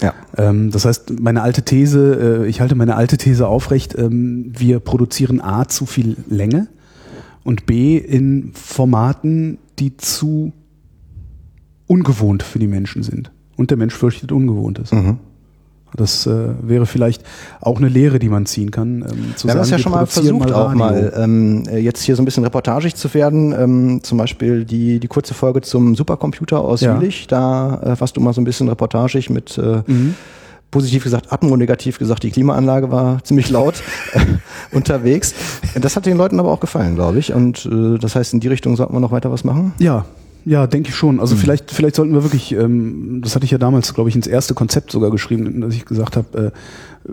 Ja. 0.00 0.14
Ähm, 0.36 0.70
das 0.70 0.84
heißt, 0.84 1.20
meine 1.20 1.42
alte 1.42 1.62
These, 1.62 2.42
äh, 2.44 2.48
ich 2.48 2.60
halte 2.60 2.74
meine 2.74 2.96
alte 2.96 3.16
These 3.16 3.46
aufrecht, 3.46 3.96
ähm, 3.96 4.52
wir 4.56 4.80
produzieren 4.80 5.40
A 5.40 5.66
zu 5.66 5.86
viel 5.86 6.16
Länge 6.28 6.68
und 7.44 7.66
B 7.66 7.96
in 7.96 8.52
Formaten, 8.54 9.58
die 9.78 9.96
zu 9.96 10.52
ungewohnt 11.86 12.42
für 12.42 12.58
die 12.58 12.66
Menschen 12.66 13.02
sind. 13.02 13.30
Und 13.56 13.70
der 13.70 13.78
Mensch 13.78 13.94
fürchtet 13.94 14.32
Ungewohntes. 14.32 14.92
Mhm. 14.92 15.18
Das 15.96 16.26
äh, 16.26 16.30
wäre 16.60 16.86
vielleicht 16.86 17.22
auch 17.60 17.78
eine 17.78 17.88
Lehre, 17.88 18.18
die 18.18 18.28
man 18.28 18.46
ziehen 18.46 18.70
kann. 18.70 19.02
Ähm, 19.08 19.34
zu 19.36 19.46
Wir 19.46 19.52
haben 19.52 19.58
das 19.60 19.70
ja 19.70 19.78
schon 19.78 19.92
mal 19.92 20.06
versucht, 20.06 20.50
auch 20.52 20.66
Radio. 20.70 20.78
mal 20.78 21.12
ähm, 21.16 21.62
äh, 21.68 21.78
jetzt 21.78 22.02
hier 22.02 22.16
so 22.16 22.22
ein 22.22 22.24
bisschen 22.24 22.42
reportagig 22.44 22.96
zu 22.96 23.12
werden. 23.14 23.52
Ähm, 23.52 24.00
zum 24.02 24.18
Beispiel 24.18 24.64
die, 24.64 24.98
die 24.98 25.06
kurze 25.08 25.34
Folge 25.34 25.60
zum 25.60 25.94
Supercomputer 25.94 26.60
aus 26.60 26.80
Ja. 26.80 26.94
Jülich. 26.96 27.26
Da 27.28 27.80
äh, 27.82 28.00
warst 28.00 28.16
du 28.16 28.20
mal 28.20 28.32
so 28.32 28.40
ein 28.40 28.44
bisschen 28.44 28.68
reportagig 28.68 29.30
mit 29.30 29.56
äh, 29.58 29.82
Mhm. 29.86 30.14
positiv 30.70 31.04
gesagt 31.04 31.32
Atmo, 31.32 31.56
negativ 31.56 31.98
gesagt 32.00 32.24
die 32.24 32.30
Klimaanlage 32.32 32.90
war 32.90 33.22
ziemlich 33.24 33.48
laut 33.50 33.74
äh, 34.14 34.18
unterwegs. 34.74 35.32
Das 35.80 35.94
hat 35.94 36.06
den 36.06 36.16
Leuten 36.16 36.40
aber 36.40 36.50
auch 36.50 36.58
gefallen, 36.60 36.96
glaube 36.96 37.18
ich. 37.20 37.32
Und 37.32 37.66
äh, 37.66 37.98
das 37.98 38.16
heißt, 38.16 38.34
in 38.34 38.40
die 38.40 38.48
Richtung 38.48 38.74
sollten 38.76 38.92
wir 38.94 39.00
noch 39.00 39.12
weiter 39.12 39.30
was 39.30 39.44
machen. 39.44 39.72
Ja, 39.78 40.04
ja, 40.44 40.66
denke 40.66 40.90
ich 40.90 40.94
schon. 40.94 41.20
Also 41.20 41.36
vielleicht, 41.36 41.70
vielleicht 41.70 41.96
sollten 41.96 42.12
wir 42.12 42.22
wirklich, 42.22 42.52
ähm, 42.52 43.20
das 43.22 43.34
hatte 43.34 43.44
ich 43.44 43.50
ja 43.50 43.58
damals, 43.58 43.94
glaube 43.94 44.10
ich, 44.10 44.16
ins 44.16 44.26
erste 44.26 44.54
Konzept 44.54 44.90
sogar 44.90 45.10
geschrieben, 45.10 45.60
dass 45.60 45.74
ich 45.74 45.84
gesagt 45.84 46.16
habe, 46.16 46.52
äh, 47.08 47.10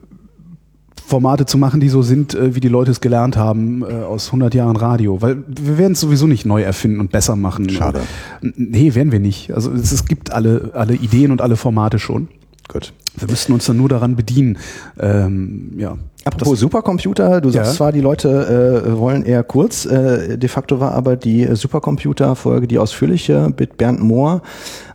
Formate 1.12 1.46
zu 1.46 1.58
machen, 1.58 1.82
die 1.82 1.90
so 1.90 2.02
sind, 2.02 2.36
äh, 2.36 2.56
wie 2.56 2.62
die 2.62 2.70
Leute 2.70 2.92
es 2.92 3.02
gelernt 3.02 3.36
haben 3.36 3.84
äh, 3.84 4.04
aus 4.04 4.28
100 4.28 4.54
Jahren 4.54 4.78
Radio. 4.78 5.22
Weil 5.22 5.44
wir 5.48 5.78
werden 5.78 5.94
es 5.94 6.00
sowieso 6.00 6.26
nicht 6.26 6.46
neu 6.46 6.62
erfinden 6.62 7.00
und 7.02 7.12
besser 7.12 7.36
machen. 7.36 7.70
Schade. 7.70 8.02
Nee, 8.42 8.96
werden 8.96 9.12
wir 9.12 9.20
nicht. 9.20 9.54
Also 9.54 9.72
es, 9.74 9.92
es 9.92 10.06
gibt 10.06 10.32
alle, 10.32 10.72
alle 10.74 10.94
Ideen 10.94 11.32
und 11.32 11.42
alle 11.42 11.58
Formate 11.58 12.00
schon. 12.00 12.30
Gut. 12.70 12.94
Wir 13.18 13.28
müssten 13.28 13.52
uns 13.52 13.66
dann 13.66 13.76
nur 13.76 13.90
daran 13.90 14.16
bedienen. 14.16 14.58
Ähm, 14.98 15.74
ja. 15.78 15.98
Apropos 16.24 16.60
Supercomputer, 16.60 17.42
du 17.42 17.50
sagst 17.50 17.72
Ja. 17.72 17.78
zwar, 17.78 17.92
die 17.92 18.02
Leute 18.02 18.84
äh, 18.86 18.98
wollen 18.98 19.24
eher 19.24 19.44
kurz, 19.44 19.86
äh, 19.86 20.38
de 20.38 20.50
facto 20.50 20.80
war 20.80 20.92
aber 20.92 21.16
die 21.16 21.44
äh, 21.44 21.56
Supercomputer-Folge, 21.56 22.68
die 22.68 22.78
ausführliche 22.78 23.52
mit 23.58 23.78
Bernd 23.78 24.02
Mohr, 24.02 24.44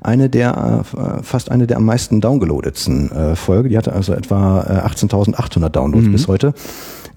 eine 0.01 0.31
der, 0.31 0.85
äh, 0.97 1.23
fast 1.25 1.51
eine 1.51 1.67
der 1.67 1.79
am 1.79 1.85
meisten 1.85 2.21
downgeloadetsten 2.21 3.11
äh, 3.11 3.35
Folge. 3.37 3.69
Die 3.71 3.77
hatte 3.77 3.93
also 3.93 4.13
etwa 4.13 4.61
äh, 4.63 4.89
18.800 4.89 5.69
Downloads 5.71 6.09
bis 6.13 6.29
heute 6.29 6.55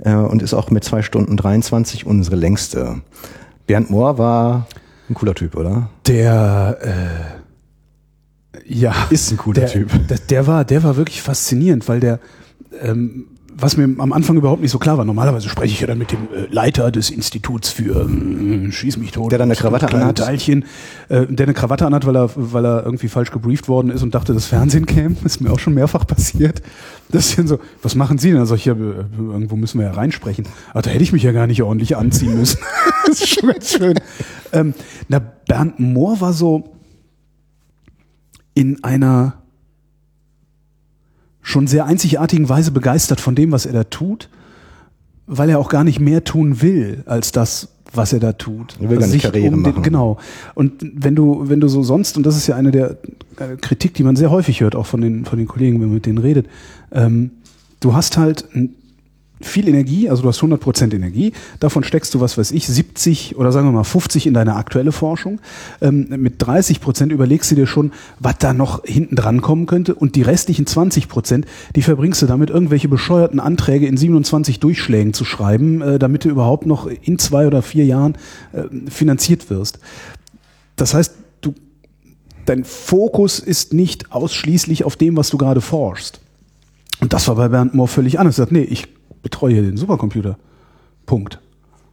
äh, 0.04 0.16
und 0.16 0.42
ist 0.42 0.56
auch 0.56 0.72
mit 0.72 0.84
zwei 0.84 1.04
Stunden 1.04 1.38
23 1.38 2.08
unsere 2.08 2.36
längste. 2.36 3.02
Bernd 3.68 3.92
Mohr 3.92 4.18
war 4.18 4.66
ein 5.08 5.14
cooler 5.14 5.36
Typ, 5.36 5.56
oder? 5.56 5.90
Der 6.08 6.78
äh, 6.82 8.64
ja 8.74 8.94
Ist 9.12 9.32
ein 9.32 9.38
cooler 9.38 9.62
der, 9.62 9.70
Typ. 9.70 9.92
Der, 10.08 10.18
der 10.18 10.48
war, 10.48 10.66
der 10.66 10.84
war 10.84 10.98
wirklich 10.98 11.22
faszinierend, 11.22 11.88
weil 11.88 12.00
der 12.00 12.20
ähm, 12.82 13.26
was 13.62 13.78
mir 13.78 13.84
am 13.84 14.14
Anfang 14.14 14.38
überhaupt 14.38 14.62
nicht 14.62 14.72
so 14.72 14.80
klar 14.80 14.98
war. 14.98 15.06
Normalerweise 15.06 15.50
spreche 15.50 15.74
ich 15.74 15.82
ja 15.82 15.88
dann 15.88 15.98
mit 15.98 16.12
dem 16.12 16.28
äh, 16.34 16.48
Leiter 16.52 16.92
des 16.92 17.10
Instituts 17.10 17.70
für 17.70 18.02
ähm, 18.02 18.72
Schieß 18.72 18.98
mich 18.98 19.12
tot. 19.12 19.32
Der 19.32 19.40
dann 19.40 19.50
eine 19.50 19.56
Krawatte 19.56 19.88
anhat. 19.90 20.18
Teilchen, 20.18 20.66
äh, 21.10 21.26
der 21.28 21.48
eine 21.48 21.54
Krawatte 21.54 21.86
anhat, 21.86 22.06
weil 22.06 22.16
er, 22.16 22.30
weil 22.36 22.66
er 22.66 22.84
irgendwie 22.84 23.08
falsch 23.08 23.32
gebrieft 23.32 23.68
worden 23.68 23.90
ist 23.90 24.04
und 24.04 24.16
dachte, 24.16 24.34
das 24.34 24.46
Fernsehen 24.46 24.86
käme. 24.86 25.16
Ist 25.24 25.42
mir 25.42 25.52
auch 25.52 25.60
schon 25.60 25.74
mehrfach 25.74 26.06
passiert. 26.06 26.62
Das 27.12 27.28
ist 27.28 27.40
dann 27.40 27.48
so, 27.48 27.60
was 27.82 27.96
machen 27.96 28.20
Sie 28.20 28.30
denn? 28.32 28.40
Also 28.40 28.54
ich 28.56 28.66
ja, 28.66 28.74
äh, 28.74 29.06
irgendwo 29.18 29.56
müssen 29.56 29.80
wir 29.80 29.88
ja 29.88 29.94
reinsprechen. 29.94 30.46
Aber 30.72 30.82
da 30.82 30.92
hätte 30.92 31.04
ich 31.04 31.12
mich 31.12 31.24
ja 31.24 31.32
gar 31.32 31.48
nicht 31.48 31.62
ordentlich 31.64 31.98
anziehen 31.98 32.38
müssen. 32.38 32.60
das 33.08 33.22
ist 33.22 33.30
schon 33.30 33.50
ganz 33.50 33.72
schön. 33.72 34.00
Ähm, 34.52 34.74
na, 35.08 35.20
Bernd 35.20 35.80
Mohr 35.80 36.22
war 36.22 36.34
so 36.34 36.76
in 38.54 38.84
einer 38.84 39.39
schon 41.50 41.66
sehr 41.66 41.86
einzigartigen 41.86 42.48
Weise 42.48 42.72
begeistert 42.72 43.20
von 43.20 43.34
dem, 43.34 43.52
was 43.52 43.66
er 43.66 43.74
da 43.74 43.84
tut, 43.84 44.30
weil 45.26 45.50
er 45.50 45.58
auch 45.58 45.70
gar 45.70 45.84
nicht 45.84 46.00
mehr 46.00 46.24
tun 46.24 46.62
will 46.62 47.04
als 47.08 47.32
das, 47.32 47.70
was 47.92 48.14
er 48.14 48.20
da 48.20 48.34
tut. 48.34 48.76
Er 48.80 48.90
will 48.90 49.00
gar 49.00 49.08
nicht 49.08 49.24
Karriere 49.24 49.56
den, 49.56 49.62
machen. 49.62 49.82
Genau. 49.82 50.20
Und 50.54 50.74
wenn 50.94 51.16
du, 51.16 51.50
wenn 51.50 51.60
du 51.60 51.68
so 51.68 51.82
sonst, 51.82 52.18
und 52.18 52.26
das 52.26 52.38
ist 52.38 52.46
ja 52.46 52.56
eine 52.56 52.70
der 52.70 52.98
äh, 53.38 53.56
Kritik, 53.60 53.96
die 53.96 54.04
man 54.04 54.16
sehr 54.16 54.30
häufig 54.30 54.62
hört, 54.62 54.76
auch 54.76 54.86
von 54.86 55.02
den, 55.02 55.26
von 55.26 55.40
den 55.40 55.48
Kollegen, 55.48 55.82
wenn 55.82 55.88
man 55.88 55.96
mit 55.96 56.06
denen 56.06 56.20
redet, 56.20 56.46
ähm, 56.92 57.32
du 57.80 57.96
hast 57.96 58.18
halt 58.18 58.46
ein 58.54 58.76
viel 59.42 59.68
Energie, 59.68 60.10
also 60.10 60.24
du 60.24 60.28
hast 60.28 60.42
100% 60.42 60.94
Energie, 60.94 61.34
davon 61.60 61.84
steckst 61.84 62.14
du, 62.14 62.20
was 62.20 62.38
weiß 62.38 62.52
ich, 62.52 62.68
70 62.68 63.38
oder 63.38 63.52
sagen 63.52 63.68
wir 63.68 63.72
mal 63.72 63.84
50 63.84 64.28
in 64.28 64.34
deine 64.34 64.56
aktuelle 64.56 64.92
Forschung. 64.92 65.40
Ähm, 65.82 66.08
mit 66.10 66.44
30% 66.44 67.12
überlegst 67.12 67.50
du 67.52 67.56
dir 67.56 67.68
schon, 67.68 67.92
was 68.20 68.38
da 68.40 68.54
noch 68.54 68.84
hinten 68.84 69.16
dran 69.16 69.42
kommen 69.42 69.66
könnte 69.66 69.96
und 69.96 70.16
die 70.16 70.22
restlichen 70.22 70.66
20%, 70.66 71.46
die 71.76 71.82
verbringst 71.82 72.22
du 72.22 72.26
damit, 72.26 72.50
irgendwelche 72.50 72.90
bescheuerten 72.90 73.40
Anträge 73.40 73.88
in 73.88 73.98
27 73.98 74.60
Durchschlägen 74.60 75.14
zu 75.14 75.26
schreiben, 75.26 75.82
äh, 75.82 76.00
damit 76.00 76.26
du 76.26 76.30
überhaupt 76.30 76.66
noch 76.66 76.88
in 76.88 77.18
zwei 77.18 77.48
oder 77.48 77.62
vier 77.62 77.86
Jahren 77.86 78.18
äh, 78.52 78.64
finanziert 78.90 79.50
wirst. 79.50 79.80
Das 80.76 80.94
heißt, 80.94 81.14
du 81.42 81.54
dein 82.46 82.66
Fokus 82.66 83.40
ist 83.40 83.74
nicht 83.74 84.12
ausschließlich 84.12 84.84
auf 84.84 84.96
dem, 84.96 85.16
was 85.16 85.30
du 85.30 85.38
gerade 85.38 85.62
forschst. 85.62 86.20
Und 87.00 87.14
das 87.14 87.28
war 87.28 87.36
bei 87.36 87.48
Bernd 87.48 87.74
Mohr 87.74 87.88
völlig 87.88 88.20
anders. 88.20 88.36
Er 88.38 88.44
sagt, 88.44 88.52
nee, 88.52 88.64
ich 88.64 88.88
betreue 89.22 89.62
den 89.62 89.78
Supercomputer. 89.78 90.38
Punkt. 91.06 91.40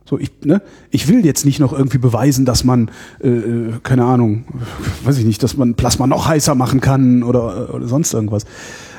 So, 0.09 0.19
ich, 0.19 0.31
ne, 0.45 0.62
ich 0.91 1.09
will 1.09 1.25
jetzt 1.25 1.45
nicht 1.45 1.59
noch 1.59 1.73
irgendwie 1.73 1.99
beweisen, 1.99 2.45
dass 2.45 2.62
man, 2.62 2.91
äh, 3.21 3.29
äh 3.29 3.73
keine 3.83 4.05
Ahnung, 4.05 4.45
weiß 5.05 5.19
ich 5.19 5.25
nicht, 5.25 5.43
dass 5.43 5.57
man 5.57 5.75
Plasma 5.75 6.07
noch 6.07 6.29
heißer 6.29 6.55
machen 6.55 6.81
kann 6.81 7.23
oder, 7.23 7.75
oder 7.75 7.89
sonst 7.89 8.15
irgendwas. 8.15 8.45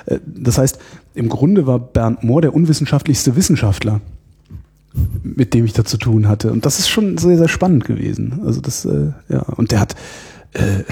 Äh, 0.06 0.20
das 0.26 0.58
heißt, 0.58 0.80
im 1.13 1.30
Grunde 1.30 1.66
war 1.66 1.80
Bernd 1.80 2.24
Mohr 2.24 2.42
der 2.42 2.54
unwissenschaftlichste 2.54 3.38
Wissenschaftler, 3.38 4.02
mit 5.24 5.54
dem 5.54 5.63
ich 5.63 5.74
da 5.74 5.86
zu 5.86 5.98
tun 5.98 6.28
hatte. 6.28 6.52
Und 6.52 6.66
das 6.66 6.80
ist 6.80 6.90
schon 6.90 7.18
sehr, 7.18 7.38
sehr 7.38 7.48
spannend 7.48 7.86
gewesen. 7.86 8.42
Also 8.46 8.60
das, 8.60 8.84
äh, 8.84 9.12
ja, 9.30 9.44
und 9.44 9.72
der 9.72 9.80
hat 9.80 9.96
äh, 10.54 10.84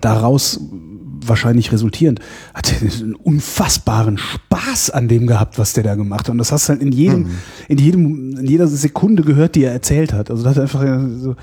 daraus 0.00 0.60
wahrscheinlich 1.28 1.72
resultierend, 1.72 2.20
hat 2.54 2.72
er 2.72 2.80
einen 2.80 3.14
unfassbaren 3.14 4.18
Spaß 4.18 4.90
an 4.90 5.08
dem 5.08 5.26
gehabt, 5.26 5.58
was 5.58 5.72
der 5.72 5.84
da 5.84 5.94
gemacht 5.94 6.26
hat. 6.26 6.30
Und 6.30 6.38
das 6.38 6.52
hast 6.52 6.68
du 6.68 6.72
halt 6.72 6.82
in 6.82 6.92
jedem, 6.92 7.20
mhm. 7.20 7.38
in 7.68 7.78
jedem, 7.78 8.36
in 8.38 8.46
jeder 8.46 8.66
Sekunde 8.66 9.22
gehört, 9.22 9.54
die 9.54 9.64
er 9.64 9.72
erzählt 9.72 10.12
hat. 10.12 10.30
Also 10.30 10.44
das 10.44 10.56
hat 10.56 10.62
einfach 10.62 10.84
so, 11.16 11.36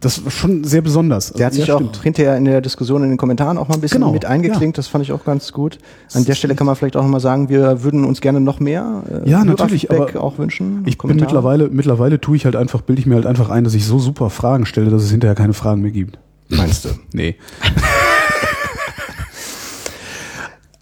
das 0.00 0.24
war 0.24 0.30
schon 0.30 0.62
sehr 0.64 0.82
besonders. 0.82 1.32
Der 1.32 1.46
also, 1.46 1.46
hat 1.46 1.52
sich 1.54 1.66
ja, 1.68 1.74
auch 1.74 1.78
stimmt. 1.78 2.02
hinterher 2.02 2.36
in 2.36 2.44
der 2.44 2.60
Diskussion 2.60 3.02
in 3.02 3.08
den 3.08 3.16
Kommentaren 3.16 3.56
auch 3.56 3.68
mal 3.68 3.76
ein 3.76 3.80
bisschen 3.80 4.00
genau, 4.00 4.12
mit 4.12 4.26
eingeklinkt. 4.26 4.76
Ja. 4.76 4.80
Das 4.80 4.88
fand 4.88 5.02
ich 5.04 5.12
auch 5.12 5.24
ganz 5.24 5.52
gut. 5.52 5.78
An 6.12 6.24
der 6.24 6.34
Stelle 6.34 6.54
kann 6.54 6.66
man 6.66 6.76
vielleicht 6.76 6.96
auch 6.96 7.02
noch 7.02 7.08
mal 7.08 7.20
sagen, 7.20 7.48
wir 7.48 7.82
würden 7.82 8.04
uns 8.04 8.20
gerne 8.20 8.40
noch 8.40 8.60
mehr 8.60 9.02
äh, 9.24 9.28
ja, 9.28 9.44
natürlich, 9.44 9.90
aber 9.90 10.22
auch 10.22 10.38
wünschen. 10.38 10.82
Ich 10.86 10.98
bin 10.98 11.16
mittlerweile, 11.16 11.68
mittlerweile 11.70 12.20
tue 12.20 12.36
ich 12.36 12.44
halt 12.44 12.56
einfach, 12.56 12.82
bilde 12.82 13.00
ich 13.00 13.06
mir 13.06 13.14
halt 13.14 13.26
einfach 13.26 13.48
ein, 13.48 13.64
dass 13.64 13.74
ich 13.74 13.86
so 13.86 13.98
super 13.98 14.28
Fragen 14.28 14.66
stelle, 14.66 14.90
dass 14.90 15.02
es 15.02 15.10
hinterher 15.10 15.34
keine 15.34 15.54
Fragen 15.54 15.80
mehr 15.80 15.92
gibt. 15.92 16.18
Meinst 16.48 16.84
du? 16.84 16.90
nee. 17.12 17.36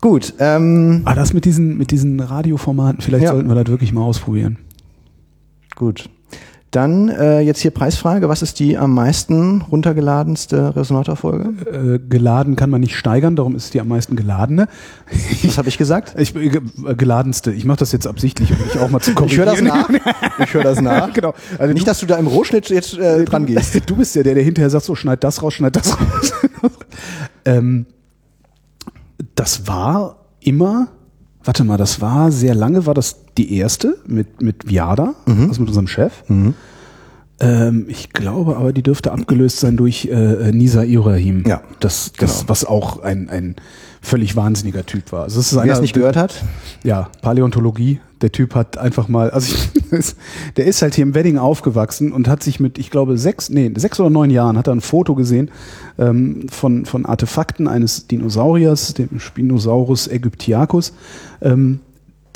Gut. 0.05 0.35
Ähm, 0.39 1.01
ah, 1.07 1.15
das 1.15 1.33
mit 1.33 1.47
diesen, 1.47 1.79
mit 1.79 1.91
diesen 1.91 2.21
Radioformaten, 2.21 3.01
vielleicht 3.01 3.25
ja. 3.25 3.33
sollten 3.33 3.49
wir 3.49 3.55
das 3.55 3.69
wirklich 3.69 3.91
mal 3.95 4.03
ausprobieren. 4.03 4.59
Gut. 5.77 6.11
Dann 6.71 7.09
äh, 7.09 7.41
jetzt 7.41 7.61
hier 7.61 7.71
Preisfrage. 7.71 8.29
Was 8.29 8.43
ist 8.43 8.61
die 8.61 8.77
am 8.77 8.93
meisten 8.93 9.63
runtergeladenste 9.63 10.77
Resonator-Folge? 10.77 11.55
Äh, 11.71 11.99
geladen 12.07 12.55
kann 12.55 12.69
man 12.69 12.83
nicht 12.83 12.97
steigern, 12.97 13.35
darum 13.35 13.57
ist 13.57 13.65
es 13.65 13.71
die 13.71 13.81
am 13.81 13.89
meisten 13.89 14.15
geladene. 14.15 14.69
Was 15.43 15.57
habe 15.57 15.71
ich 15.71 15.79
gesagt? 15.79 16.21
Ich, 16.21 16.37
äh, 16.37 16.61
geladenste. 16.99 17.51
Ich 17.53 17.65
mache 17.65 17.79
das 17.79 17.93
jetzt 17.93 18.07
absichtlich, 18.07 18.53
um 18.53 18.59
mich 18.59 18.79
auch 18.79 18.91
mal 18.91 19.01
zu 19.01 19.15
korrigieren. 19.15 19.55
Ich 19.55 19.63
höre 19.63 19.71
das 19.71 19.89
nach. 19.89 20.39
Ich 20.39 20.53
höre 20.53 20.65
das 20.65 20.81
nach. 20.83 21.13
genau. 21.15 21.33
Also 21.57 21.73
nicht, 21.73 21.89
dass 21.89 22.01
du 22.01 22.05
da 22.05 22.17
im 22.17 22.27
Rohschnitt 22.27 22.69
jetzt 22.69 22.99
äh, 22.99 23.25
dran 23.25 23.47
gehst. 23.47 23.81
Du 23.87 23.97
bist 23.97 24.15
ja 24.17 24.23
der, 24.23 24.35
der 24.35 24.45
hinterher 24.45 24.69
sagt, 24.69 24.85
so 24.85 24.95
schneid 24.95 25.25
das 25.25 25.43
raus, 25.43 25.55
schneid 25.55 25.75
das 25.77 25.99
raus. 25.99 26.33
ähm, 27.47 27.87
das 29.35 29.67
war 29.67 30.17
immer, 30.41 30.89
warte 31.43 31.65
mal, 31.65 31.77
das 31.77 32.01
war 32.01 32.31
sehr 32.31 32.55
lange, 32.55 32.87
war 32.87 32.95
das 32.95 33.25
die 33.37 33.57
erste 33.57 33.97
mit, 34.07 34.41
mit 34.43 34.69
Viada, 34.69 35.15
mhm. 35.27 35.49
also 35.49 35.61
mit 35.61 35.69
unserem 35.69 35.89
Chef. 35.89 36.13
Mhm. 36.29 36.55
Ähm, 37.41 37.87
ich 37.89 38.11
glaube 38.11 38.57
aber, 38.57 38.73
die 38.73 38.83
dürfte 38.83 39.13
abgelöst 39.13 39.59
sein 39.59 39.77
durch 39.77 40.07
äh, 40.07 40.53
Nisa 40.53 40.85
Ibrahim. 40.85 41.45
Ja. 41.47 41.63
Das, 41.81 42.13
das 42.17 42.39
genau. 42.39 42.49
was 42.49 42.65
auch 42.65 43.03
ein, 43.03 43.29
ein 43.29 43.57
völlig 44.05 44.37
wahnsinniger 44.37 44.85
Typ 44.87 45.13
war. 45.13 45.25
Also 45.25 45.39
das 45.39 45.53
ist 45.53 45.63
Wer 45.63 45.73
es 45.73 45.81
nicht 45.81 45.95
gehört 45.95 46.17
hat? 46.17 46.45
Ja, 46.83 47.11
Paläontologie. 47.23 48.01
Der 48.21 48.33
Typ 48.33 48.55
hat 48.55 48.79
einfach 48.79 49.09
mal, 49.09 49.31
also 49.31 49.55
ich, 49.93 50.15
der 50.57 50.67
ist 50.67 50.83
halt 50.83 50.95
hier 50.95 51.03
im 51.03 51.15
Wedding 51.15 51.39
aufgewachsen 51.39 52.13
und 52.13 52.29
hat 52.29 52.43
sich 52.43 52.61
mit, 52.61 52.79
ich 52.79 52.91
glaube, 52.91 53.19
sechs, 53.19 53.51
nee, 53.51 53.71
sechs 53.77 53.99
oder 54.01 54.11
neun 54.11 54.31
Jahren 54.31 54.57
hat 54.57 54.67
er 54.67 54.75
ein 54.75 54.81
Foto 54.81 55.15
gesehen 55.15 55.51
ähm, 55.99 56.47
von, 56.51 56.87
von 56.87 57.07
Artefakten 57.07 57.69
eines 57.69 58.07
Dinosauriers, 58.07 58.95
dem 58.95 59.21
Spinosaurus 59.21 60.09
aegyptiacus. 60.09 60.93
Ähm, 61.43 61.81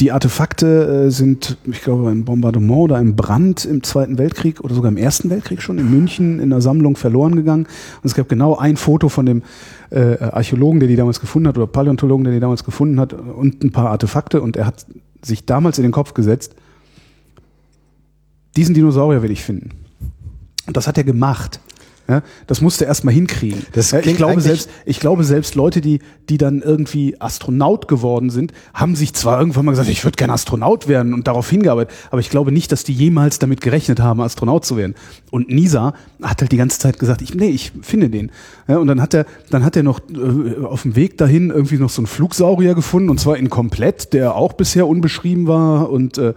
die 0.01 0.13
Artefakte 0.13 1.07
äh, 1.07 1.11
sind, 1.11 1.57
ich 1.65 1.83
glaube, 1.83 2.09
ein 2.09 2.25
Bombardement 2.25 2.83
oder 2.83 2.97
ein 2.97 3.17
Brand 3.17 3.65
im 3.65 3.83
Zweiten 3.83 4.17
Weltkrieg 4.17 4.61
oder 4.61 4.75
sogar 4.75 4.91
im 4.93 4.97
Ersten 4.97 5.29
Weltkrieg 5.29 5.61
schon 5.61 5.79
in 5.79 5.91
München 5.91 6.39
in 6.39 6.51
der 6.51 6.61
Sammlung 6.61 6.97
verloren 6.97 7.35
gegangen. 7.35 7.65
Und 7.65 8.05
es 8.05 8.15
gab 8.15 8.29
genau 8.29 8.57
ein 8.57 8.77
Foto 8.77 9.09
von 9.09 9.27
dem 9.27 9.43
äh, 9.91 10.19
Archäologen, 10.19 10.79
der 10.79 10.89
die 10.89 10.97
damals 10.97 11.21
gefunden 11.21 11.49
hat, 11.49 11.59
oder 11.59 11.67
Paläontologen, 11.67 12.25
der 12.25 12.33
die 12.33 12.41
damals 12.41 12.63
gefunden 12.63 13.01
hat, 13.01 13.13
und 13.13 13.65
ein 13.65 13.73
paar 13.73 13.91
Artefakte. 13.91 14.41
Und 14.41 14.57
er 14.57 14.67
hat 14.67 14.87
sich 15.23 15.47
damals 15.47 15.79
in 15.79 15.83
den 15.83 15.93
Kopf 15.93 16.15
gesetzt, 16.15 16.55
diesen 18.57 18.75
Dinosaurier 18.75 19.23
will 19.23 19.31
ich 19.33 19.43
finden. 19.43 19.71
Und 20.67 20.77
das 20.77 20.87
hat 20.87 20.97
er 20.99 21.05
gemacht. 21.05 21.61
Ja, 22.11 22.23
das 22.47 22.63
musste 22.63 22.87
er 22.87 22.89
erstmal 22.89 23.13
hinkriegen. 23.13 23.67
Ja, 23.93 24.13
ich 24.13 24.17
glaube 24.17 24.41
selbst, 24.41 24.71
ich 24.87 24.99
glaube 24.99 25.25
selbst 25.25 25.55
Leute, 25.55 25.83
die, 25.83 25.99
die 26.31 26.39
dann 26.39 26.63
irgendwie 26.63 27.21
Astronaut 27.21 27.87
geworden 27.87 28.31
sind, 28.31 28.53
haben 28.73 28.97
sich 28.97 29.13
zwar 29.13 29.39
irgendwann 29.39 29.67
mal 29.67 29.73
gesagt, 29.73 29.91
ich 29.91 30.05
würde 30.05 30.17
gerne 30.17 30.33
Astronaut 30.33 30.89
werden 30.89 31.13
und 31.13 31.27
darauf 31.27 31.51
hingearbeitet, 31.51 31.95
aber 32.11 32.23
ich 32.23 32.31
glaube 32.31 32.51
nicht, 32.51 32.73
dass 32.73 32.83
die 32.83 32.95
jemals 32.95 33.39
damit 33.39 33.61
gerechnet 33.61 34.01
haben, 34.01 34.23
Astronaut 34.23 34.65
zu 34.65 34.79
werden. 34.79 34.95
Und 35.31 35.51
Nisa 35.51 35.93
hat 36.23 36.41
halt 36.41 36.51
die 36.51 36.57
ganze 36.57 36.79
Zeit 36.79 36.99
gesagt, 36.99 37.21
ich, 37.21 37.35
nee, 37.35 37.51
ich 37.51 37.73
finde 37.83 38.09
den. 38.09 38.31
Ja, 38.69 38.79
und 38.79 38.87
dann 38.87 39.03
hat 39.03 39.13
er, 39.13 39.27
dann 39.51 39.63
hat 39.63 39.77
er 39.77 39.83
noch 39.83 40.01
äh, 40.11 40.65
auf 40.65 40.83
dem 40.83 40.97
Weg 40.97 41.19
dahin 41.19 41.51
irgendwie 41.51 41.77
noch 41.77 41.91
so 41.91 42.01
einen 42.01 42.07
Flugsaurier 42.07 42.75
gefunden 42.75 43.11
und 43.11 43.21
zwar 43.21 43.37
in 43.37 43.51
komplett, 43.51 44.15
der 44.15 44.35
auch 44.35 44.55
bisher 44.55 44.87
unbeschrieben 44.87 45.47
war 45.47 45.91
und 45.91 46.17
äh, 46.17 46.33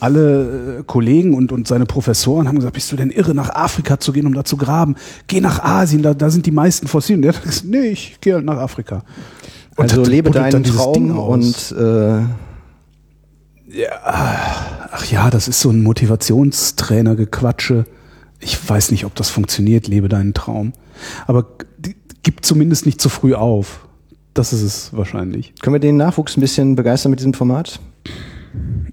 alle 0.00 0.78
äh, 0.80 0.82
Kollegen 0.84 1.34
und, 1.34 1.52
und 1.52 1.68
seine 1.68 1.86
Professoren 1.86 2.48
haben 2.48 2.56
gesagt, 2.56 2.74
bist 2.74 2.90
du 2.90 2.96
denn 2.96 3.10
irre, 3.10 3.34
nach 3.34 3.50
Afrika 3.50 4.00
zu 4.00 4.12
gehen, 4.12 4.26
um 4.26 4.34
da 4.34 4.42
zu 4.44 4.56
graben? 4.56 4.96
Geh 5.26 5.40
nach 5.40 5.62
Asien, 5.62 6.02
da, 6.02 6.14
da 6.14 6.30
sind 6.30 6.46
die 6.46 6.50
meisten 6.50 6.88
Fossilien. 6.88 7.22
Der 7.22 7.34
hat 7.34 7.42
gesagt, 7.42 7.66
nee, 7.66 7.88
ich 7.88 8.18
gehe 8.20 8.34
halt 8.34 8.44
nach 8.44 8.58
Afrika. 8.58 9.04
Und 9.76 9.90
also 9.90 10.04
lebe 10.04 10.30
deinen 10.30 10.64
Traum 10.64 11.16
und 11.16 11.72
äh 11.72 12.20
ja, 13.74 13.88
ach 14.90 15.06
ja, 15.06 15.30
das 15.30 15.48
ist 15.48 15.60
so 15.60 15.70
ein 15.70 15.82
Motivationstrainer-Gequatsche. 15.82 17.86
Ich 18.40 18.58
weiß 18.68 18.90
nicht, 18.90 19.06
ob 19.06 19.14
das 19.14 19.30
funktioniert, 19.30 19.88
lebe 19.88 20.10
deinen 20.10 20.34
Traum. 20.34 20.74
Aber 21.26 21.46
gib 22.22 22.44
zumindest 22.44 22.84
nicht 22.84 23.00
zu 23.00 23.08
früh 23.08 23.34
auf. 23.34 23.86
Das 24.34 24.52
ist 24.52 24.62
es 24.62 24.90
wahrscheinlich. 24.92 25.54
Können 25.62 25.74
wir 25.74 25.80
den 25.80 25.96
Nachwuchs 25.96 26.36
ein 26.36 26.40
bisschen 26.40 26.74
begeistern 26.74 27.10
mit 27.10 27.20
diesem 27.20 27.34
Format? 27.34 27.80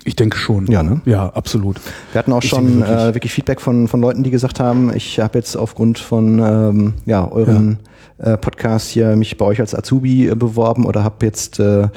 Ich 0.04 0.16
denke 0.16 0.38
schon. 0.38 0.68
Ja, 0.68 0.84
ne? 0.84 1.02
Ja, 1.06 1.30
absolut. 1.30 1.80
Wir 2.12 2.20
hatten 2.20 2.32
auch 2.32 2.44
ich 2.44 2.50
schon 2.50 2.80
wirklich, 2.80 2.98
äh, 2.98 3.14
wirklich 3.14 3.34
Feedback 3.34 3.62
von, 3.62 3.88
von 3.88 4.00
Leuten, 4.00 4.24
die 4.24 4.32
gesagt 4.32 4.60
haben, 4.60 4.94
ich 4.96 5.20
habe 5.20 5.38
jetzt 5.38 5.56
aufgrund 5.56 6.00
von 6.00 6.40
ähm, 6.40 6.94
ja, 7.06 7.30
euren 7.30 7.80
ja. 8.20 8.34
Äh, 8.34 8.38
Podcast 8.38 8.90
hier 8.90 9.16
mich 9.16 9.38
bei 9.38 9.46
euch 9.46 9.60
als 9.60 9.76
Azubi 9.76 10.28
äh, 10.28 10.36
beworben 10.36 10.86
oder 10.86 11.04
habe 11.04 11.26
jetzt, 11.26 11.60
äh, 11.60 11.84
äh, 11.84 11.90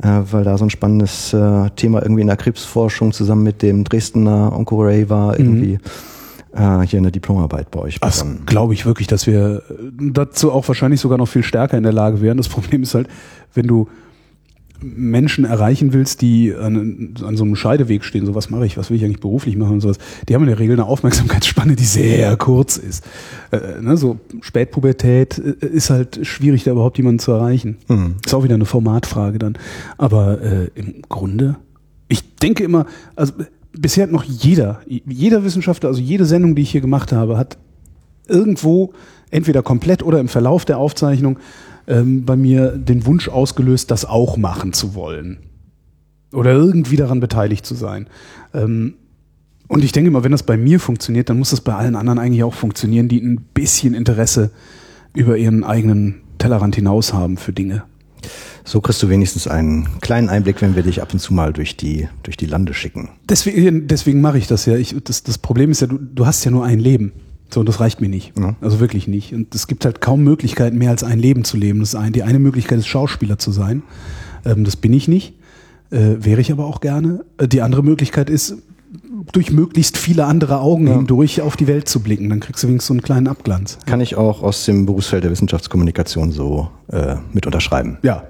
weil 0.00 0.44
da 0.44 0.58
so 0.58 0.64
ein 0.64 0.70
spannendes 0.70 1.32
äh, 1.32 1.70
Thema 1.76 2.02
irgendwie 2.02 2.22
in 2.22 2.28
der 2.28 2.36
Krebsforschung 2.36 3.12
zusammen 3.12 3.42
mit 3.42 3.62
dem 3.62 3.84
Dresdner 3.84 4.52
Oncoray 4.56 5.08
war, 5.10 5.32
mhm. 5.32 5.38
irgendwie 5.38 5.78
äh, 6.52 6.86
hier 6.86 6.98
eine 6.98 7.12
Diplomarbeit 7.12 7.70
bei 7.70 7.80
euch. 7.80 8.00
Das 8.00 8.24
glaube 8.46 8.74
ich 8.74 8.86
wirklich, 8.86 9.06
dass 9.06 9.26
wir 9.26 9.62
dazu 9.98 10.52
auch 10.52 10.66
wahrscheinlich 10.68 11.00
sogar 11.00 11.18
noch 11.18 11.28
viel 11.28 11.42
stärker 11.42 11.76
in 11.76 11.82
der 11.82 11.92
Lage 11.92 12.20
wären. 12.20 12.36
Das 12.36 12.48
Problem 12.48 12.82
ist 12.82 12.94
halt, 12.94 13.08
wenn 13.54 13.66
du 13.66 13.88
Menschen 14.82 15.44
erreichen 15.44 15.92
willst, 15.92 16.22
die 16.22 16.54
an, 16.54 17.14
an 17.22 17.36
so 17.36 17.44
einem 17.44 17.56
Scheideweg 17.56 18.04
stehen, 18.04 18.26
so 18.26 18.34
was 18.34 18.50
mache 18.50 18.66
ich, 18.66 18.76
was 18.76 18.90
will 18.90 18.96
ich 18.96 19.04
eigentlich 19.04 19.20
beruflich 19.20 19.56
machen 19.56 19.74
und 19.74 19.80
sowas, 19.80 19.98
die 20.28 20.34
haben 20.34 20.42
in 20.42 20.48
der 20.48 20.58
Regel 20.58 20.74
eine 20.74 20.86
Aufmerksamkeitsspanne, 20.86 21.76
die 21.76 21.84
sehr 21.84 22.36
kurz 22.36 22.76
ist. 22.76 23.04
Äh, 23.50 23.80
ne, 23.80 23.96
so 23.96 24.18
Spätpubertät 24.40 25.38
äh, 25.38 25.66
ist 25.66 25.90
halt 25.90 26.26
schwierig, 26.26 26.64
da 26.64 26.72
überhaupt 26.72 26.96
jemanden 26.98 27.18
zu 27.18 27.32
erreichen. 27.32 27.78
Mhm. 27.88 28.16
Ist 28.24 28.34
auch 28.34 28.44
wieder 28.44 28.54
eine 28.54 28.66
Formatfrage 28.66 29.38
dann. 29.38 29.58
Aber 29.98 30.40
äh, 30.40 30.70
im 30.74 31.02
Grunde, 31.08 31.56
ich 32.08 32.36
denke 32.36 32.64
immer, 32.64 32.86
also 33.16 33.32
bisher 33.72 34.04
hat 34.04 34.12
noch 34.12 34.24
jeder, 34.24 34.80
jeder 34.86 35.44
Wissenschaftler, 35.44 35.88
also 35.88 36.00
jede 36.00 36.24
Sendung, 36.24 36.54
die 36.54 36.62
ich 36.62 36.70
hier 36.70 36.80
gemacht 36.80 37.12
habe, 37.12 37.36
hat 37.36 37.58
irgendwo 38.26 38.92
entweder 39.30 39.62
komplett 39.62 40.02
oder 40.02 40.20
im 40.20 40.28
Verlauf 40.28 40.64
der 40.64 40.78
Aufzeichnung 40.78 41.38
ähm, 41.90 42.24
bei 42.24 42.36
mir 42.36 42.70
den 42.70 43.04
Wunsch 43.04 43.28
ausgelöst, 43.28 43.90
das 43.90 44.04
auch 44.04 44.36
machen 44.36 44.72
zu 44.72 44.94
wollen. 44.94 45.38
Oder 46.32 46.52
irgendwie 46.52 46.96
daran 46.96 47.20
beteiligt 47.20 47.66
zu 47.66 47.74
sein. 47.74 48.06
Ähm, 48.54 48.94
und 49.68 49.84
ich 49.84 49.92
denke 49.92 50.08
immer, 50.08 50.24
wenn 50.24 50.32
das 50.32 50.44
bei 50.44 50.56
mir 50.56 50.80
funktioniert, 50.80 51.28
dann 51.28 51.38
muss 51.38 51.50
das 51.50 51.60
bei 51.60 51.74
allen 51.74 51.96
anderen 51.96 52.18
eigentlich 52.18 52.44
auch 52.44 52.54
funktionieren, 52.54 53.08
die 53.08 53.20
ein 53.20 53.40
bisschen 53.54 53.94
Interesse 53.94 54.50
über 55.14 55.36
ihren 55.36 55.64
eigenen 55.64 56.22
Tellerrand 56.38 56.76
hinaus 56.76 57.12
haben 57.12 57.36
für 57.36 57.52
Dinge. 57.52 57.82
So 58.64 58.80
kriegst 58.80 59.02
du 59.02 59.08
wenigstens 59.08 59.48
einen 59.48 60.00
kleinen 60.00 60.28
Einblick, 60.28 60.60
wenn 60.60 60.76
wir 60.76 60.82
dich 60.82 61.02
ab 61.02 61.12
und 61.12 61.18
zu 61.18 61.34
mal 61.34 61.52
durch 61.52 61.76
die, 61.76 62.08
durch 62.22 62.36
die 62.36 62.46
Lande 62.46 62.74
schicken. 62.74 63.08
Deswegen, 63.28 63.88
deswegen 63.88 64.20
mache 64.20 64.38
ich 64.38 64.46
das 64.46 64.66
ja. 64.66 64.76
Ich, 64.76 64.94
das, 65.02 65.22
das 65.22 65.38
Problem 65.38 65.70
ist 65.70 65.80
ja, 65.80 65.86
du, 65.86 65.98
du 65.98 66.26
hast 66.26 66.44
ja 66.44 66.50
nur 66.50 66.64
ein 66.64 66.78
Leben. 66.78 67.12
So, 67.52 67.60
und 67.60 67.68
das 67.68 67.80
reicht 67.80 68.00
mir 68.00 68.08
nicht. 68.08 68.32
Ja. 68.38 68.54
Also 68.60 68.80
wirklich 68.80 69.08
nicht. 69.08 69.34
Und 69.34 69.54
es 69.54 69.66
gibt 69.66 69.84
halt 69.84 70.00
kaum 70.00 70.22
Möglichkeiten, 70.22 70.78
mehr 70.78 70.90
als 70.90 71.04
ein 71.04 71.18
Leben 71.18 71.44
zu 71.44 71.56
leben. 71.56 71.80
Das 71.80 71.90
ist 71.90 71.94
ein, 71.94 72.12
die 72.12 72.22
eine 72.22 72.38
Möglichkeit 72.38 72.78
ist, 72.78 72.86
Schauspieler 72.86 73.38
zu 73.38 73.50
sein. 73.52 73.82
Ähm, 74.44 74.64
das 74.64 74.76
bin 74.76 74.92
ich 74.92 75.08
nicht. 75.08 75.34
Äh, 75.90 76.16
wäre 76.20 76.40
ich 76.40 76.52
aber 76.52 76.66
auch 76.66 76.80
gerne. 76.80 77.24
Äh, 77.38 77.48
die 77.48 77.62
andere 77.62 77.82
Möglichkeit 77.82 78.30
ist, 78.30 78.56
durch 79.32 79.52
möglichst 79.52 79.96
viele 79.96 80.24
andere 80.24 80.60
Augen 80.60 80.86
hindurch 80.88 81.40
auf 81.40 81.56
die 81.56 81.66
Welt 81.66 81.88
zu 81.88 82.00
blicken. 82.00 82.28
Dann 82.28 82.40
kriegst 82.40 82.62
du 82.62 82.68
wenigstens 82.68 82.88
so 82.88 82.94
einen 82.94 83.02
kleinen 83.02 83.28
Abglanz. 83.28 83.78
Kann 83.86 84.00
ich 84.00 84.16
auch 84.16 84.42
aus 84.42 84.64
dem 84.64 84.86
Berufsfeld 84.86 85.24
der 85.24 85.30
Wissenschaftskommunikation 85.30 86.32
so 86.32 86.70
äh, 86.88 87.16
mit 87.32 87.46
unterschreiben. 87.46 87.98
Ja. 88.02 88.24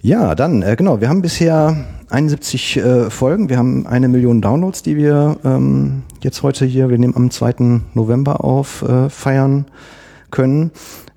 Ja, 0.00 0.34
dann, 0.34 0.62
äh, 0.62 0.76
genau, 0.76 1.00
wir 1.00 1.08
haben 1.08 1.22
bisher 1.22 1.76
71 2.10 2.76
äh, 2.76 3.10
Folgen, 3.10 3.48
wir 3.48 3.58
haben 3.58 3.86
eine 3.86 4.08
Million 4.08 4.40
Downloads, 4.40 4.82
die 4.82 4.96
wir 4.96 5.38
ähm, 5.44 6.02
jetzt 6.22 6.42
heute 6.42 6.64
hier, 6.64 6.88
wir 6.88 6.98
nehmen 6.98 7.16
am 7.16 7.30
2. 7.30 7.80
November 7.94 8.44
auf, 8.44 8.82
äh, 8.82 9.10
feiern 9.10 9.66
können. 10.30 10.70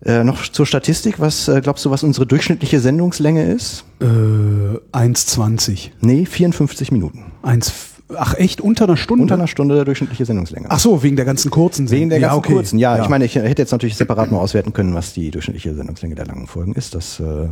Äh, 0.04 0.24
noch 0.24 0.42
zur 0.42 0.66
Statistik, 0.66 1.20
was 1.20 1.48
äh, 1.48 1.62
glaubst 1.62 1.86
du, 1.86 1.92
was 1.92 2.04
unsere 2.04 2.26
durchschnittliche 2.26 2.80
Sendungslänge 2.80 3.46
ist? 3.46 3.86
Äh, 4.00 4.06
1,20. 4.06 5.92
Nee, 6.02 6.26
54 6.26 6.92
Minuten. 6.92 7.26
1, 7.44 7.72
ach 8.18 8.34
echt, 8.34 8.62
unter 8.62 8.86
einer 8.86 8.98
Stunde? 8.98 9.22
Unter 9.22 9.36
einer 9.36 9.48
Stunde 9.48 9.86
durchschnittliche 9.86 10.26
Sendungslänge. 10.26 10.66
Ach 10.72 10.80
so, 10.80 11.04
wegen 11.04 11.18
der 11.18 11.26
ganzen 11.26 11.52
kurzen 11.52 11.92
Wegen 11.92 12.10
der 12.10 12.18
ja, 12.18 12.30
ganzen 12.30 12.40
okay. 12.40 12.54
kurzen. 12.54 12.80
Ja, 12.80 13.00
ich 13.04 13.10
meine, 13.10 13.26
ich 13.26 13.36
hätte 13.36 13.62
jetzt 13.62 13.72
natürlich 13.72 13.96
separat 13.96 14.32
mal 14.32 14.40
auswerten 14.40 14.74
können, 14.74 14.96
was 14.96 15.14
die 15.14 15.30
durchschnittliche 15.30 15.76
Sendungslänge 15.76 16.16
der 16.16 16.26
langen 16.26 16.48
Folgen 16.48 16.74
ist. 16.74 16.96
Das 16.96 17.20
äh, 17.20 17.50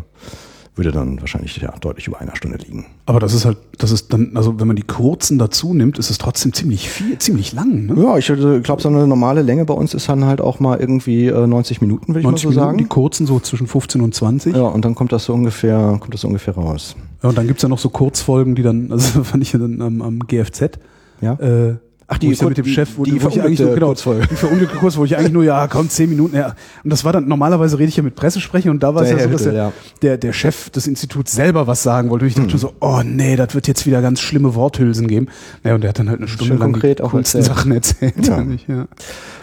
würde 0.79 0.91
dann 0.91 1.19
wahrscheinlich 1.19 1.55
ja, 1.57 1.73
deutlich 1.79 2.07
über 2.07 2.19
einer 2.19 2.35
Stunde 2.35 2.57
liegen. 2.57 2.85
Aber 3.05 3.19
das 3.19 3.33
ist 3.33 3.45
halt, 3.45 3.57
das 3.77 3.91
ist 3.91 4.11
dann, 4.13 4.31
also 4.35 4.59
wenn 4.59 4.65
man 4.65 4.75
die 4.75 4.83
kurzen 4.83 5.37
dazu 5.37 5.73
nimmt, 5.73 5.99
ist 5.99 6.09
es 6.09 6.17
trotzdem 6.17 6.53
ziemlich 6.53 6.89
viel, 6.89 7.17
ziemlich 7.19 7.53
lang, 7.53 7.85
ne? 7.85 8.01
Ja, 8.01 8.17
ich 8.17 8.25
glaube, 8.63 8.81
so 8.81 8.87
eine 8.87 9.05
normale 9.05 9.41
Länge 9.41 9.65
bei 9.65 9.73
uns 9.73 9.93
ist 9.93 10.07
dann 10.09 10.25
halt 10.25 10.41
auch 10.41 10.59
mal 10.59 10.79
irgendwie 10.79 11.27
äh, 11.27 11.45
90 11.45 11.81
Minuten, 11.81 12.07
würde 12.07 12.21
ich 12.21 12.25
mal 12.25 12.31
90 12.31 12.43
so 12.43 12.49
Minuten, 12.49 12.65
sagen. 12.65 12.77
die 12.77 12.85
kurzen 12.85 13.27
so 13.27 13.39
zwischen 13.39 13.67
15 13.67 14.01
und 14.01 14.15
20. 14.15 14.55
Ja, 14.55 14.63
und 14.63 14.85
dann 14.85 14.95
kommt 14.95 15.11
das 15.11 15.25
so 15.25 15.33
ungefähr, 15.33 15.97
kommt 15.99 16.13
das 16.13 16.21
so 16.21 16.27
ungefähr 16.27 16.55
raus. 16.55 16.95
Ja, 17.21 17.29
und 17.29 17.37
dann 17.37 17.47
gibt's 17.47 17.61
ja 17.61 17.69
noch 17.69 17.79
so 17.79 17.89
Kurzfolgen, 17.89 18.55
die 18.55 18.63
dann, 18.63 18.91
also 18.91 19.23
fand 19.23 19.43
ich 19.43 19.51
ja 19.51 19.59
dann 19.59 19.81
am, 19.81 20.01
am 20.01 20.19
GFZ. 20.19 20.79
Ja. 21.21 21.33
Äh, 21.33 21.75
Ach, 22.11 22.17
die 22.17 22.31
ich 22.31 22.41
ja 22.41 22.47
mit 22.47 22.57
dem 22.57 22.65
Chef, 22.65 22.89
wo, 22.97 23.03
die 23.03 23.21
wo 23.21 23.27
ich 23.27 23.39
eigentlich 23.39 23.59
nur, 23.59 23.75
genau, 23.75 23.87
Kurzfolge. 23.87 24.27
die 24.27 24.35
verunglückte 24.35 24.77
Kurs, 24.77 24.97
wo 24.97 25.05
ich 25.05 25.15
eigentlich 25.15 25.31
nur, 25.31 25.43
ja, 25.43 25.67
komm, 25.67 25.89
zehn 25.89 26.09
Minuten, 26.09 26.35
ja. 26.35 26.55
Und 26.83 26.89
das 26.89 27.05
war 27.05 27.13
dann, 27.13 27.27
normalerweise 27.27 27.77
rede 27.77 27.89
ich 27.89 27.97
ja 27.97 28.03
mit 28.03 28.15
Pressesprechern 28.15 28.71
und 28.71 28.81
da 28.81 28.95
war 28.95 29.03
es 29.03 29.09
Der 29.09 29.17
ja 29.19 29.23
so, 29.25 29.29
dass 29.29 29.43
der, 29.43 29.51
Hüttel, 29.51 29.57
ja. 29.59 29.73
der, 30.01 30.17
der 30.17 30.33
Chef 30.33 30.71
des 30.71 30.87
Instituts 30.87 31.33
selber 31.33 31.67
was 31.67 31.83
sagen 31.83 32.09
wollte. 32.09 32.25
Und 32.25 32.31
ich 32.31 32.35
Hm. 32.35 32.45
dachte 32.45 32.57
so, 32.57 32.73
oh 32.79 33.01
nee, 33.05 33.35
das 33.35 33.53
wird 33.53 33.67
jetzt 33.67 33.85
wieder 33.85 34.01
ganz 34.01 34.21
schlimme 34.21 34.55
Worthülsen 34.55 35.07
geben. 35.07 35.27
Naja, 35.63 35.75
und 35.75 35.81
der 35.81 35.89
hat 35.89 35.99
dann 35.99 36.09
halt 36.09 36.19
eine 36.19 36.27
Stunde 36.27 36.53
Schön 36.53 36.59
lang 36.59 36.71
konkret 36.71 36.97
die 36.97 37.03
auch 37.03 37.13
erzählt. 37.13 37.45
Sachen 37.45 37.71
erzählt. 37.71 38.27
Ja. 38.27 38.43
ja. 38.67 38.87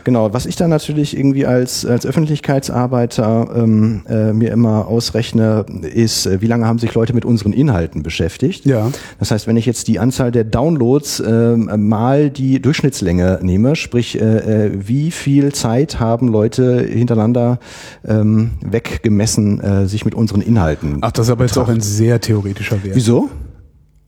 Genau, 0.03 0.33
was 0.33 0.47
ich 0.47 0.57
dann 0.57 0.71
natürlich 0.71 1.17
irgendwie 1.17 1.47
als, 1.47 1.85
als 1.87 2.05
Öffentlichkeitsarbeiter 2.07 3.49
ähm, 3.57 4.03
äh, 4.09 4.33
mir 4.33 4.51
immer 4.53 4.87
ausrechne, 4.87 5.67
ist, 5.83 6.27
äh, 6.27 6.41
wie 6.41 6.47
lange 6.47 6.67
haben 6.67 6.79
sich 6.79 6.95
Leute 6.95 7.13
mit 7.13 7.25
unseren 7.25 7.53
Inhalten 7.53 8.03
beschäftigt. 8.03 8.65
Ja. 8.67 8.91
Das 9.19 9.31
heißt, 9.31 9.47
wenn 9.47 9.57
ich 9.57 9.67
jetzt 9.67 9.89
die 9.89 9.99
Anzahl 9.99 10.31
der 10.33 10.45
Downloads 10.45 11.23
ähm, 11.27 11.71
mal 11.89 12.31
die 12.31 12.56
Durchschnittslänge 12.61 13.41
nehme, 13.43 13.77
sprich, 13.77 14.21
äh, 14.21 14.67
äh, 14.67 14.71
wie 14.75 15.11
viel 15.11 15.53
Zeit 15.53 16.01
haben 16.01 16.29
Leute 16.29 16.83
hintereinander 16.83 17.59
ähm, 18.05 18.53
weggemessen, 18.61 19.61
äh, 19.61 19.87
sich 19.87 20.05
mit 20.05 20.15
unseren 20.15 20.41
Inhalten. 20.41 20.99
Ach, 21.01 21.13
das 21.13 21.27
ist 21.27 21.33
aber 21.33 21.45
jetzt 21.45 21.59
auch 21.59 21.69
ein 21.69 21.81
sehr 21.81 22.21
theoretischer 22.21 22.83
Wert. 22.85 22.97
Wieso? 22.97 23.31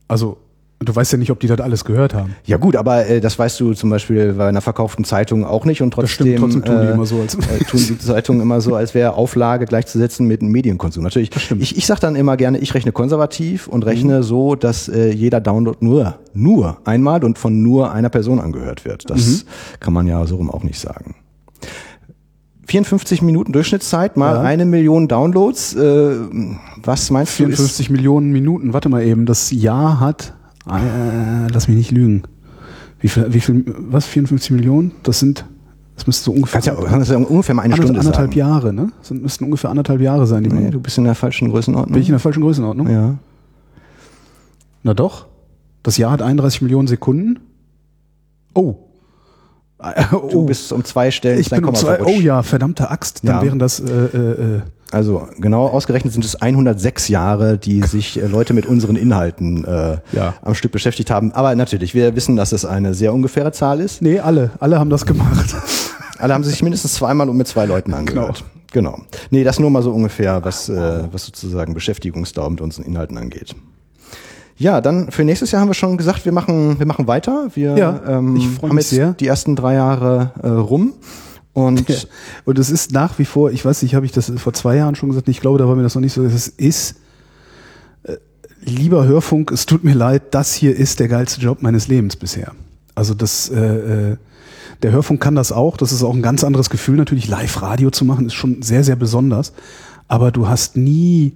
Also, 0.06 0.38
du 0.80 0.94
weißt 0.94 1.12
ja 1.12 1.18
nicht, 1.18 1.30
ob 1.30 1.40
die 1.40 1.46
das 1.48 1.60
alles 1.60 1.84
gehört 1.84 2.14
haben. 2.14 2.36
Ja 2.44 2.56
gut, 2.56 2.76
aber 2.76 3.06
äh, 3.06 3.20
das 3.20 3.38
weißt 3.38 3.58
du 3.60 3.74
zum 3.74 3.90
Beispiel 3.90 4.34
bei 4.34 4.48
einer 4.48 4.60
verkauften 4.60 5.04
Zeitung 5.04 5.44
auch 5.44 5.64
nicht 5.64 5.82
und 5.82 5.96
Das 5.98 6.08
stimmt, 6.10 6.36
trotzdem, 6.38 6.62
trotzdem 6.62 6.64
tun 6.76 6.80
die 6.82 6.88
äh, 6.88 6.92
immer 6.94 7.04
so, 7.06 7.20
als- 7.20 7.34
äh, 7.34 7.64
tun 7.64 7.80
die 7.88 7.98
Zeitungen 7.98 8.40
immer 8.40 8.60
so, 8.60 8.74
als 8.76 8.94
wäre 8.94 9.14
Auflage 9.14 9.64
gleichzusetzen 9.66 10.26
mit 10.26 10.40
einem 10.40 10.52
Medienkonsum. 10.52 11.02
Natürlich, 11.02 11.30
ich, 11.58 11.76
ich 11.76 11.86
sage 11.86 12.00
dann 12.00 12.14
immer 12.16 12.36
gerne, 12.36 12.58
ich 12.58 12.74
rechne 12.74 12.92
konservativ 12.92 13.66
und 13.66 13.80
Mhm. 13.84 13.88
rechne 13.88 14.22
so, 14.22 14.54
dass 14.54 14.88
äh, 14.88 15.10
jeder 15.10 15.40
Download 15.40 15.78
nur 15.80 16.18
nur 16.32 16.78
einmal 16.84 17.24
und 17.24 17.38
von 17.38 17.62
nur 17.62 17.90
einer 17.92 18.08
Person 18.10 18.38
angehört 18.38 18.84
wird. 18.84 19.10
Das 19.10 19.26
Mhm. 19.26 19.40
kann 19.80 19.92
man 19.92 20.06
ja 20.06 20.24
so 20.26 20.36
rum 20.36 20.50
auch 20.50 20.62
nicht 20.62 20.78
sagen. 20.78 21.16
54 22.66 23.22
Minuten 23.22 23.52
Durchschnittszeit 23.52 24.16
mal 24.16 24.34
Ja. 24.34 24.40
eine 24.42 24.66
Million 24.66 25.08
Downloads. 25.08 25.74
Äh, 25.74 26.16
was 26.82 27.10
meinst 27.10 27.38
du? 27.38 27.44
ist- 27.44 27.56
54 27.56 27.90
Millionen 27.90 28.30
Minuten, 28.30 28.72
warte 28.74 28.88
mal 28.90 29.02
eben, 29.02 29.24
das 29.26 29.50
Jahr 29.50 30.00
hat, 30.00 30.34
äh, 30.70 31.48
lass 31.52 31.68
mich 31.68 31.76
nicht 31.76 31.90
lügen. 31.90 32.22
Wie 33.00 33.08
viel, 33.08 33.32
wie 33.32 33.40
viel, 33.40 33.64
was, 33.66 34.06
54 34.06 34.50
Millionen? 34.50 34.92
Das 35.02 35.20
sind, 35.20 35.44
das 35.96 36.06
müsste 36.06 36.24
so 36.24 36.32
ungefähr, 36.32 36.60
Kannst 36.60 36.66
ja, 36.80 36.88
kannst 36.88 37.10
ja 37.10 37.16
ungefähr 37.16 37.54
mal 37.54 37.62
eine 37.62 37.74
Stunde 37.76 37.98
anderthalb 37.98 38.30
sagen. 38.30 38.38
Jahre, 38.38 38.72
ne? 38.72 38.90
Das 39.00 39.10
müssten 39.12 39.44
ungefähr 39.44 39.70
anderthalb 39.70 40.00
Jahre 40.00 40.26
sein, 40.26 40.44
die 40.44 40.50
Nee, 40.50 40.62
man, 40.62 40.70
du 40.72 40.80
bist 40.80 40.98
in 40.98 41.04
der 41.04 41.14
falschen 41.14 41.50
Größenordnung. 41.50 41.92
bin 41.92 42.02
ich 42.02 42.08
in 42.08 42.12
der 42.12 42.20
falschen 42.20 42.42
Größenordnung? 42.42 42.88
ja. 42.90 43.18
Na 44.82 44.94
doch. 44.94 45.26
Das 45.82 45.96
Jahr 45.96 46.12
hat 46.12 46.22
31 46.22 46.62
Millionen 46.62 46.88
Sekunden. 46.88 47.40
Oh. 48.54 48.76
Du 50.10 50.40
oh. 50.40 50.44
bist 50.44 50.72
um 50.72 50.84
zwei 50.84 51.10
Stellen 51.10 51.38
ich 51.38 51.50
bin 51.50 51.64
um 51.64 51.74
zwei, 51.74 51.96
verrutscht. 51.96 52.18
oh 52.18 52.20
ja, 52.20 52.42
verdammte 52.42 52.90
Axt. 52.90 53.20
Dann 53.22 53.36
Ja. 53.36 53.42
wären 53.42 53.58
das, 53.60 53.78
äh, 53.78 53.84
äh, 53.92 54.56
äh, 54.56 54.60
Also 54.90 55.28
genau 55.38 55.66
ausgerechnet 55.66 56.12
sind 56.14 56.24
es 56.24 56.36
106 56.36 57.08
Jahre, 57.08 57.58
die 57.58 57.82
sich 57.82 58.18
äh, 58.22 58.26
Leute 58.26 58.54
mit 58.54 58.64
unseren 58.66 58.96
Inhalten 58.96 59.64
äh, 59.64 59.98
Ja. 60.12 60.34
am 60.42 60.54
Stück 60.54 60.72
beschäftigt 60.72 61.10
haben. 61.10 61.32
Aber 61.32 61.54
natürlich, 61.54 61.94
wir 61.94 62.16
wissen, 62.16 62.36
dass 62.36 62.52
es 62.52 62.64
eine 62.64 62.94
sehr 62.94 63.12
ungefähre 63.12 63.52
Zahl 63.52 63.80
ist. 63.80 64.00
nee, 64.00 64.18
alle, 64.18 64.50
alle 64.60 64.78
haben 64.78 64.90
das 64.90 65.04
gemacht. 65.06 65.54
Alle 66.20 66.34
haben 66.34 66.42
sich 66.42 66.60
mindestens 66.64 66.94
zweimal 66.94 67.28
und 67.28 67.36
mit 67.36 67.46
zwei 67.46 67.64
Leuten 67.64 67.94
angehört. 67.94 68.42
Genau. 68.72 68.98
Nee, 69.30 69.44
das 69.44 69.60
nur 69.60 69.70
mal 69.70 69.84
so 69.84 69.92
ungefähr, 69.92 70.44
was, 70.44 70.68
äh, 70.68 71.04
was 71.12 71.24
sozusagen 71.26 71.74
Beschäftigungsdauer 71.74 72.50
mit 72.50 72.60
unseren 72.60 72.84
Inhalten 72.86 73.16
angeht. 73.16 73.54
Ja, 74.56 74.80
dann 74.80 75.12
für 75.12 75.22
nächstes 75.22 75.52
Jahr 75.52 75.60
haben 75.60 75.68
wir 75.68 75.74
schon 75.74 75.96
gesagt, 75.96 76.24
wir 76.24 76.32
machen, 76.32 76.80
wir 76.80 76.86
machen 76.86 77.06
weiter. 77.06 77.46
Wir 77.54 77.76
Ja, 77.78 78.00
ähm, 78.08 78.34
ich 78.34 78.46
haben 78.60 78.74
mich 78.74 78.86
jetzt 78.86 78.90
sehr. 78.90 79.12
die 79.12 79.28
ersten 79.28 79.54
drei 79.54 79.74
Jahre 79.74 80.32
äh, 80.42 80.48
rum. 80.48 80.94
Und. 81.58 82.08
Und 82.44 82.58
es 82.58 82.70
ist 82.70 82.92
nach 82.92 83.18
wie 83.18 83.24
vor, 83.24 83.50
ich 83.50 83.64
weiß 83.64 83.82
nicht, 83.82 83.94
habe 83.94 84.06
ich 84.06 84.12
das 84.12 84.32
vor 84.36 84.52
zwei 84.52 84.76
Jahren 84.76 84.94
schon 84.94 85.08
gesagt, 85.08 85.28
ich 85.28 85.40
glaube, 85.40 85.58
da 85.58 85.66
war 85.66 85.74
mir 85.74 85.82
das 85.82 85.94
noch 85.94 86.02
nicht 86.02 86.12
so, 86.12 86.24
es 86.24 86.48
ist, 86.48 86.96
äh, 88.04 88.16
lieber 88.60 89.06
Hörfunk, 89.06 89.50
es 89.50 89.66
tut 89.66 89.82
mir 89.82 89.94
leid, 89.94 90.34
das 90.34 90.54
hier 90.54 90.76
ist 90.76 91.00
der 91.00 91.08
geilste 91.08 91.40
Job 91.40 91.62
meines 91.62 91.88
Lebens 91.88 92.16
bisher. 92.16 92.52
Also 92.94 93.14
das, 93.14 93.48
äh, 93.50 94.12
äh, 94.12 94.16
der 94.82 94.92
Hörfunk 94.92 95.20
kann 95.20 95.34
das 95.34 95.50
auch, 95.50 95.76
das 95.76 95.90
ist 95.90 96.02
auch 96.02 96.14
ein 96.14 96.22
ganz 96.22 96.44
anderes 96.44 96.70
Gefühl 96.70 96.96
natürlich, 96.96 97.26
Live-Radio 97.26 97.90
zu 97.90 98.04
machen, 98.04 98.26
ist 98.26 98.34
schon 98.34 98.62
sehr, 98.62 98.84
sehr 98.84 98.96
besonders, 98.96 99.52
aber 100.06 100.30
du 100.30 100.48
hast 100.48 100.76
nie, 100.76 101.34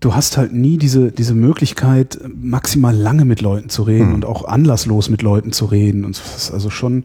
du 0.00 0.14
hast 0.14 0.36
halt 0.36 0.52
nie 0.52 0.78
diese, 0.78 1.10
diese 1.10 1.34
Möglichkeit, 1.34 2.20
maximal 2.40 2.94
lange 2.94 3.24
mit 3.24 3.40
Leuten 3.40 3.68
zu 3.68 3.82
reden 3.82 4.14
und 4.14 4.24
auch 4.24 4.44
anlasslos 4.44 5.10
mit 5.10 5.22
Leuten 5.22 5.52
zu 5.52 5.64
reden. 5.64 6.04
Und 6.04 6.18
das 6.18 6.36
ist 6.36 6.50
also 6.52 6.70
schon, 6.70 7.04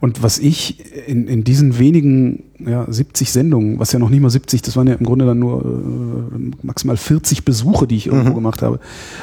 und 0.00 0.22
was 0.22 0.38
ich 0.38 0.78
in, 1.08 1.26
in 1.26 1.42
diesen 1.42 1.78
wenigen 1.78 2.44
ja, 2.60 2.86
70 2.88 3.32
Sendungen, 3.32 3.80
was 3.80 3.90
ja 3.90 3.98
noch 3.98 4.10
nicht 4.10 4.20
mal 4.20 4.30
70, 4.30 4.62
das 4.62 4.76
waren 4.76 4.86
ja 4.86 4.94
im 4.94 5.04
Grunde 5.04 5.26
dann 5.26 5.40
nur 5.40 5.64
äh, 5.64 6.50
maximal 6.62 6.96
40 6.96 7.44
Besuche, 7.44 7.88
die 7.88 7.96
ich 7.96 8.06
irgendwo 8.06 8.34
gemacht 8.34 8.62
habe, 8.62 8.78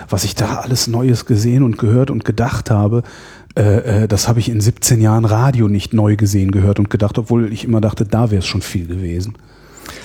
was 0.10 0.26
ich 0.26 0.36
da 0.36 0.56
alles 0.56 0.88
Neues 0.88 1.26
gesehen 1.26 1.64
und 1.64 1.78
gehört 1.78 2.12
und 2.12 2.26
gedacht 2.26 2.70
habe, 2.70 3.04
äh, 3.58 4.04
äh, 4.04 4.08
das 4.10 4.28
habe 4.28 4.40
ich 4.40 4.50
in 4.50 4.60
17 4.60 5.00
Jahren 5.00 5.24
Radio 5.24 5.70
nicht 5.70 5.94
neu 5.94 6.18
gesehen, 6.18 6.52
gehört 6.52 6.80
und 6.80 6.90
gedacht, 6.90 7.18
obwohl 7.18 7.52
ich 7.54 7.64
immer 7.64 7.80
dachte, 7.80 8.06
da 8.06 8.32
wäre 8.32 8.40
es 8.40 8.46
schon 8.46 8.62
viel 8.62 8.88
gewesen. 8.88 9.36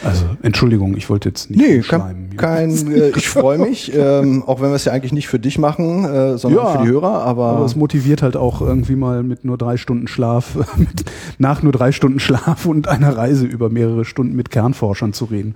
Also, 0.05 0.24
Entschuldigung, 0.43 0.97
ich 0.97 1.09
wollte 1.11 1.28
jetzt 1.28 1.51
nicht 1.51 1.61
Nee, 1.61 1.83
schleimen 1.83 2.31
kein, 2.37 2.70
kein 2.76 2.93
äh, 2.93 3.11
ich 3.11 3.28
freue 3.28 3.59
mich, 3.59 3.93
ähm, 3.97 4.43
auch 4.47 4.61
wenn 4.61 4.70
wir 4.70 4.76
es 4.76 4.85
ja 4.85 4.93
eigentlich 4.93 5.12
nicht 5.12 5.28
für 5.28 5.39
dich 5.39 5.59
machen, 5.59 6.05
äh, 6.05 6.39
sondern 6.39 6.64
Ja, 6.64 6.78
für 6.78 6.85
die 6.85 6.91
Hörer, 6.91 7.22
aber, 7.22 7.49
Aber 7.51 7.64
es 7.64 7.76
motiviert 7.76 8.22
halt 8.22 8.37
auch 8.37 8.61
irgendwie 8.61 8.97
mal 8.97 9.22
mit 9.22 9.45
nur 9.45 9.59
drei 9.59 9.76
Stunden 9.76 10.09
Schlaf, 10.09 10.57
mit, 10.76 11.05
nach 11.39 11.62
nur 11.62 11.72
drei 11.72 11.93
Stunden 11.93 12.20
Schlaf 12.20 12.66
und 12.66 12.89
einer 12.89 13.16
Reise 13.16 13.47
über 13.47 13.68
mehrere 13.68 14.05
Stunden 14.05 14.35
mit 14.35 14.51
Kernforschern 14.51 15.12
zu 15.12 15.26
reden. 15.26 15.55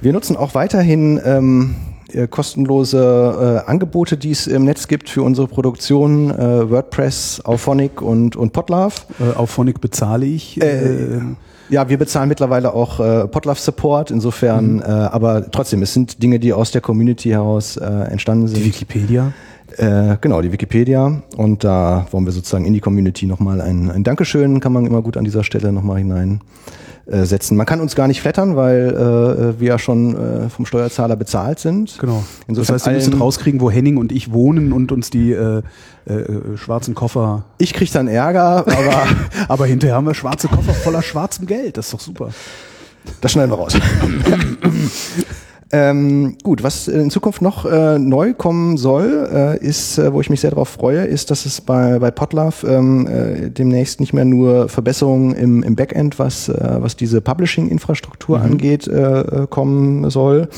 wir 0.00 0.12
nutzen 0.12 0.36
auch 0.36 0.54
weiterhin 0.54 1.20
ähm, 1.24 1.74
äh, 2.12 2.26
kostenlose 2.26 3.62
äh, 3.66 3.70
Angebote, 3.70 4.16
die 4.16 4.30
es 4.30 4.46
im 4.46 4.64
Netz 4.64 4.88
gibt 4.88 5.08
für 5.08 5.22
unsere 5.22 5.46
Produktion, 5.46 6.30
äh, 6.30 6.70
WordPress, 6.70 7.42
Auphonic 7.44 8.02
und, 8.02 8.36
und 8.36 8.52
Podlove. 8.52 8.94
Äh, 9.20 9.36
auf 9.36 9.50
Phonic 9.50 9.80
bezahle 9.80 10.26
ich. 10.26 10.60
Äh, 10.60 11.20
Ja, 11.72 11.88
wir 11.88 11.96
bezahlen 11.96 12.28
mittlerweile 12.28 12.74
auch 12.74 13.00
äh, 13.00 13.26
Podlove 13.26 13.58
Support, 13.58 14.10
insofern, 14.10 14.82
äh, 14.82 14.84
aber 14.84 15.50
trotzdem, 15.50 15.80
es 15.80 15.94
sind 15.94 16.22
Dinge, 16.22 16.38
die 16.38 16.52
aus 16.52 16.70
der 16.70 16.82
Community 16.82 17.30
heraus 17.30 17.78
äh, 17.78 17.86
entstanden 17.86 18.46
sind. 18.46 18.58
die 18.58 18.66
Wikipedia. 18.66 19.32
Äh, 19.78 20.18
genau, 20.20 20.42
die 20.42 20.52
Wikipedia. 20.52 21.22
Und 21.34 21.64
da 21.64 22.06
wollen 22.10 22.26
wir 22.26 22.32
sozusagen 22.32 22.66
in 22.66 22.74
die 22.74 22.80
Community 22.80 23.24
nochmal 23.24 23.62
ein, 23.62 23.90
ein 23.90 24.04
Dankeschön, 24.04 24.60
kann 24.60 24.74
man 24.74 24.84
immer 24.84 25.00
gut 25.00 25.16
an 25.16 25.24
dieser 25.24 25.44
Stelle 25.44 25.72
nochmal 25.72 25.96
hinein 25.96 26.42
äh, 27.06 27.24
setzen. 27.24 27.56
Man 27.56 27.66
kann 27.66 27.80
uns 27.80 27.94
gar 27.94 28.06
nicht 28.08 28.20
flattern, 28.20 28.54
weil 28.56 29.54
äh, 29.56 29.60
wir 29.60 29.68
ja 29.68 29.78
schon 29.78 30.14
äh, 30.16 30.48
vom 30.48 30.66
Steuerzahler 30.66 31.16
bezahlt 31.16 31.58
sind. 31.58 31.98
Genau. 32.00 32.22
Insofern 32.46 32.74
das 32.76 32.86
heißt, 32.86 32.94
müsstet 32.94 33.14
allen- 33.14 33.22
rauskriegen, 33.22 33.60
wo 33.60 33.70
Henning 33.70 33.96
und 33.96 34.12
ich 34.12 34.32
wohnen 34.32 34.72
und 34.72 34.92
uns 34.92 35.10
die 35.10 35.32
äh, 35.32 35.62
äh, 36.06 36.56
schwarzen 36.56 36.94
Koffer. 36.94 37.44
Ich 37.58 37.74
krieg 37.74 37.90
dann 37.92 38.08
Ärger, 38.08 38.64
aber 38.66 39.06
Aber 39.48 39.66
hinterher 39.66 39.96
haben 39.96 40.06
wir 40.06 40.14
schwarze 40.14 40.48
Koffer 40.48 40.72
voller 40.74 41.02
schwarzem 41.02 41.46
Geld. 41.46 41.76
Das 41.76 41.86
ist 41.86 41.94
doch 41.94 42.00
super. 42.00 42.30
das 43.20 43.32
schneiden 43.32 43.50
wir 43.50 43.56
raus. 43.58 43.74
Ähm, 45.74 46.36
gut, 46.42 46.62
was 46.62 46.86
in 46.86 47.08
Zukunft 47.10 47.40
noch 47.40 47.64
äh, 47.64 47.98
neu 47.98 48.34
kommen 48.34 48.76
soll, 48.76 49.26
äh, 49.32 49.66
ist, 49.66 49.96
äh, 49.96 50.12
wo 50.12 50.20
ich 50.20 50.28
mich 50.28 50.42
sehr 50.42 50.50
darauf 50.50 50.68
freue, 50.68 51.04
ist, 51.04 51.30
dass 51.30 51.46
es 51.46 51.62
bei, 51.62 51.98
bei 51.98 52.10
Potlove 52.10 52.62
ähm, 52.68 53.06
äh, 53.06 53.48
demnächst 53.48 53.98
nicht 53.98 54.12
mehr 54.12 54.26
nur 54.26 54.68
Verbesserungen 54.68 55.34
im, 55.34 55.62
im 55.62 55.74
Backend, 55.74 56.18
was, 56.18 56.50
äh, 56.50 56.76
was 56.78 56.94
diese 56.96 57.22
Publishing-Infrastruktur 57.22 58.38
mhm. 58.38 58.44
angeht, 58.44 58.86
äh, 58.86 59.20
äh 59.20 59.46
kommen 59.48 60.10
soll, 60.10 60.48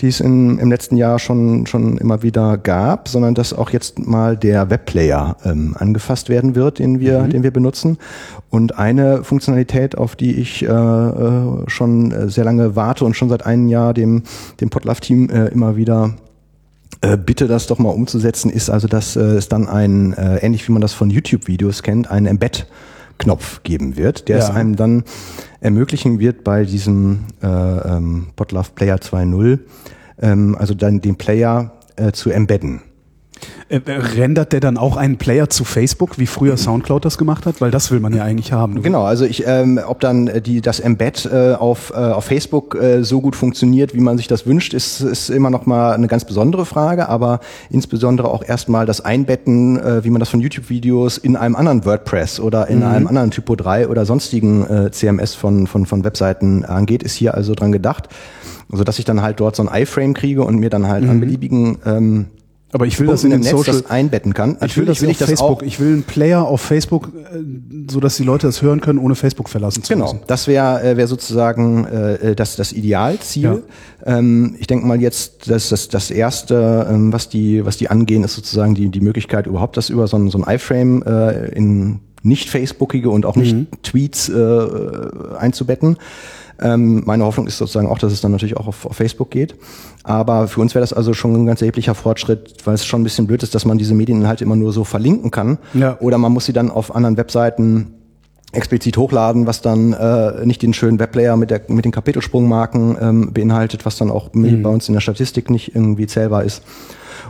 die 0.00 0.08
es 0.08 0.20
in, 0.20 0.58
im 0.58 0.70
letzten 0.70 0.96
Jahr 0.96 1.18
schon, 1.18 1.66
schon 1.66 1.98
immer 1.98 2.22
wieder 2.22 2.58
gab, 2.58 3.08
sondern 3.08 3.34
dass 3.34 3.52
auch 3.52 3.70
jetzt 3.70 3.98
mal 3.98 4.36
der 4.36 4.70
Webplayer 4.70 5.36
ähm, 5.44 5.74
angefasst 5.78 6.28
werden 6.28 6.54
wird, 6.54 6.78
den 6.78 7.00
wir, 7.00 7.20
mhm. 7.20 7.30
den 7.30 7.42
wir 7.42 7.50
benutzen. 7.50 7.98
Und 8.48 8.78
eine 8.78 9.24
Funktionalität, 9.24 9.96
auf 9.98 10.16
die 10.16 10.32
ich 10.32 10.62
äh, 10.62 10.68
äh 10.68 11.40
schon 11.66 12.30
sehr 12.30 12.44
lange 12.44 12.76
warte 12.76 13.04
und 13.04 13.14
schon 13.14 13.28
seit 13.28 13.44
einem 13.44 13.68
Jahr 13.68 13.94
dem, 13.94 14.22
dem 14.60 14.70
Potlove-Team 14.70 15.30
äh, 15.30 15.46
immer 15.48 15.76
wieder 15.76 16.14
äh, 17.02 17.16
bitte 17.16 17.46
das 17.46 17.66
doch 17.66 17.78
mal 17.78 17.90
umzusetzen, 17.90 18.50
ist 18.50 18.68
also, 18.68 18.86
dass 18.86 19.16
äh, 19.16 19.20
es 19.20 19.48
dann 19.48 19.68
ein, 19.68 20.12
äh, 20.14 20.38
ähnlich 20.38 20.68
wie 20.68 20.72
man 20.72 20.82
das 20.82 20.92
von 20.92 21.08
YouTube-Videos 21.08 21.82
kennt, 21.82 22.10
ein 22.10 22.26
Embed 22.26 22.66
Knopf 23.20 23.62
geben 23.62 23.96
wird, 23.96 24.28
der 24.28 24.38
ja. 24.38 24.44
es 24.44 24.50
einem 24.50 24.74
dann 24.74 25.04
ermöglichen 25.60 26.18
wird, 26.18 26.42
bei 26.42 26.64
diesem 26.64 27.26
äh, 27.42 27.46
ähm, 27.46 28.28
Potlove 28.34 28.72
Player 28.74 28.96
2.0, 28.96 29.58
ähm, 30.20 30.56
also 30.58 30.74
dann 30.74 31.00
den 31.00 31.16
Player 31.16 31.72
äh, 31.96 32.10
zu 32.12 32.30
embedden. 32.30 32.80
Äh, 33.70 33.80
äh, 33.86 33.92
rendert 33.92 34.52
der 34.52 34.58
dann 34.58 34.76
auch 34.76 34.96
einen 34.96 35.16
Player 35.16 35.48
zu 35.48 35.64
Facebook, 35.64 36.18
wie 36.18 36.26
früher 36.26 36.56
Soundcloud 36.56 37.04
das 37.04 37.16
gemacht 37.18 37.46
hat? 37.46 37.60
Weil 37.60 37.70
das 37.70 37.92
will 37.92 38.00
man 38.00 38.12
ja 38.12 38.24
eigentlich 38.24 38.52
haben. 38.52 38.82
Genau, 38.82 39.04
also 39.04 39.24
ich, 39.24 39.46
ähm, 39.46 39.78
ob 39.86 40.00
dann 40.00 40.26
äh, 40.26 40.42
die, 40.42 40.60
das 40.60 40.80
Embed 40.80 41.28
äh, 41.32 41.52
auf, 41.52 41.92
äh, 41.94 41.94
auf 41.94 42.24
Facebook 42.24 42.74
äh, 42.74 43.04
so 43.04 43.20
gut 43.20 43.36
funktioniert, 43.36 43.94
wie 43.94 44.00
man 44.00 44.18
sich 44.18 44.26
das 44.26 44.44
wünscht, 44.44 44.74
ist, 44.74 45.00
ist 45.00 45.30
immer 45.30 45.50
noch 45.50 45.66
mal 45.66 45.92
eine 45.92 46.08
ganz 46.08 46.24
besondere 46.24 46.66
Frage, 46.66 47.08
aber 47.08 47.38
insbesondere 47.70 48.28
auch 48.28 48.42
erstmal 48.42 48.86
das 48.86 49.04
Einbetten, 49.04 49.78
äh, 49.78 50.04
wie 50.04 50.10
man 50.10 50.18
das 50.18 50.30
von 50.30 50.40
YouTube-Videos 50.40 51.18
in 51.18 51.36
einem 51.36 51.54
anderen 51.54 51.84
WordPress 51.84 52.40
oder 52.40 52.66
in 52.66 52.78
mhm. 52.78 52.86
einem 52.86 53.06
anderen 53.06 53.30
Typo 53.30 53.54
3 53.54 53.86
oder 53.86 54.04
sonstigen 54.04 54.66
äh, 54.66 54.90
CMS 54.90 55.36
von, 55.36 55.68
von, 55.68 55.86
von 55.86 56.02
Webseiten 56.02 56.64
angeht, 56.64 57.04
ist 57.04 57.14
hier 57.14 57.34
also 57.34 57.54
dran 57.54 57.70
gedacht. 57.70 58.08
Also 58.72 58.82
dass 58.82 58.98
ich 58.98 59.04
dann 59.04 59.22
halt 59.22 59.38
dort 59.38 59.54
so 59.54 59.64
ein 59.66 59.82
iFrame 59.82 60.14
kriege 60.14 60.42
und 60.42 60.58
mir 60.58 60.70
dann 60.70 60.88
halt 60.88 61.04
mhm. 61.04 61.10
an 61.10 61.20
beliebigen 61.20 61.78
ähm, 61.86 62.26
aber 62.72 62.86
ich 62.86 62.98
will 63.00 63.08
das 63.08 63.24
in 63.24 63.30
den 63.30 63.40
Netz 63.40 63.50
Social 63.50 63.80
das 63.80 63.90
einbetten 63.90 64.32
kann. 64.32 64.56
Ich 64.64 64.76
will 64.76 64.84
das 64.84 65.02
will 65.02 65.10
ich 65.10 65.18
das 65.18 65.28
Facebook. 65.28 65.58
Auch. 65.58 65.62
Ich 65.62 65.80
will 65.80 65.88
einen 65.88 66.02
Player 66.04 66.44
auf 66.44 66.60
Facebook, 66.60 67.08
äh, 67.08 67.38
so 67.90 68.00
dass 68.00 68.16
die 68.16 68.22
Leute 68.22 68.46
das 68.46 68.62
hören 68.62 68.80
können, 68.80 68.98
ohne 68.98 69.14
Facebook 69.14 69.48
verlassen 69.48 69.82
zu 69.82 69.92
genau. 69.92 70.04
müssen. 70.04 70.16
Genau, 70.18 70.26
das 70.26 70.46
wäre 70.46 70.82
äh, 70.82 70.96
wär 70.96 71.06
sozusagen 71.06 71.84
äh, 71.86 72.34
das 72.36 72.56
das 72.56 72.72
Idealziel. 72.72 73.62
Ja. 74.06 74.18
Ähm, 74.18 74.56
ich 74.58 74.66
denke 74.66 74.86
mal 74.86 75.00
jetzt, 75.00 75.50
dass 75.50 75.68
das 75.68 75.88
das 75.88 76.10
erste, 76.10 76.86
ähm, 76.88 77.12
was 77.12 77.28
die 77.28 77.64
was 77.64 77.76
die 77.76 77.90
angehen, 77.90 78.22
ist 78.22 78.34
sozusagen 78.34 78.74
die 78.74 78.88
die 78.88 79.00
Möglichkeit 79.00 79.46
überhaupt 79.46 79.76
das 79.76 79.90
über 79.90 80.06
so 80.06 80.16
ein 80.16 80.30
so 80.30 80.42
ein 80.42 80.54
iFrame 80.54 81.02
äh, 81.02 81.48
in 81.52 82.00
nicht 82.22 82.50
Facebookige 82.50 83.10
und 83.10 83.26
auch 83.26 83.36
nicht 83.36 83.54
mhm. 83.54 83.66
Tweets 83.82 84.28
äh, 84.28 84.66
einzubetten. 85.38 85.96
Ähm, 86.60 87.02
meine 87.06 87.24
Hoffnung 87.24 87.46
ist 87.46 87.56
sozusagen 87.56 87.88
auch, 87.88 87.98
dass 87.98 88.12
es 88.12 88.20
dann 88.20 88.32
natürlich 88.32 88.56
auch 88.56 88.66
auf, 88.66 88.86
auf 88.86 88.96
Facebook 88.96 89.30
geht. 89.30 89.54
Aber 90.04 90.46
für 90.48 90.60
uns 90.60 90.74
wäre 90.74 90.82
das 90.82 90.92
also 90.92 91.14
schon 91.14 91.34
ein 91.34 91.46
ganz 91.46 91.62
erheblicher 91.62 91.94
Fortschritt, 91.94 92.56
weil 92.64 92.74
es 92.74 92.84
schon 92.84 93.00
ein 93.00 93.04
bisschen 93.04 93.26
blöd 93.26 93.42
ist, 93.42 93.54
dass 93.54 93.64
man 93.64 93.78
diese 93.78 93.94
Medieninhalte 93.94 94.44
immer 94.44 94.56
nur 94.56 94.72
so 94.72 94.84
verlinken 94.84 95.30
kann. 95.30 95.58
Ja. 95.72 95.96
Oder 96.00 96.18
man 96.18 96.32
muss 96.32 96.44
sie 96.44 96.52
dann 96.52 96.70
auf 96.70 96.94
anderen 96.94 97.16
Webseiten 97.16 97.94
explizit 98.52 98.96
hochladen, 98.96 99.46
was 99.46 99.62
dann 99.62 99.92
äh, 99.92 100.44
nicht 100.44 100.62
den 100.62 100.74
schönen 100.74 100.98
Webplayer 100.98 101.36
mit, 101.36 101.50
der, 101.50 101.62
mit 101.68 101.84
den 101.84 101.92
Kapitelsprungmarken 101.92 102.96
ähm, 103.00 103.32
beinhaltet, 103.32 103.86
was 103.86 103.96
dann 103.96 104.10
auch 104.10 104.32
mhm. 104.32 104.62
bei 104.62 104.70
uns 104.70 104.88
in 104.88 104.94
der 104.94 105.00
Statistik 105.00 105.50
nicht 105.50 105.74
irgendwie 105.74 106.06
zählbar 106.06 106.44
ist. 106.44 106.62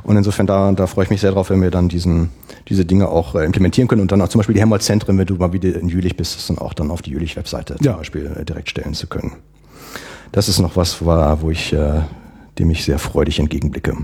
Und 0.03 0.17
insofern, 0.17 0.47
da, 0.47 0.73
da 0.73 0.87
freue 0.87 1.05
ich 1.05 1.11
mich 1.11 1.21
sehr 1.21 1.33
drauf, 1.33 1.51
wenn 1.51 1.63
wir 1.63 1.71
dann 1.71 1.89
diesen, 1.89 2.31
diese 2.69 2.85
Dinge 2.85 3.09
auch 3.09 3.35
äh, 3.35 3.45
implementieren 3.45 3.89
können 3.89 4.03
und 4.03 4.13
dann 4.13 4.21
auch 4.23 4.29
zum 4.29 4.39
Beispiel 4.39 4.55
die 4.55 4.61
Helmholtz-Zentren, 4.61 5.19
wenn 5.19 5.27
du 5.27 5.35
mal 5.35 5.53
wieder 5.53 5.79
in 5.79 5.89
Jülich 5.89 6.17
bist, 6.17 6.37
das 6.37 6.47
dann 6.47 6.59
auch 6.59 6.75
dann 6.75 6.91
auf 6.91 7.03
die 7.03 7.11
Jülich-Webseite 7.11 7.77
ja. 7.81 7.93
zum 7.93 7.99
Beispiel 7.99 8.37
äh, 8.39 8.45
direkt 8.45 8.71
stellen 8.71 8.95
zu 8.95 9.07
können. 9.07 9.33
Das 10.33 10.49
ist 10.49 10.61
noch 10.61 10.77
was, 10.77 11.05
wo 11.05 11.51
ich, 11.51 11.73
äh, 11.73 12.03
dem 12.59 12.71
ich 12.71 12.85
sehr 12.85 12.99
freudig 12.99 13.41
entgegenblicke. 13.41 13.97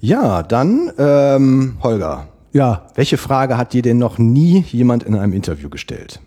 Ja, 0.00 0.42
dann 0.42 0.92
ähm, 0.98 1.76
Holger. 1.82 2.28
Ja. 2.52 2.86
Welche 2.94 3.18
Frage 3.18 3.56
hat 3.56 3.72
dir 3.72 3.82
denn 3.82 3.98
noch 3.98 4.18
nie 4.18 4.64
jemand 4.70 5.02
in 5.02 5.14
einem 5.14 5.32
Interview 5.32 5.68
gestellt? 5.68 6.20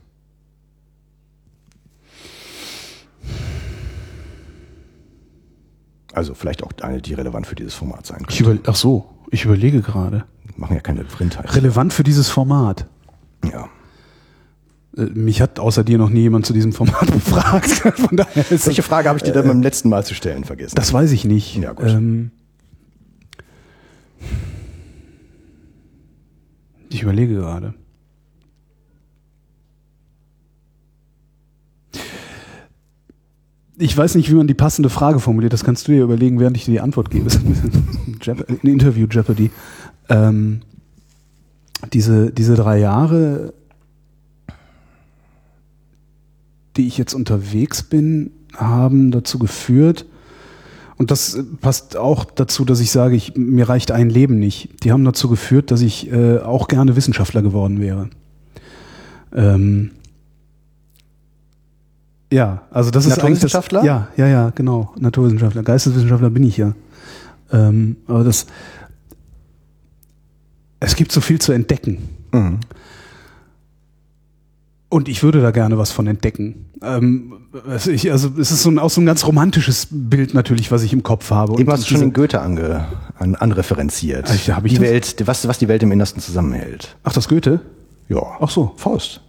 Also 6.14 6.34
vielleicht 6.34 6.64
auch 6.64 6.72
eine, 6.82 7.02
die 7.02 7.14
relevant 7.14 7.48
für 7.48 7.56
dieses 7.56 7.74
Format 7.74 8.06
sein 8.06 8.20
könnte. 8.20 8.34
Ich 8.34 8.42
über, 8.42 8.58
ach 8.66 8.76
so, 8.76 9.06
ich 9.30 9.46
überlege 9.46 9.82
gerade. 9.82 10.26
Machen 10.58 10.76
ja 10.76 10.82
keine 10.82 11.04
Printheit. 11.04 11.56
Relevant 11.56 11.94
für 11.94 12.04
dieses 12.04 12.30
Format. 12.30 12.86
Ja. 13.52 13.70
Äh, 14.98 15.04
mich 15.14 15.42
hat 15.42 15.60
außer 15.60 15.84
dir 15.84 15.98
noch 15.98 16.10
nie 16.10 16.22
jemand 16.22 16.46
zu 16.46 16.54
diesem 16.54 16.74
Format 16.74 17.12
befragt. 17.12 17.70
Von 17.70 18.18
daher 18.18 18.52
ist 18.52 18.68
Welche 18.68 18.84
Frage 18.84 19.08
habe 19.10 19.18
ich 19.18 19.24
dir 19.24 19.32
dann 19.32 19.46
äh, 19.46 19.50
beim 19.50 19.62
letzten 19.62 19.90
Mal 19.90 20.06
zu 20.06 20.14
stellen 20.14 20.44
vergessen? 20.44 20.76
Das 20.76 20.92
weiß 20.92 21.12
ich 21.12 21.26
nicht. 21.26 21.56
Ja, 21.58 21.74
gut. 21.74 21.88
Ähm, 21.88 22.32
ich 26.90 27.04
überlege 27.04 27.36
gerade. 27.36 27.74
Ich 33.82 33.98
weiß 33.98 34.14
nicht, 34.14 34.30
wie 34.30 34.36
man 34.36 34.46
die 34.46 34.54
passende 34.54 34.92
Frage 34.92 35.20
formuliert. 35.20 35.54
Das 35.54 35.64
kannst 35.64 35.88
du 35.88 35.92
dir 35.92 36.04
überlegen, 36.04 36.40
während 36.40 36.56
ich 36.56 36.66
dir 36.66 36.72
die 36.72 36.82
Antwort 36.82 37.10
gebe. 37.10 37.32
ein 38.28 38.70
Interview 38.70 39.08
Jeopardy. 39.10 39.50
Ähm, 40.08 40.62
diese, 41.92 42.32
diese 42.32 42.54
drei 42.54 42.78
Jahre, 42.78 43.54
die 46.78 46.86
ich 46.86 47.00
jetzt 47.00 47.16
unterwegs 47.16 47.82
bin, 47.82 48.30
haben 48.56 49.10
dazu 49.10 49.40
geführt, 49.40 50.06
und 50.98 51.10
das 51.10 51.40
passt 51.62 51.98
auch 51.98 52.26
dazu, 52.26 52.64
dass 52.64 52.80
ich 52.80 52.92
sage, 52.92 53.16
ich, 53.16 53.36
mir 53.36 53.68
reicht 53.68 53.92
ein 53.92 54.12
Leben 54.12 54.38
nicht. 54.38 54.84
Die 54.84 54.92
haben 54.92 55.04
dazu 55.04 55.28
geführt, 55.28 55.72
dass 55.72 55.82
ich 55.82 56.12
äh, 56.12 56.38
auch 56.38 56.68
gerne 56.68 56.96
Wissenschaftler 56.96 57.42
geworden 57.42 57.80
wäre. 57.80 58.12
Ähm, 59.34 59.90
ja, 62.32 62.64
also 62.72 62.92
das 62.92 63.06
ist 63.06 63.18
Naturwissenschaftler? 63.18 63.84
ja, 63.84 64.08
ja, 64.16 64.28
ja, 64.28 64.50
genau. 64.56 64.94
Naturwissenschaftler. 64.98 65.64
Geisteswissenschaftler 65.64 66.30
bin 66.30 66.44
ich 66.44 66.58
ja. 66.58 66.74
Ähm, 67.52 67.98
aber 68.08 68.24
das, 68.24 68.46
es 70.80 70.96
gibt 70.96 71.12
so 71.12 71.22
viel 71.22 71.40
zu 71.40 71.52
entdecken. 71.52 72.10
Mhm. 72.32 72.60
Und 74.90 75.08
ich 75.08 75.24
würde 75.24 75.42
da 75.42 75.52
gerne 75.52 75.78
was 75.78 75.92
von 75.92 76.06
entdecken. 76.08 76.66
Ähm, 76.82 77.34
ich, 77.88 78.12
also 78.12 78.32
es 78.38 78.52
ist 78.52 78.64
so 78.64 78.70
ein, 78.70 78.78
auch 78.78 78.90
so 78.90 79.00
ein 79.00 79.06
ganz 79.06 79.26
romantisches 79.26 79.88
Bild 79.90 80.34
natürlich, 80.34 80.70
was 80.72 80.84
ich 80.84 80.92
im 80.92 81.02
Kopf 81.02 81.32
habe. 81.32 81.60
Eben 81.60 81.72
hast 81.72 81.84
du 81.84 81.88
schon 81.88 82.02
den 82.02 82.14
Goethe 82.14 82.42
ange, 82.42 82.86
an, 83.18 83.36
anreferenziert. 83.36 84.30
Also, 84.30 84.54
hab 84.54 84.66
ich 84.66 84.74
die 84.74 84.82
Welt, 84.82 85.16
was, 85.26 85.48
was 85.48 85.60
die 85.60 85.70
Welt 85.70 85.82
im 85.84 85.94
Innersten 85.94 86.22
zusammenhält. 86.22 86.98
Ach, 87.04 87.14
das 87.14 87.30
Goethe? 87.30 87.62
Ja. 88.10 88.22
Ach 88.42 88.50
so. 88.50 88.74
Faust. 88.76 89.22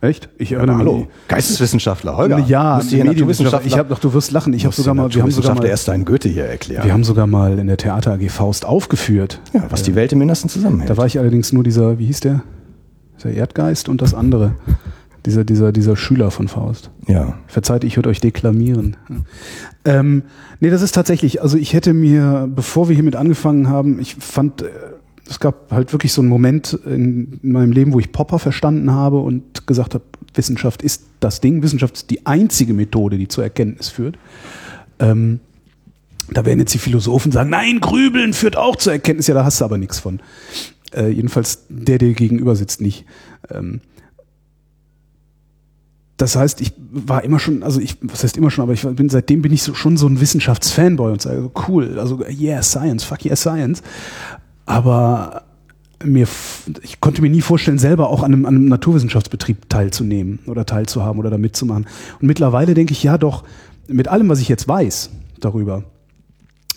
Echt? 0.00 0.28
Ich 0.38 0.52
erinnere 0.52 0.76
mich. 0.76 0.86
Hallo, 0.86 1.06
Geisteswissenschaftler, 1.28 2.16
Holger. 2.16 2.38
Ja, 2.40 2.80
Medienwissenschaftler. 2.90 3.66
Ich 3.66 3.78
habe 3.78 3.88
doch, 3.88 3.98
du 3.98 4.12
wirst 4.12 4.30
lachen. 4.30 4.52
Ich 4.52 4.64
habe 4.64 4.74
sogar 4.74 4.94
mal, 4.94 5.12
wir 5.12 5.22
haben 5.22 5.30
sogar 5.30 5.54
mal 5.54 5.64
erst 5.64 5.88
einen 5.88 6.04
Goethe 6.04 6.28
hier 6.28 6.44
erklärt. 6.44 6.84
Wir 6.84 6.92
haben 6.92 7.04
sogar 7.04 7.26
mal 7.26 7.58
in 7.58 7.66
der 7.66 7.78
Theater 7.78 8.12
AG 8.12 8.28
Faust 8.28 8.66
aufgeführt. 8.66 9.40
Ja, 9.52 9.64
was 9.70 9.82
die 9.82 9.94
Welt 9.94 10.12
im 10.12 10.20
Innersten 10.20 10.50
zusammenhält. 10.50 10.90
Da 10.90 10.96
war 10.96 11.06
ich 11.06 11.18
allerdings 11.18 11.52
nur 11.52 11.64
dieser, 11.64 11.98
wie 11.98 12.06
hieß 12.06 12.20
der? 12.20 12.42
Dieser 13.18 13.30
Erdgeist 13.30 13.88
und 13.88 14.02
das 14.02 14.12
andere. 14.12 14.54
Dieser, 15.24 15.44
dieser, 15.44 15.72
dieser 15.72 15.96
Schüler 15.96 16.30
von 16.30 16.46
Faust. 16.46 16.90
Ja. 17.08 17.38
Verzeiht, 17.48 17.82
ich 17.82 17.96
würde 17.96 18.10
euch 18.10 18.20
deklamieren. 18.20 18.96
Ähm, 19.84 20.22
nee, 20.60 20.70
das 20.70 20.82
ist 20.82 20.94
tatsächlich, 20.94 21.42
also 21.42 21.56
ich 21.56 21.72
hätte 21.72 21.94
mir, 21.94 22.48
bevor 22.48 22.88
wir 22.88 22.94
hiermit 22.94 23.16
angefangen 23.16 23.68
haben, 23.68 23.98
ich 23.98 24.14
fand, 24.14 24.62
äh, 24.62 24.66
es 25.28 25.40
gab 25.40 25.70
halt 25.72 25.92
wirklich 25.92 26.12
so 26.12 26.20
einen 26.22 26.28
Moment 26.28 26.78
in, 26.86 27.40
in 27.42 27.52
meinem 27.52 27.72
Leben, 27.72 27.92
wo 27.92 27.98
ich 27.98 28.12
Popper 28.12 28.38
verstanden 28.38 28.90
habe 28.92 29.18
und 29.18 29.66
gesagt 29.66 29.94
habe, 29.94 30.04
Wissenschaft 30.34 30.82
ist 30.82 31.04
das 31.20 31.40
Ding. 31.40 31.62
Wissenschaft 31.62 31.96
ist 31.96 32.10
die 32.10 32.26
einzige 32.26 32.74
Methode, 32.74 33.18
die 33.18 33.28
zur 33.28 33.44
Erkenntnis 33.44 33.88
führt. 33.88 34.18
Ähm, 34.98 35.40
da 36.30 36.44
werden 36.44 36.60
jetzt 36.60 36.74
die 36.74 36.78
Philosophen 36.78 37.32
sagen, 37.32 37.50
nein, 37.50 37.80
Grübeln 37.80 38.32
führt 38.32 38.56
auch 38.56 38.76
zur 38.76 38.92
Erkenntnis. 38.92 39.26
Ja, 39.26 39.34
da 39.34 39.44
hast 39.44 39.60
du 39.60 39.64
aber 39.64 39.78
nichts 39.78 39.98
von. 39.98 40.20
Äh, 40.92 41.08
jedenfalls 41.08 41.64
der, 41.68 41.98
der 41.98 42.12
gegenüber 42.12 42.54
sitzt, 42.56 42.80
nicht. 42.80 43.04
Ähm, 43.50 43.80
das 46.16 46.34
heißt, 46.34 46.60
ich 46.62 46.72
war 46.78 47.24
immer 47.24 47.38
schon, 47.38 47.62
also 47.62 47.80
ich, 47.80 47.98
was 48.00 48.24
heißt 48.24 48.36
immer 48.36 48.50
schon, 48.50 48.62
aber 48.62 48.72
ich 48.72 48.82
bin, 48.82 49.08
seitdem 49.08 49.42
bin 49.42 49.52
ich 49.52 49.62
so, 49.62 49.74
schon 49.74 49.96
so 49.96 50.06
ein 50.06 50.20
Wissenschaftsfanboy 50.20 51.12
und 51.12 51.20
sage, 51.20 51.50
cool, 51.68 51.98
also 51.98 52.24
yeah, 52.26 52.62
Science, 52.62 53.04
fuck 53.04 53.24
yeah, 53.24 53.36
Science. 53.36 53.82
Aber 54.66 55.44
mir, 56.04 56.28
ich 56.82 57.00
konnte 57.00 57.22
mir 57.22 57.30
nie 57.30 57.40
vorstellen, 57.40 57.78
selber 57.78 58.10
auch 58.10 58.22
an 58.22 58.32
einem, 58.32 58.44
an 58.44 58.56
einem 58.56 58.68
Naturwissenschaftsbetrieb 58.68 59.68
teilzunehmen 59.68 60.40
oder 60.46 60.66
teilzuhaben 60.66 61.18
oder 61.18 61.30
da 61.30 61.38
mitzumachen. 61.38 61.86
Und 62.20 62.26
mittlerweile 62.26 62.74
denke 62.74 62.92
ich, 62.92 63.02
ja 63.02 63.16
doch, 63.16 63.44
mit 63.88 64.08
allem, 64.08 64.28
was 64.28 64.40
ich 64.40 64.48
jetzt 64.48 64.68
weiß 64.68 65.10
darüber, 65.40 65.84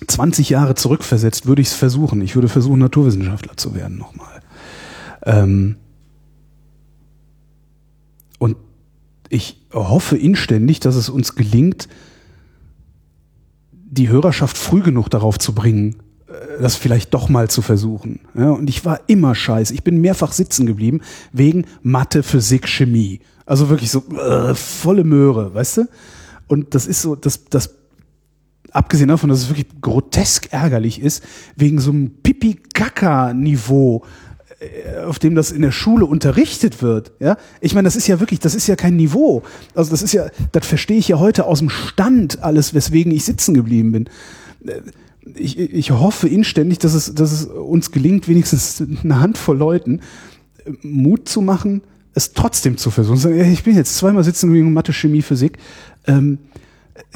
20 0.07 0.49
Jahre 0.49 0.75
zurückversetzt, 0.75 1.45
würde 1.45 1.61
ich 1.61 1.69
es 1.69 1.73
versuchen. 1.73 2.21
Ich 2.21 2.35
würde 2.35 2.47
versuchen, 2.47 2.79
Naturwissenschaftler 2.79 3.57
zu 3.57 3.75
werden 3.75 3.97
nochmal. 3.97 4.41
Ähm 5.25 5.75
und 8.37 8.55
ich 9.27 9.61
hoffe 9.73 10.17
inständig, 10.17 10.79
dass 10.79 10.95
es 10.95 11.09
uns 11.09 11.35
gelingt, 11.35 11.89
die 13.71 14.07
Hörerschaft 14.07 14.57
früh 14.57 14.81
genug 14.81 15.09
darauf 15.09 15.37
zu 15.37 15.53
bringen, 15.53 15.97
das 16.59 16.75
vielleicht 16.75 17.13
doch 17.13 17.30
mal 17.30 17.49
zu 17.49 17.61
versuchen. 17.61 18.19
Ja, 18.36 18.51
und 18.51 18.69
ich 18.69 18.86
war 18.86 19.01
immer 19.07 19.36
scheiße. 19.36 19.73
Ich 19.73 19.84
bin 19.84 20.01
mehrfach 20.01 20.32
sitzen 20.32 20.65
geblieben 20.65 21.01
wegen 21.32 21.65
Mathe, 21.82 22.23
Physik, 22.23 22.67
Chemie. 22.67 23.21
Also 23.45 23.69
wirklich 23.69 23.89
so 23.89 24.03
äh, 24.15 24.53
volle 24.53 25.03
Möhre, 25.03 25.53
weißt 25.53 25.77
du? 25.77 25.88
Und 26.47 26.75
das 26.75 26.86
ist 26.86 27.01
so, 27.01 27.15
das, 27.15 27.45
das 27.45 27.75
abgesehen 28.71 29.09
davon, 29.09 29.30
dass 29.30 29.39
es 29.39 29.49
wirklich 29.49 29.82
grotesk 29.82 30.51
ärgerlich 30.51 31.01
ist, 31.01 31.23
wegen 31.55 31.80
so 31.80 31.91
einem 31.91 32.11
Pipi-Kaka-Niveau, 32.21 34.03
äh, 34.59 35.03
auf 35.05 35.17
dem 35.17 35.34
das 35.34 35.51
in 35.51 35.63
der 35.63 35.71
Schule 35.71 36.05
unterrichtet 36.05 36.84
wird. 36.84 37.11
Ja, 37.19 37.38
ich 37.61 37.73
meine, 37.73 37.88
das 37.88 37.95
ist 37.95 38.07
ja 38.07 38.19
wirklich, 38.19 38.39
das 38.39 38.53
ist 38.53 38.67
ja 38.67 38.75
kein 38.75 38.95
Niveau. 38.95 39.41
Also 39.73 39.89
das 39.91 40.03
ist 40.03 40.13
ja, 40.13 40.27
das 40.51 40.67
verstehe 40.67 40.97
ich 40.97 41.07
ja 41.07 41.17
heute 41.19 41.45
aus 41.45 41.59
dem 41.59 41.69
Stand 41.69 42.43
alles, 42.43 42.73
weswegen 42.75 43.11
ich 43.11 43.25
sitzen 43.25 43.55
geblieben 43.55 43.91
bin. 43.91 44.09
Äh, 45.36 45.39
ich, 45.39 45.59
ich 45.59 45.91
hoffe 45.91 46.27
inständig, 46.27 46.80
dass 46.80 46.93
es, 46.93 47.13
dass 47.13 47.32
es 47.32 47.45
uns 47.45 47.91
gelingt, 47.91 48.27
wenigstens 48.27 48.84
eine 49.03 49.19
Handvoll 49.19 49.57
Leuten 49.57 50.01
äh, 50.65 50.71
Mut 50.82 51.30
zu 51.30 51.41
machen, 51.41 51.82
es 52.13 52.34
trotzdem 52.34 52.77
zu 52.77 52.91
versuchen. 52.91 53.39
Ich 53.39 53.63
bin 53.63 53.75
jetzt 53.75 53.95
zweimal 53.95 54.23
sitzen 54.23 54.53
wegen 54.53 54.73
Mathe, 54.73 54.93
Chemie, 54.93 55.21
Physik. 55.21 55.57
Ähm, 56.07 56.39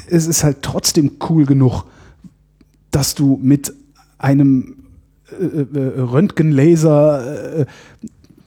es 0.08 0.26
ist 0.26 0.44
halt 0.44 0.62
trotzdem 0.62 1.12
cool 1.28 1.46
genug, 1.46 1.84
dass 2.90 3.14
du 3.14 3.38
mit 3.42 3.74
einem 4.18 4.76
äh, 5.30 5.44
äh, 5.44 6.00
Röntgenlaser 6.00 7.60
äh, 7.60 7.66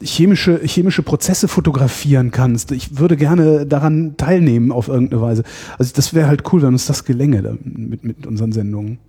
chemische, 0.01 0.59
chemische 0.63 1.03
Prozesse 1.03 1.47
fotografieren 1.47 2.31
kannst. 2.31 2.71
Ich 2.71 2.97
würde 2.97 3.17
gerne 3.17 3.65
daran 3.65 4.15
teilnehmen 4.17 4.71
auf 4.71 4.87
irgendeine 4.87 5.21
Weise. 5.21 5.43
Also 5.77 5.91
das 5.95 6.13
wäre 6.13 6.27
halt 6.27 6.51
cool, 6.51 6.61
wenn 6.61 6.69
uns 6.69 6.85
das 6.85 7.03
gelänge 7.03 7.57
mit, 7.63 8.03
mit 8.03 8.25
unseren 8.27 8.51
Sendungen. 8.51 8.99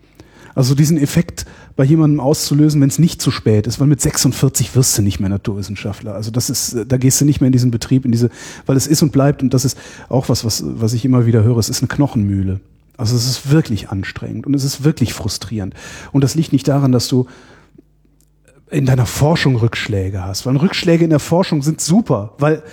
Also 0.59 0.74
diesen 0.74 0.98
Effekt 0.98 1.46
bei 1.76 1.84
jemandem 1.84 2.18
auszulösen, 2.18 2.80
wenn 2.80 2.88
es 2.88 2.98
nicht 2.98 3.22
zu 3.22 3.30
spät 3.30 3.68
ist, 3.68 3.78
weil 3.78 3.86
mit 3.86 4.00
46 4.00 4.74
wirst 4.74 4.98
du 4.98 5.02
nicht 5.02 5.20
mehr 5.20 5.28
Naturwissenschaftler. 5.28 6.16
Also 6.16 6.32
das 6.32 6.50
ist, 6.50 6.78
da 6.88 6.96
gehst 6.96 7.20
du 7.20 7.24
nicht 7.24 7.40
mehr 7.40 7.46
in 7.46 7.52
diesen 7.52 7.70
Betrieb, 7.70 8.04
in 8.04 8.11
diese, 8.11 8.28
weil 8.66 8.76
es 8.76 8.88
ist 8.88 9.00
und 9.00 9.12
bleibt 9.12 9.40
und 9.40 9.54
das 9.54 9.64
ist 9.64 9.78
auch 10.09 10.28
was, 10.28 10.44
was, 10.44 10.64
was 10.66 10.94
ich 10.94 11.04
immer 11.04 11.26
wieder 11.26 11.44
höre. 11.44 11.59
Es 11.59 11.68
ist 11.68 11.80
eine 11.80 11.86
Knochenmühle. 11.86 12.59
Also 12.96 13.14
es 13.14 13.26
ist 13.26 13.52
wirklich 13.52 13.90
anstrengend 13.90 14.48
und 14.48 14.54
es 14.54 14.64
ist 14.64 14.82
wirklich 14.82 15.14
frustrierend. 15.14 15.74
Und 16.11 16.24
das 16.24 16.34
liegt 16.34 16.52
nicht 16.52 16.66
daran, 16.66 16.90
dass 16.90 17.06
du 17.06 17.28
in 18.68 18.84
deiner 18.84 19.06
Forschung 19.06 19.54
Rückschläge 19.54 20.24
hast. 20.24 20.44
Weil 20.44 20.56
Rückschläge 20.56 21.04
in 21.04 21.11
der 21.11 21.20
Forschung 21.20 21.62
sind 21.62 21.80
super, 21.80 22.34
weil 22.38 22.64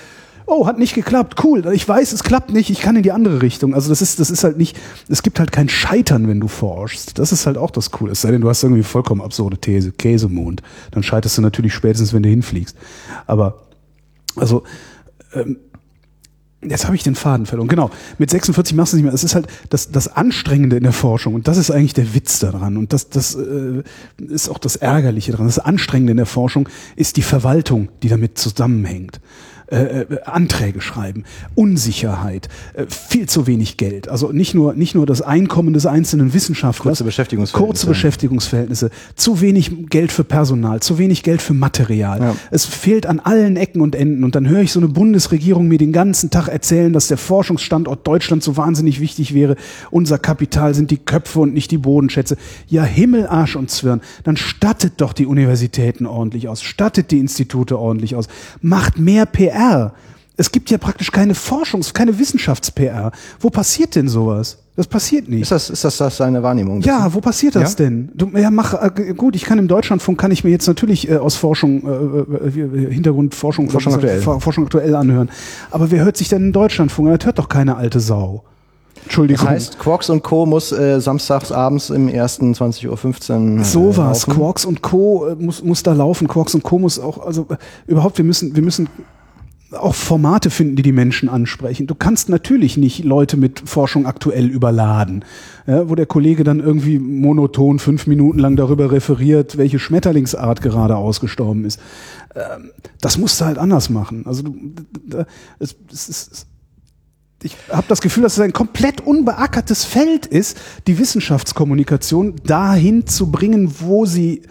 oh, 0.47 0.67
hat 0.67 0.77
nicht 0.77 0.93
geklappt, 0.93 1.43
cool, 1.43 1.65
ich 1.73 1.87
weiß, 1.87 2.11
es 2.13 2.23
klappt 2.23 2.51
nicht, 2.51 2.69
ich 2.69 2.79
kann 2.79 2.95
in 2.95 3.03
die 3.03 3.11
andere 3.11 3.41
Richtung. 3.41 3.73
Also 3.73 3.89
das 3.89 4.01
ist, 4.01 4.19
das 4.19 4.29
ist 4.29 4.43
halt 4.43 4.57
nicht, 4.57 4.77
es 5.09 5.23
gibt 5.23 5.39
halt 5.39 5.51
kein 5.51 5.69
Scheitern, 5.69 6.27
wenn 6.27 6.39
du 6.39 6.47
forschst. 6.47 7.17
Das 7.17 7.31
ist 7.31 7.45
halt 7.45 7.57
auch 7.57 7.71
das 7.71 7.91
Coole. 7.91 8.11
Es 8.11 8.21
sei 8.21 8.31
denn, 8.31 8.41
du 8.41 8.49
hast 8.49 8.63
irgendwie 8.63 8.83
vollkommen 8.83 9.21
absurde 9.21 9.57
These, 9.57 9.91
Käsemond. 9.91 10.61
Dann 10.91 11.03
scheiterst 11.03 11.37
du 11.37 11.41
natürlich 11.41 11.73
spätestens, 11.73 12.13
wenn 12.13 12.23
du 12.23 12.29
hinfliegst. 12.29 12.77
Aber, 13.25 13.63
also, 14.35 14.63
ähm, 15.33 15.57
Jetzt 16.67 16.85
habe 16.85 16.95
ich 16.95 17.03
den 17.03 17.13
Faden 17.13 17.45
verloren. 17.45 17.67
Genau, 17.67 17.91
mit 18.17 18.31
46 18.31 18.75
machst 18.75 18.93
du 18.93 18.97
nicht 18.97 19.03
mehr. 19.03 19.13
Es 19.13 19.23
ist 19.23 19.35
halt 19.35 19.45
das, 19.69 19.91
das 19.91 20.07
Anstrengende 20.07 20.77
in 20.77 20.83
der 20.83 20.93
Forschung 20.93 21.35
und 21.35 21.47
das 21.47 21.57
ist 21.57 21.69
eigentlich 21.69 21.93
der 21.93 22.15
Witz 22.15 22.39
daran 22.39 22.77
und 22.77 22.91
das, 22.91 23.09
das 23.09 23.35
äh, 23.35 23.83
ist 24.17 24.49
auch 24.49 24.57
das 24.57 24.75
Ärgerliche 24.75 25.31
daran. 25.31 25.45
Das 25.45 25.59
Anstrengende 25.59 26.11
in 26.11 26.17
der 26.17 26.25
Forschung 26.25 26.67
ist 26.95 27.17
die 27.17 27.21
Verwaltung, 27.21 27.89
die 28.01 28.09
damit 28.09 28.39
zusammenhängt 28.39 29.19
äh, 29.67 30.01
äh, 30.01 30.21
Anträge 30.25 30.79
schreiben, 30.79 31.23
Unsicherheit, 31.55 32.49
äh, 32.73 32.85
viel 32.87 33.27
zu 33.27 33.47
wenig 33.47 33.77
Geld. 33.77 34.09
Also 34.09 34.31
nicht 34.31 34.53
nur, 34.53 34.75
nicht 34.75 34.93
nur 34.93 35.07
das 35.07 35.23
Einkommen 35.23 35.73
des 35.73 35.87
einzelnen 35.87 36.35
Wissenschaftlers, 36.35 36.83
kurze 36.83 37.03
Beschäftigungsverhältnisse, 37.03 37.67
kurze 37.67 37.87
Beschäftigungsverhältnisse 37.87 38.91
zu 39.15 39.41
wenig 39.41 39.89
Geld 39.89 40.11
für 40.11 40.23
Personal, 40.23 40.81
zu 40.81 40.99
wenig 40.99 41.23
Geld 41.23 41.41
für 41.41 41.55
Material. 41.55 42.19
Ja. 42.19 42.35
Es 42.51 42.65
fehlt 42.65 43.07
an 43.07 43.19
allen 43.19 43.57
Ecken 43.57 43.81
und 43.81 43.95
Enden. 43.95 44.23
Und 44.23 44.35
dann 44.35 44.47
höre 44.47 44.61
ich 44.61 44.71
so 44.71 44.79
eine 44.79 44.89
Bundesregierung 44.89 45.67
mir 45.67 45.79
den 45.79 45.91
ganzen 45.91 46.29
Tag 46.29 46.47
erzählen, 46.47 46.93
dass 46.93 47.07
der 47.07 47.17
Forschungsstandort 47.17 48.05
Deutschland 48.05 48.43
so 48.43 48.57
wahnsinnig 48.57 48.99
wichtig 48.99 49.33
wäre. 49.33 49.55
Unser 49.89 50.19
Kapital 50.19 50.75
sind 50.75 50.91
die 50.91 50.97
Köpfe 50.97 51.39
und 51.39 51.55
nicht 51.55 51.71
die 51.71 51.79
Bodenschätze. 51.79 52.37
Ja, 52.67 52.83
Himmel, 52.83 53.25
Arsch 53.25 53.55
und 53.55 53.71
Zwirn. 53.71 54.01
Dann 54.23 54.37
stattet 54.37 54.93
doch 54.97 55.13
die 55.13 55.25
Universitäten 55.25 56.05
ordentlich 56.05 56.47
aus, 56.47 56.61
stattet 56.61 57.09
die 57.09 57.19
Institute 57.19 57.79
ordentlich 57.79 58.15
aus, 58.15 58.27
macht 58.61 58.99
mehr 58.99 59.25
PR 59.25 59.54
PR. 59.55 59.93
Es 60.37 60.51
gibt 60.51 60.69
ja 60.69 60.77
praktisch 60.77 61.11
keine 61.11 61.33
Forschungs-, 61.33 61.93
keine 61.93 62.19
Wissenschafts-PR. 62.19 63.11
Wo 63.39 63.49
passiert 63.49 63.95
denn 63.95 64.09
sowas? 64.09 64.57
Das 64.75 64.87
passiert 64.87 65.29
nicht. 65.29 65.43
Ist 65.43 65.51
das, 65.51 65.69
ist 65.69 65.85
das, 65.85 65.95
das 65.95 66.17
seine 66.17 66.43
Wahrnehmung? 66.43 66.81
Ja, 66.81 67.13
wo 67.13 67.21
passiert 67.21 67.55
das 67.55 67.71
ja? 67.71 67.85
denn? 67.85 68.11
Du, 68.13 68.27
ja, 68.37 68.51
mach, 68.51 68.73
äh, 68.73 69.13
gut, 69.13 69.37
ich 69.37 69.45
kann 69.45 69.57
im 69.57 69.69
Deutschlandfunk, 69.69 70.19
kann 70.19 70.31
ich 70.31 70.43
mir 70.43 70.49
jetzt 70.49 70.67
natürlich 70.67 71.09
äh, 71.09 71.15
aus 71.15 71.37
Forschung, 71.37 71.83
äh, 71.87 72.59
äh 72.59 72.93
Hintergrundforschung, 72.93 73.69
Forschung 73.69 73.93
aktuell. 73.93 74.19
Forschung 74.19 74.65
aktuell 74.65 74.93
anhören. 74.95 75.29
Aber 75.71 75.91
wer 75.91 76.03
hört 76.03 76.17
sich 76.17 76.27
denn 76.27 76.47
im 76.47 76.51
Deutschlandfunk? 76.51 77.17
Das 77.17 77.25
hört 77.25 77.39
doch 77.39 77.47
keine 77.47 77.77
alte 77.77 78.01
Sau. 78.01 78.43
Entschuldigung. 79.03 79.45
Das 79.45 79.53
heißt, 79.53 79.79
Quarks 79.79 80.09
und 80.09 80.23
Co. 80.23 80.45
muss 80.45 80.73
äh, 80.73 80.99
samstags 80.99 81.53
abends 81.53 81.89
im 81.91 82.09
ersten 82.09 82.53
20.15 82.53 82.87
Uhr. 82.89 83.61
Äh, 83.61 83.63
so 83.63 83.95
was. 83.95 84.25
Quarks 84.25 84.65
und 84.65 84.81
Co. 84.81 85.27
Äh, 85.27 85.35
muss, 85.35 85.63
muss 85.63 85.83
da 85.83 85.93
laufen. 85.93 86.27
Quarks 86.27 86.53
und 86.55 86.63
Co. 86.63 86.79
muss 86.79 86.99
auch, 86.99 87.25
also 87.25 87.45
äh, 87.49 87.55
überhaupt, 87.87 88.17
wir 88.17 88.25
müssen, 88.25 88.55
wir 88.55 88.63
müssen 88.63 88.89
auch 89.75 89.95
Formate 89.95 90.49
finden, 90.49 90.75
die 90.75 90.81
die 90.81 90.91
Menschen 90.91 91.29
ansprechen. 91.29 91.87
Du 91.87 91.95
kannst 91.95 92.29
natürlich 92.29 92.77
nicht 92.77 93.03
Leute 93.03 93.37
mit 93.37 93.61
Forschung 93.65 94.05
aktuell 94.05 94.47
überladen, 94.47 95.25
ja, 95.67 95.89
wo 95.89 95.95
der 95.95 96.05
Kollege 96.05 96.43
dann 96.43 96.59
irgendwie 96.59 96.99
monoton 96.99 97.79
fünf 97.79 98.07
Minuten 98.07 98.39
lang 98.39 98.55
darüber 98.55 98.91
referiert, 98.91 99.57
welche 99.57 99.79
Schmetterlingsart 99.79 100.61
gerade 100.61 100.95
ausgestorben 100.95 101.65
ist. 101.65 101.79
Ähm, 102.35 102.71
das 103.01 103.17
musst 103.17 103.39
du 103.41 103.45
halt 103.45 103.57
anders 103.57 103.89
machen. 103.89 104.25
Also 104.25 104.43
es, 105.59 105.75
es 105.91 106.09
ist, 106.09 106.47
ich 107.43 107.55
habe 107.69 107.85
das 107.87 108.01
Gefühl, 108.01 108.23
dass 108.23 108.33
es 108.33 108.39
ein 108.39 108.53
komplett 108.53 109.01
unbeackertes 109.01 109.85
Feld 109.85 110.25
ist, 110.25 110.57
die 110.87 110.97
Wissenschaftskommunikation 110.97 112.35
dahin 112.43 113.05
zu 113.05 113.31
bringen, 113.31 113.71
wo 113.79 114.05
sie 114.05 114.41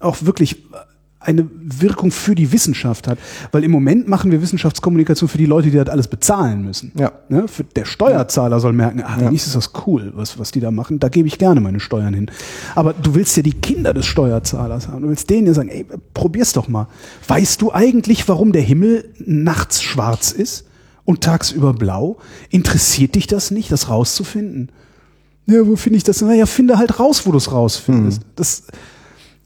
auch 0.00 0.16
wirklich 0.22 0.64
eine 1.28 1.46
Wirkung 1.62 2.10
für 2.10 2.34
die 2.34 2.50
Wissenschaft 2.52 3.06
hat. 3.06 3.18
Weil 3.52 3.62
im 3.62 3.70
Moment 3.70 4.08
machen 4.08 4.30
wir 4.30 4.40
Wissenschaftskommunikation 4.40 5.28
für 5.28 5.38
die 5.38 5.46
Leute, 5.46 5.70
die 5.70 5.76
das 5.76 5.88
alles 5.88 6.08
bezahlen 6.08 6.64
müssen. 6.64 6.90
Ja. 6.98 7.12
Ne? 7.28 7.46
Für 7.48 7.64
der 7.64 7.84
Steuerzahler 7.84 8.60
soll 8.60 8.72
merken, 8.72 9.02
ah, 9.02 9.20
ja. 9.20 9.30
ist 9.30 9.54
das 9.54 9.72
cool, 9.86 10.12
was, 10.14 10.38
was 10.38 10.50
die 10.50 10.60
da 10.60 10.70
machen. 10.70 10.98
Da 10.98 11.08
gebe 11.08 11.28
ich 11.28 11.38
gerne 11.38 11.60
meine 11.60 11.80
Steuern 11.80 12.14
hin. 12.14 12.30
Aber 12.74 12.94
du 12.94 13.14
willst 13.14 13.36
ja 13.36 13.42
die 13.42 13.52
Kinder 13.52 13.92
des 13.92 14.06
Steuerzahlers 14.06 14.88
haben. 14.88 15.02
Du 15.02 15.08
willst 15.08 15.28
denen 15.28 15.46
ja 15.46 15.52
sagen, 15.52 15.68
ey, 15.68 15.84
probier's 16.14 16.54
doch 16.54 16.66
mal. 16.66 16.88
Weißt 17.28 17.60
du 17.60 17.72
eigentlich, 17.72 18.26
warum 18.26 18.52
der 18.52 18.62
Himmel 18.62 19.12
nachts 19.18 19.82
schwarz 19.82 20.32
ist 20.32 20.64
und 21.04 21.20
tagsüber 21.20 21.74
blau? 21.74 22.16
Interessiert 22.48 23.14
dich 23.14 23.26
das 23.26 23.50
nicht, 23.50 23.70
das 23.70 23.90
rauszufinden? 23.90 24.72
Ja, 25.44 25.66
wo 25.66 25.76
finde 25.76 25.98
ich 25.98 26.04
das? 26.04 26.22
Naja, 26.22 26.46
finde 26.46 26.78
halt 26.78 26.98
raus, 26.98 27.26
wo 27.26 27.32
du 27.32 27.38
es 27.38 27.52
rausfindest. 27.52 28.20
Mhm. 28.22 28.26
Das, 28.36 28.64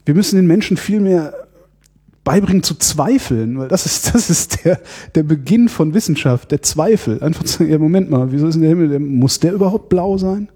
wir 0.05 0.15
müssen 0.15 0.35
den 0.37 0.47
Menschen 0.47 0.77
viel 0.77 0.99
mehr 0.99 1.33
beibringen 2.23 2.63
zu 2.63 2.75
zweifeln, 2.75 3.57
weil 3.57 3.67
das 3.67 3.85
ist, 3.85 4.07
das 4.13 4.29
ist 4.29 4.65
der, 4.65 4.79
der 5.15 5.23
Beginn 5.23 5.69
von 5.69 5.93
Wissenschaft, 5.93 6.51
der 6.51 6.61
Zweifel. 6.61 7.21
Einfach 7.21 7.43
zu 7.43 7.59
sagen, 7.59 7.71
ja, 7.71 7.77
Moment 7.77 8.09
mal, 8.09 8.31
wieso 8.31 8.47
ist 8.47 8.55
denn 8.55 8.61
der 8.61 8.69
Himmel, 8.69 8.99
muss 8.99 9.39
der 9.39 9.53
überhaupt 9.53 9.89
blau 9.89 10.17
sein? 10.17 10.49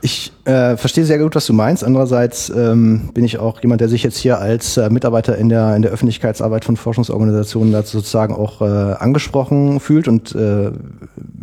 Ich 0.00 0.32
äh, 0.46 0.76
verstehe 0.76 1.04
sehr 1.04 1.18
gut, 1.18 1.34
was 1.34 1.44
du 1.46 1.52
meinst. 1.52 1.82
Andererseits 1.82 2.50
ähm, 2.50 3.10
bin 3.12 3.24
ich 3.24 3.38
auch 3.38 3.60
jemand, 3.60 3.80
der 3.80 3.88
sich 3.88 4.04
jetzt 4.04 4.16
hier 4.16 4.38
als 4.38 4.76
äh, 4.76 4.88
Mitarbeiter 4.90 5.36
in 5.36 5.48
der, 5.48 5.74
in 5.74 5.82
der 5.82 5.90
Öffentlichkeitsarbeit 5.90 6.64
von 6.64 6.76
Forschungsorganisationen 6.76 7.72
dazu 7.72 7.98
sozusagen 7.98 8.32
auch 8.32 8.62
äh, 8.62 8.64
angesprochen 8.64 9.80
fühlt. 9.80 10.06
Und 10.06 10.34
äh, 10.36 10.70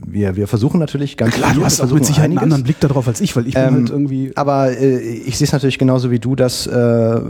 wir, 0.05 0.37
wir 0.37 0.47
versuchen 0.47 0.79
natürlich 0.79 1.17
ganz 1.17 1.33
Klar, 1.33 1.53
du 1.53 1.65
hast 1.65 1.81
auch 1.81 1.91
mit 1.91 2.05
Sicherheit 2.05 2.29
einen 2.29 2.37
anderen 2.37 2.63
Blick 2.63 2.79
darauf 2.79 3.07
als 3.07 3.19
ich, 3.19 3.35
weil 3.35 3.47
ich 3.47 3.55
ähm, 3.57 3.65
bin 3.65 3.75
halt 3.75 3.89
irgendwie... 3.89 4.31
Aber 4.35 4.71
äh, 4.71 4.99
ich 4.99 5.37
sehe 5.37 5.47
es 5.47 5.51
natürlich 5.51 5.79
genauso 5.79 6.09
wie 6.09 6.19
du, 6.19 6.35
dass, 6.37 6.65
äh, 6.65 7.21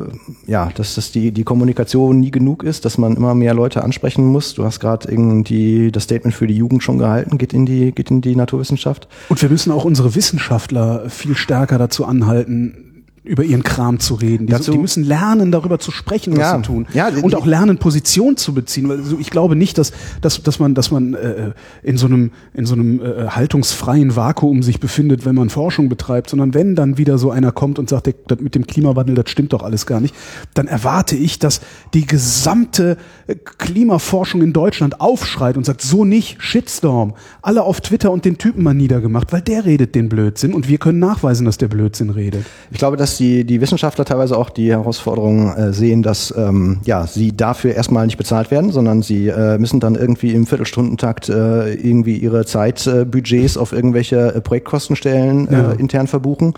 ja, 0.45 0.69
dass, 0.75 0.93
dass 0.93 1.11
die, 1.11 1.31
die 1.31 1.43
Kommunikation 1.43 2.19
nie 2.19 2.31
genug 2.31 2.63
ist, 2.63 2.85
dass 2.85 2.99
man 2.99 3.15
immer 3.15 3.33
mehr 3.33 3.55
Leute 3.55 3.83
ansprechen 3.83 4.25
muss. 4.25 4.53
Du 4.53 4.63
hast 4.63 4.79
gerade 4.79 5.09
irgendwie 5.09 5.91
das 5.91 6.03
Statement 6.03 6.35
für 6.35 6.45
die 6.45 6.55
Jugend 6.55 6.83
schon 6.83 6.99
gehalten, 6.99 7.39
geht 7.39 7.53
in 7.53 7.65
die, 7.65 7.93
geht 7.93 8.11
in 8.11 8.21
die 8.21 8.35
Naturwissenschaft. 8.35 9.07
Und 9.29 9.41
wir 9.41 9.49
müssen 9.49 9.71
auch 9.71 9.85
unsere 9.85 10.13
Wissenschaftler 10.13 11.09
viel 11.09 11.35
stärker 11.35 11.62
dazu 11.77 12.05
anhalten, 12.05 12.92
über 13.23 13.43
ihren 13.43 13.63
Kram 13.63 13.99
zu 13.99 14.15
reden. 14.15 14.47
Die, 14.47 14.51
Dazu- 14.53 14.71
die 14.71 14.77
müssen 14.77 15.03
lernen, 15.03 15.51
darüber 15.51 15.79
zu 15.79 15.91
sprechen, 15.91 16.33
was 16.33 16.39
Ja. 16.39 16.55
sie 16.57 16.61
tun. 16.63 16.87
Ja, 16.93 17.09
die- 17.09 17.21
und 17.21 17.35
auch 17.35 17.45
lernen, 17.45 17.77
Position 17.77 18.35
zu 18.35 18.53
beziehen. 18.53 18.89
Weil 18.89 19.01
so, 19.03 19.17
ich 19.17 19.29
glaube 19.29 19.55
nicht, 19.55 19.77
dass, 19.77 19.93
dass, 20.21 20.43
dass 20.43 20.59
man, 20.59 20.73
dass 20.75 20.91
man 20.91 21.13
äh, 21.13 21.51
in 21.83 21.97
so 21.97 22.05
einem, 22.07 22.31
in 22.53 22.65
so 22.65 22.73
einem 22.73 22.99
äh, 23.01 23.27
haltungsfreien 23.29 24.15
Vakuum 24.17 24.61
sich 24.61 24.79
befindet, 24.81 25.25
wenn 25.25 25.35
man 25.35 25.49
Forschung 25.49 25.87
betreibt, 25.87 26.29
sondern 26.29 26.53
wenn 26.53 26.75
dann 26.75 26.97
wieder 26.97 27.17
so 27.17 27.31
einer 27.31 27.51
kommt 27.53 27.79
und 27.79 27.87
sagt, 27.89 28.13
das 28.27 28.39
mit 28.41 28.55
dem 28.55 28.67
Klimawandel, 28.67 29.15
das 29.15 29.29
stimmt 29.29 29.53
doch 29.53 29.63
alles 29.63 29.85
gar 29.85 30.01
nicht, 30.01 30.13
dann 30.53 30.67
erwarte 30.67 31.15
ich, 31.15 31.39
dass 31.39 31.61
die 31.93 32.05
gesamte 32.05 32.97
äh, 33.27 33.35
Klimaforschung 33.35 34.41
in 34.41 34.51
Deutschland 34.51 34.99
aufschreit 34.99 35.55
und 35.55 35.65
sagt, 35.65 35.81
so 35.81 36.03
nicht, 36.03 36.41
Shitstorm. 36.41 37.13
Alle 37.41 37.63
auf 37.63 37.79
Twitter 37.79 38.11
und 38.11 38.25
den 38.25 38.37
Typen 38.37 38.63
mal 38.63 38.73
niedergemacht, 38.73 39.31
weil 39.31 39.41
der 39.41 39.63
redet 39.65 39.95
den 39.95 40.09
Blödsinn 40.09 40.53
und 40.53 40.67
wir 40.67 40.77
können 40.77 40.99
nachweisen, 40.99 41.45
dass 41.45 41.57
der 41.57 41.69
Blödsinn 41.69 42.09
redet. 42.09 42.45
Ich 42.71 42.77
glaube, 42.79 42.97
dass 43.13 43.19
die, 43.19 43.43
die 43.43 43.61
Wissenschaftler 43.61 44.05
teilweise 44.05 44.35
auch 44.35 44.49
die 44.49 44.71
Herausforderung 44.71 45.53
äh, 45.53 45.71
sehen, 45.71 46.01
dass 46.01 46.33
ähm, 46.35 46.79
ja, 46.83 47.05
sie 47.05 47.35
dafür 47.35 47.75
erstmal 47.75 48.07
nicht 48.07 48.17
bezahlt 48.17 48.49
werden, 48.49 48.71
sondern 48.71 49.03
sie 49.03 49.27
äh, 49.27 49.59
müssen 49.59 49.79
dann 49.79 49.93
irgendwie 49.93 50.31
im 50.33 50.47
Viertelstundentakt 50.47 51.29
äh, 51.29 51.73
irgendwie 51.75 52.17
ihre 52.17 52.43
Zeitbudgets 52.45 53.55
auf 53.57 53.71
irgendwelche 53.71 54.33
äh, 54.33 54.41
Projektkostenstellen 54.41 55.47
äh, 55.47 55.53
Ja. 55.53 55.71
intern 55.73 56.07
verbuchen. 56.07 56.55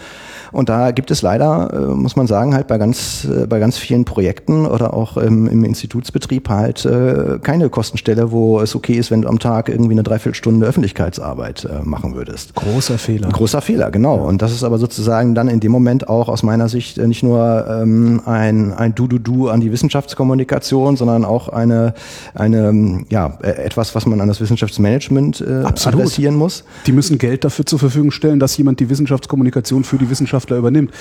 Und 0.53 0.69
da 0.69 0.91
gibt 0.91 1.11
es 1.11 1.21
leider, 1.21 1.73
äh, 1.73 1.93
muss 1.93 2.15
man 2.15 2.27
sagen, 2.27 2.53
halt 2.53 2.67
bei 2.67 2.77
ganz, 2.77 3.25
äh, 3.25 3.45
bei 3.47 3.59
ganz 3.59 3.77
vielen 3.77 4.05
Projekten 4.05 4.65
oder 4.65 4.93
auch 4.93 5.17
im, 5.17 5.47
im 5.47 5.65
Institutsbetrieb 5.65 6.47
halt 6.47 6.85
äh, 6.85 7.37
keine 7.41 7.69
Kostenstelle, 7.69 8.31
wo 8.31 8.61
es 8.61 8.75
okay 8.75 8.93
ist, 8.93 9.11
wenn 9.11 9.23
du 9.23 9.27
am 9.27 9.39
Tag 9.39 9.67
irgendwie 9.67 9.91
eine 9.91 10.03
Dreiviertelstunde 10.03 10.65
Öffentlichkeitsarbeit 10.65 11.65
äh, 11.65 11.83
machen 11.83 12.15
würdest. 12.15 12.55
Großer 12.55 12.97
Fehler. 12.97 13.27
Großer 13.27 13.59
Fehler, 13.59 13.91
genau. 13.91 14.25
Und 14.25 14.41
das 14.41 14.53
ist 14.53 14.63
aber 14.63 14.77
sozusagen 14.77 15.35
dann 15.35 15.49
in 15.49 15.59
dem 15.59 15.73
Moment 15.73 16.07
auch 16.07 16.29
aus 16.29 16.44
meiner 16.45 16.69
Sicht 16.69 16.97
äh, 16.97 17.07
nicht 17.07 17.23
nur 17.23 17.65
ähm, 17.67 18.21
ein, 18.25 18.73
ein 18.73 18.95
Du-Du-Du 18.95 19.49
an 19.49 19.61
die 19.61 19.71
Wissenschaftskommunikation, 19.71 20.97
sondern 20.97 21.25
auch 21.25 21.49
eine, 21.49 21.93
eine 22.33 22.69
ähm, 22.69 23.05
ja, 23.09 23.37
äh, 23.41 23.51
etwas, 23.63 23.95
was 23.95 24.05
man 24.05 24.21
an 24.21 24.27
das 24.27 24.39
Wissenschaftsmanagement 24.39 25.41
äh, 25.41 25.63
Absolut. 25.63 25.99
adressieren 25.99 26.35
muss. 26.35 26.63
Die 26.85 26.91
müssen 26.91 27.17
Geld 27.17 27.43
dafür 27.43 27.65
zur 27.65 27.79
Verfügung 27.79 28.11
stellen, 28.11 28.39
dass 28.39 28.55
jemand 28.57 28.79
die 28.79 28.89
Wissenschaftskommunikation 28.89 29.83
für 29.83 29.97
die 29.97 30.09
Wissenschaftler 30.09 30.57
übernimmt. 30.57 30.91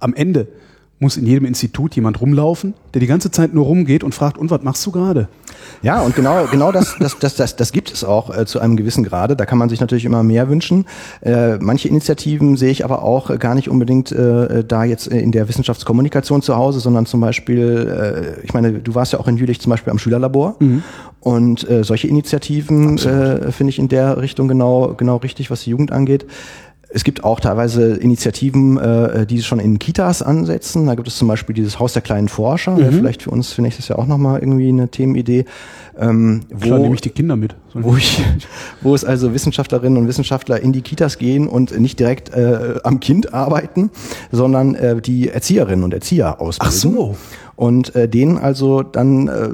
Am 0.00 0.14
Ende 0.14 0.48
muss 1.00 1.16
in 1.16 1.26
jedem 1.26 1.44
Institut 1.44 1.96
jemand 1.96 2.20
rumlaufen, 2.20 2.74
der 2.94 3.00
die 3.00 3.06
ganze 3.06 3.30
Zeit 3.30 3.52
nur 3.52 3.64
rumgeht 3.66 4.04
und 4.04 4.14
fragt, 4.14 4.38
und 4.38 4.50
was 4.50 4.62
machst 4.62 4.86
du 4.86 4.90
gerade? 4.90 5.28
Ja, 5.82 6.00
und 6.00 6.14
genau, 6.14 6.46
genau 6.50 6.72
das, 6.72 6.96
das, 6.98 7.18
das, 7.18 7.34
das, 7.34 7.56
das 7.56 7.72
gibt 7.72 7.92
es 7.92 8.04
auch 8.04 8.34
äh, 8.34 8.46
zu 8.46 8.60
einem 8.60 8.76
gewissen 8.76 9.04
Grade. 9.04 9.36
Da 9.36 9.44
kann 9.44 9.58
man 9.58 9.68
sich 9.68 9.80
natürlich 9.80 10.04
immer 10.04 10.22
mehr 10.22 10.48
wünschen. 10.48 10.86
Äh, 11.20 11.56
manche 11.58 11.88
Initiativen 11.88 12.56
sehe 12.56 12.70
ich 12.70 12.84
aber 12.84 13.02
auch 13.02 13.38
gar 13.38 13.54
nicht 13.54 13.68
unbedingt 13.68 14.12
äh, 14.12 14.64
da 14.64 14.84
jetzt 14.84 15.10
äh, 15.10 15.18
in 15.18 15.32
der 15.32 15.48
Wissenschaftskommunikation 15.48 16.42
zu 16.42 16.56
Hause, 16.56 16.80
sondern 16.80 17.06
zum 17.06 17.20
Beispiel, 17.20 18.38
äh, 18.40 18.44
ich 18.44 18.54
meine, 18.54 18.72
du 18.72 18.94
warst 18.94 19.12
ja 19.12 19.20
auch 19.20 19.28
in 19.28 19.36
Jülich 19.36 19.60
zum 19.60 19.70
Beispiel 19.70 19.90
am 19.90 19.98
Schülerlabor. 19.98 20.56
Und 21.20 21.68
äh, 21.68 21.84
solche 21.84 22.06
Initiativen 22.06 22.98
finde 22.98 23.70
ich 23.70 23.78
in 23.78 23.88
der 23.88 24.18
Richtung 24.18 24.46
genau, 24.46 24.94
genau 24.94 25.16
richtig, 25.16 25.50
was 25.50 25.62
die 25.62 25.70
Jugend 25.70 25.90
angeht. 25.90 26.26
Es 26.94 27.02
gibt 27.02 27.24
auch 27.24 27.40
teilweise 27.40 27.96
Initiativen, 27.96 28.78
äh, 28.78 29.26
die 29.26 29.42
schon 29.42 29.58
in 29.58 29.80
Kitas 29.80 30.22
ansetzen. 30.22 30.86
Da 30.86 30.94
gibt 30.94 31.08
es 31.08 31.18
zum 31.18 31.26
Beispiel 31.26 31.52
dieses 31.52 31.80
Haus 31.80 31.92
der 31.92 32.02
kleinen 32.02 32.28
Forscher, 32.28 32.76
wäre 32.76 32.92
vielleicht 32.92 33.24
für 33.24 33.30
uns 33.30 33.50
für 33.50 33.62
nächstes 33.62 33.88
Jahr 33.88 33.98
auch 33.98 34.06
nochmal 34.06 34.38
irgendwie 34.38 34.68
eine 34.68 34.88
Themenidee. 34.88 35.44
Ähm, 35.98 36.42
wo, 36.50 36.66
Klar, 36.66 36.78
nehme 36.78 36.94
ich 36.94 37.00
die 37.00 37.10
Kinder 37.10 37.34
mit. 37.34 37.56
wo, 37.74 37.96
ich, 37.96 38.22
wo 38.80 38.94
es 38.94 39.04
also 39.04 39.34
Wissenschaftlerinnen 39.34 39.98
und 39.98 40.06
Wissenschaftler 40.06 40.60
in 40.60 40.72
die 40.72 40.82
Kitas 40.82 41.18
gehen 41.18 41.48
und 41.48 41.76
nicht 41.78 41.98
direkt 41.98 42.32
äh, 42.32 42.76
am 42.84 43.00
Kind 43.00 43.34
arbeiten, 43.34 43.90
sondern 44.30 44.76
äh, 44.76 45.00
die 45.00 45.30
Erzieherinnen 45.30 45.84
und 45.84 45.92
Erzieher 45.92 46.40
ausbilden. 46.40 46.68
Ach 46.68 46.80
so. 46.80 47.16
Und 47.56 47.94
äh, 47.96 48.08
denen 48.08 48.38
also 48.38 48.82
dann, 48.82 49.28
äh, 49.28 49.48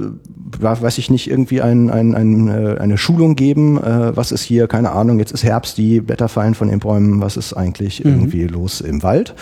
weiß 0.59 0.99
ich 0.99 1.11
nicht, 1.11 1.31
irgendwie 1.31 1.63
ein, 1.63 1.91
ein, 1.91 2.15
ein, 2.15 2.49
äh, 2.49 2.79
eine 2.79 2.99
Schulung 2.99 3.37
geben, 3.37 3.83
äh, 3.83 4.17
was 4.17 4.33
ist 4.33 4.43
hier, 4.43 4.67
keine 4.67 4.93
Ahnung, 4.93 5.19
jetzt 5.19 5.33
ist 5.33 5.45
Herbst, 5.45 5.79
die 5.79 6.01
Blätter 6.01 6.29
fallen 6.29 6.55
von 6.55 6.69
den 6.69 6.79
Bäumen, 6.79 7.21
was 7.21 7.37
ist 7.37 7.53
eigentlich 7.53 8.05
irgendwie 8.05 8.47
los 8.47 8.81
im 8.81 9.03
Wald? 9.03 9.35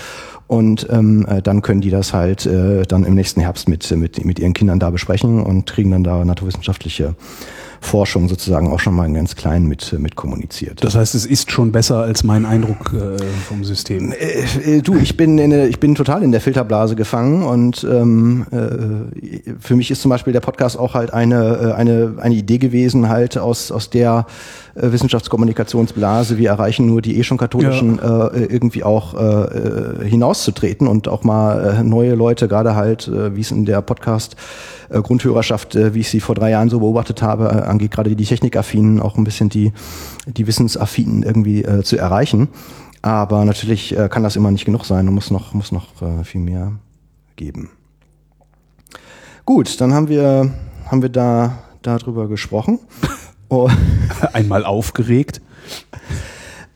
Und 0.47 0.89
ähm, 0.91 1.27
äh, 1.29 1.43
dann 1.43 1.61
können 1.61 1.83
die 1.83 1.91
das 1.91 2.15
halt 2.15 2.47
äh, 2.47 2.85
dann 2.85 3.05
im 3.05 3.15
nächsten 3.15 3.41
Herbst 3.41 3.69
mit, 3.69 3.91
mit, 3.91 4.25
mit 4.25 4.39
ihren 4.39 4.55
Kindern 4.55 4.79
da 4.79 4.91
besprechen 4.91 5.43
und 5.43 5.67
kriegen 5.67 5.91
dann 5.91 6.05
da 6.05 6.25
naturwissenschaftliche 6.25 7.15
Forschung 7.81 8.29
sozusagen 8.29 8.69
auch 8.69 8.81
schon 8.81 8.95
mal 8.95 9.11
ganz 9.13 9.37
klein 9.37 9.67
mit, 9.67 9.95
mit 9.99 10.17
kommuniziert. 10.17 10.83
Das 10.83 10.95
heißt, 10.95 11.15
es 11.15 11.27
ist 11.27 11.51
schon 11.51 11.73
besser 11.73 11.99
als 11.99 12.25
mein 12.25 12.45
Eindruck 12.45 12.93
äh, 12.93 13.23
vom 13.49 13.65
System. 13.65 14.13
Äh, 14.13 14.77
äh, 14.77 14.83
du, 14.83 14.97
ich 14.97 15.17
bin, 15.17 15.39
in, 15.39 15.53
ich 15.53 15.81
bin 15.81 15.95
total 15.95 16.23
in 16.23 16.33
der 16.33 16.41
Filterblase 16.41 16.97
gefangen 16.97 17.43
und 17.43 17.87
ähm, 17.91 18.47
äh, 18.51 19.53
für 19.61 19.77
mich 19.77 19.91
ist 19.91 20.03
zum 20.03 20.11
Beispiel 20.11 20.33
der 20.33 20.41
Podcast 20.41 20.79
auch 20.79 20.95
halt 20.95 21.13
eine, 21.13 21.57
äh, 21.57 21.73
eine, 21.73 22.15
eine 22.19 22.35
Idee 22.35 22.59
gewesen, 22.59 23.09
halt 23.09 23.39
aus, 23.39 23.71
aus 23.71 23.91
der 23.91 24.27
äh, 24.79 24.93
Wissenschaftskommunikationsblase, 24.93 26.39
wir 26.39 26.51
erreichen 26.51 26.87
nur 26.87 27.03
die 27.03 27.19
eh 27.19 27.23
schon 27.23 27.39
katholischen, 27.39 27.99
äh, 27.99 28.45
irgendwie 28.45 28.85
auch 28.85 29.15
äh, 29.15 29.19
äh, 29.19 30.09
hinauszutreten 30.09 30.87
und 30.87 31.09
auch 31.09 31.25
mal 31.25 31.79
äh, 31.79 31.83
neue 31.83 32.15
Leute, 32.15 32.49
gerade 32.49 32.75
halt, 32.75 33.09
äh, 33.09 33.35
wie 33.37 33.41
es 33.41 33.51
in 33.51 33.65
der 33.65 33.83
Podcast 33.83 34.37
äh, 34.91 35.01
Grundhörerschaft, 35.01 35.75
äh, 35.75 35.95
wie 35.95 36.01
ich 36.01 36.11
sie 36.11 36.21
vor 36.21 36.35
drei 36.35 36.51
Jahren 36.51 36.69
so 36.69 36.81
beobachtet 36.81 37.23
habe, 37.23 37.45
äh, 37.47 37.69
angeht, 37.69 37.91
gerade 37.91 38.15
die 38.15 38.25
Technikaffinen, 38.25 39.01
auch 39.01 39.17
ein 39.17 39.25
bisschen 39.25 39.49
die, 39.49 39.73
die 40.27 40.47
Wissensaffinen 40.47 41.23
irgendwie 41.23 41.65
äh, 41.65 41.83
zu 41.83 41.97
erreichen. 41.97 42.49
Aber 43.03 43.45
natürlich 43.45 43.97
äh, 43.97 44.09
kann 44.09 44.23
das 44.23 44.37
immer 44.37 44.51
nicht 44.51 44.65
genug 44.65 44.85
sein 44.85 45.09
und 45.09 45.15
muss 45.15 45.31
noch, 45.31 45.55
muss 45.55 45.73
noch 45.73 46.03
äh, 46.03 46.25
viel 46.25 46.41
mehr 46.41 46.73
geben. 47.37 47.71
Gut, 49.45 49.81
dann 49.81 49.95
haben 49.95 50.09
wir, 50.09 50.53
haben 50.91 51.03
wir 51.03 51.09
da 51.09 51.59
darüber 51.83 52.29
gesprochen. 52.29 52.81
Oh, 53.49 53.69
Einmal 54.33 54.65
aufgeregt. 54.65 55.41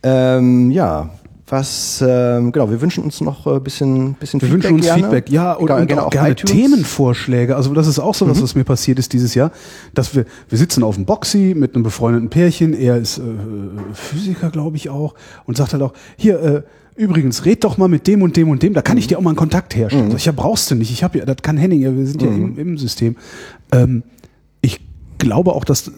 ähm, 0.03 0.71
ja, 0.71 1.11
was, 1.47 2.03
ähm, 2.07 2.51
genau, 2.51 2.71
wir 2.71 2.81
wünschen 2.81 3.05
uns 3.05 3.21
noch 3.21 3.47
ein 3.47 3.63
bisschen, 3.63 4.15
bisschen 4.15 4.41
Wir 4.41 4.49
Feedback 4.49 4.71
wünschen 4.71 4.75
uns 4.77 4.85
gerne. 4.87 5.03
Feedback, 5.03 5.31
ja, 5.31 5.53
und, 5.53 5.67
Gerne- 5.67 5.87
gerne 5.87 6.07
auch 6.07 6.11
gerne 6.11 6.31
iTunes. 6.31 6.51
Themenvorschläge. 6.51 7.57
Also 7.57 7.75
das 7.75 7.87
ist 7.87 7.99
auch 7.99 8.15
so 8.15 8.27
was, 8.29 8.43
was 8.43 8.55
mir 8.55 8.65
passiert 8.65 8.99
ist 8.99 9.13
dieses 9.13 9.35
Jahr, 9.35 9.53
dass 9.93 10.15
wir, 10.17 10.25
wir 10.49 10.57
sitzen 10.57 10.83
auf 10.83 10.95
dem 10.95 11.05
Boxy 11.05 11.55
mit 11.55 11.75
einem 11.75 11.83
befreundeten 11.85 12.31
Pärchen, 12.31 12.73
er 12.73 12.97
ist 12.97 13.19
äh, 13.19 13.23
Physiker, 13.93 14.49
glaube 14.51 14.79
ich 14.79 14.89
auch, 14.89 15.15
und 15.45 15.59
sagt 15.59 15.75
halt 15.75 15.83
auch, 15.83 15.93
hier, 16.17 16.41
äh, 16.43 16.63
übrigens, 16.97 17.45
red 17.45 17.63
doch 17.65 17.77
mal 17.77 17.89
mit 17.89 18.07
dem 18.07 18.23
und 18.23 18.35
dem 18.39 18.49
und 18.49 18.63
dem, 18.63 18.73
da 18.73 18.81
kann 18.81 18.97
ich 18.97 19.07
dir 19.07 19.19
auch 19.19 19.23
mal 19.23 19.31
einen 19.31 19.37
Kontakt 19.37 19.77
herstellen. 19.77 20.11
Sag 20.11 20.19
ich, 20.21 20.25
ja, 20.25 20.33
brauchst 20.33 20.71
du 20.71 20.75
nicht, 20.75 20.91
ich 20.91 21.05
habe 21.05 21.19
ja, 21.19 21.27
das 21.27 21.37
kann 21.43 21.59
Henning, 21.59 21.83
ja, 21.83 21.95
wir 21.95 22.07
sind 22.07 22.23
ja 22.23 22.29
im, 22.29 22.59
im 22.59 22.79
System. 22.79 23.17
Ähm, 23.73 24.05
ich 24.63 24.81
glaube 25.19 25.53
auch, 25.53 25.65
dass 25.65 25.93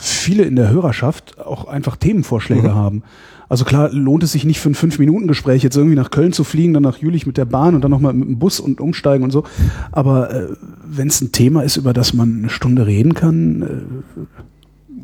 viele 0.00 0.44
in 0.44 0.56
der 0.56 0.70
Hörerschaft 0.70 1.38
auch 1.40 1.66
einfach 1.66 1.96
Themenvorschläge 1.96 2.74
haben. 2.74 3.02
Also 3.48 3.64
klar, 3.64 3.90
lohnt 3.90 4.22
es 4.22 4.32
sich 4.32 4.44
nicht 4.44 4.60
für 4.60 4.68
ein 4.68 4.74
Fünf-Minuten-Gespräch 4.74 5.62
jetzt 5.62 5.76
irgendwie 5.76 5.96
nach 5.96 6.10
Köln 6.10 6.32
zu 6.32 6.44
fliegen, 6.44 6.74
dann 6.74 6.82
nach 6.82 6.98
Jülich 6.98 7.26
mit 7.26 7.36
der 7.36 7.46
Bahn 7.46 7.74
und 7.74 7.80
dann 7.80 7.90
nochmal 7.90 8.12
mit 8.12 8.28
dem 8.28 8.38
Bus 8.38 8.60
und 8.60 8.80
umsteigen 8.80 9.24
und 9.24 9.30
so. 9.30 9.44
Aber 9.90 10.30
äh, 10.30 10.48
wenn 10.84 11.08
es 11.08 11.20
ein 11.20 11.32
Thema 11.32 11.62
ist, 11.62 11.76
über 11.76 11.92
das 11.92 12.12
man 12.12 12.38
eine 12.38 12.50
Stunde 12.50 12.86
reden 12.86 13.14
kann, 13.14 13.62
äh, 13.62 14.26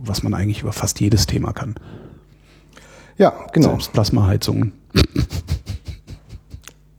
was 0.05 0.23
man 0.23 0.35
eigentlich 0.35 0.61
über 0.61 0.73
fast 0.73 1.01
jedes 1.01 1.27
Thema 1.27 1.53
kann. 1.53 1.75
Ja, 3.17 3.33
genau. 3.53 3.71
Selbst 3.71 3.93
Plasmaheizungen. 3.93 4.73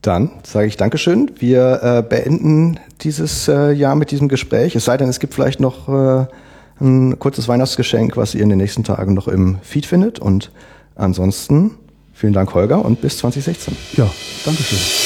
Dann 0.02 0.30
sage 0.42 0.66
ich 0.66 0.76
Dankeschön. 0.76 1.30
Wir 1.38 1.80
äh, 1.82 2.02
beenden 2.02 2.80
dieses 3.02 3.48
äh, 3.48 3.70
Jahr 3.70 3.94
mit 3.94 4.10
diesem 4.10 4.28
Gespräch. 4.28 4.74
Es 4.74 4.84
sei 4.84 4.96
denn, 4.96 5.08
es 5.08 5.20
gibt 5.20 5.34
vielleicht 5.34 5.60
noch 5.60 5.88
äh, 5.88 6.26
ein 6.80 7.18
kurzes 7.18 7.48
Weihnachtsgeschenk, 7.48 8.16
was 8.16 8.34
ihr 8.34 8.42
in 8.42 8.48
den 8.48 8.58
nächsten 8.58 8.84
Tagen 8.84 9.14
noch 9.14 9.28
im 9.28 9.58
Feed 9.62 9.86
findet. 9.86 10.18
Und 10.18 10.50
ansonsten 10.94 11.72
vielen 12.12 12.32
Dank, 12.32 12.54
Holger, 12.54 12.84
und 12.84 13.00
bis 13.00 13.18
2016. 13.18 13.76
Ja, 13.96 14.10
Dankeschön. 14.44 15.05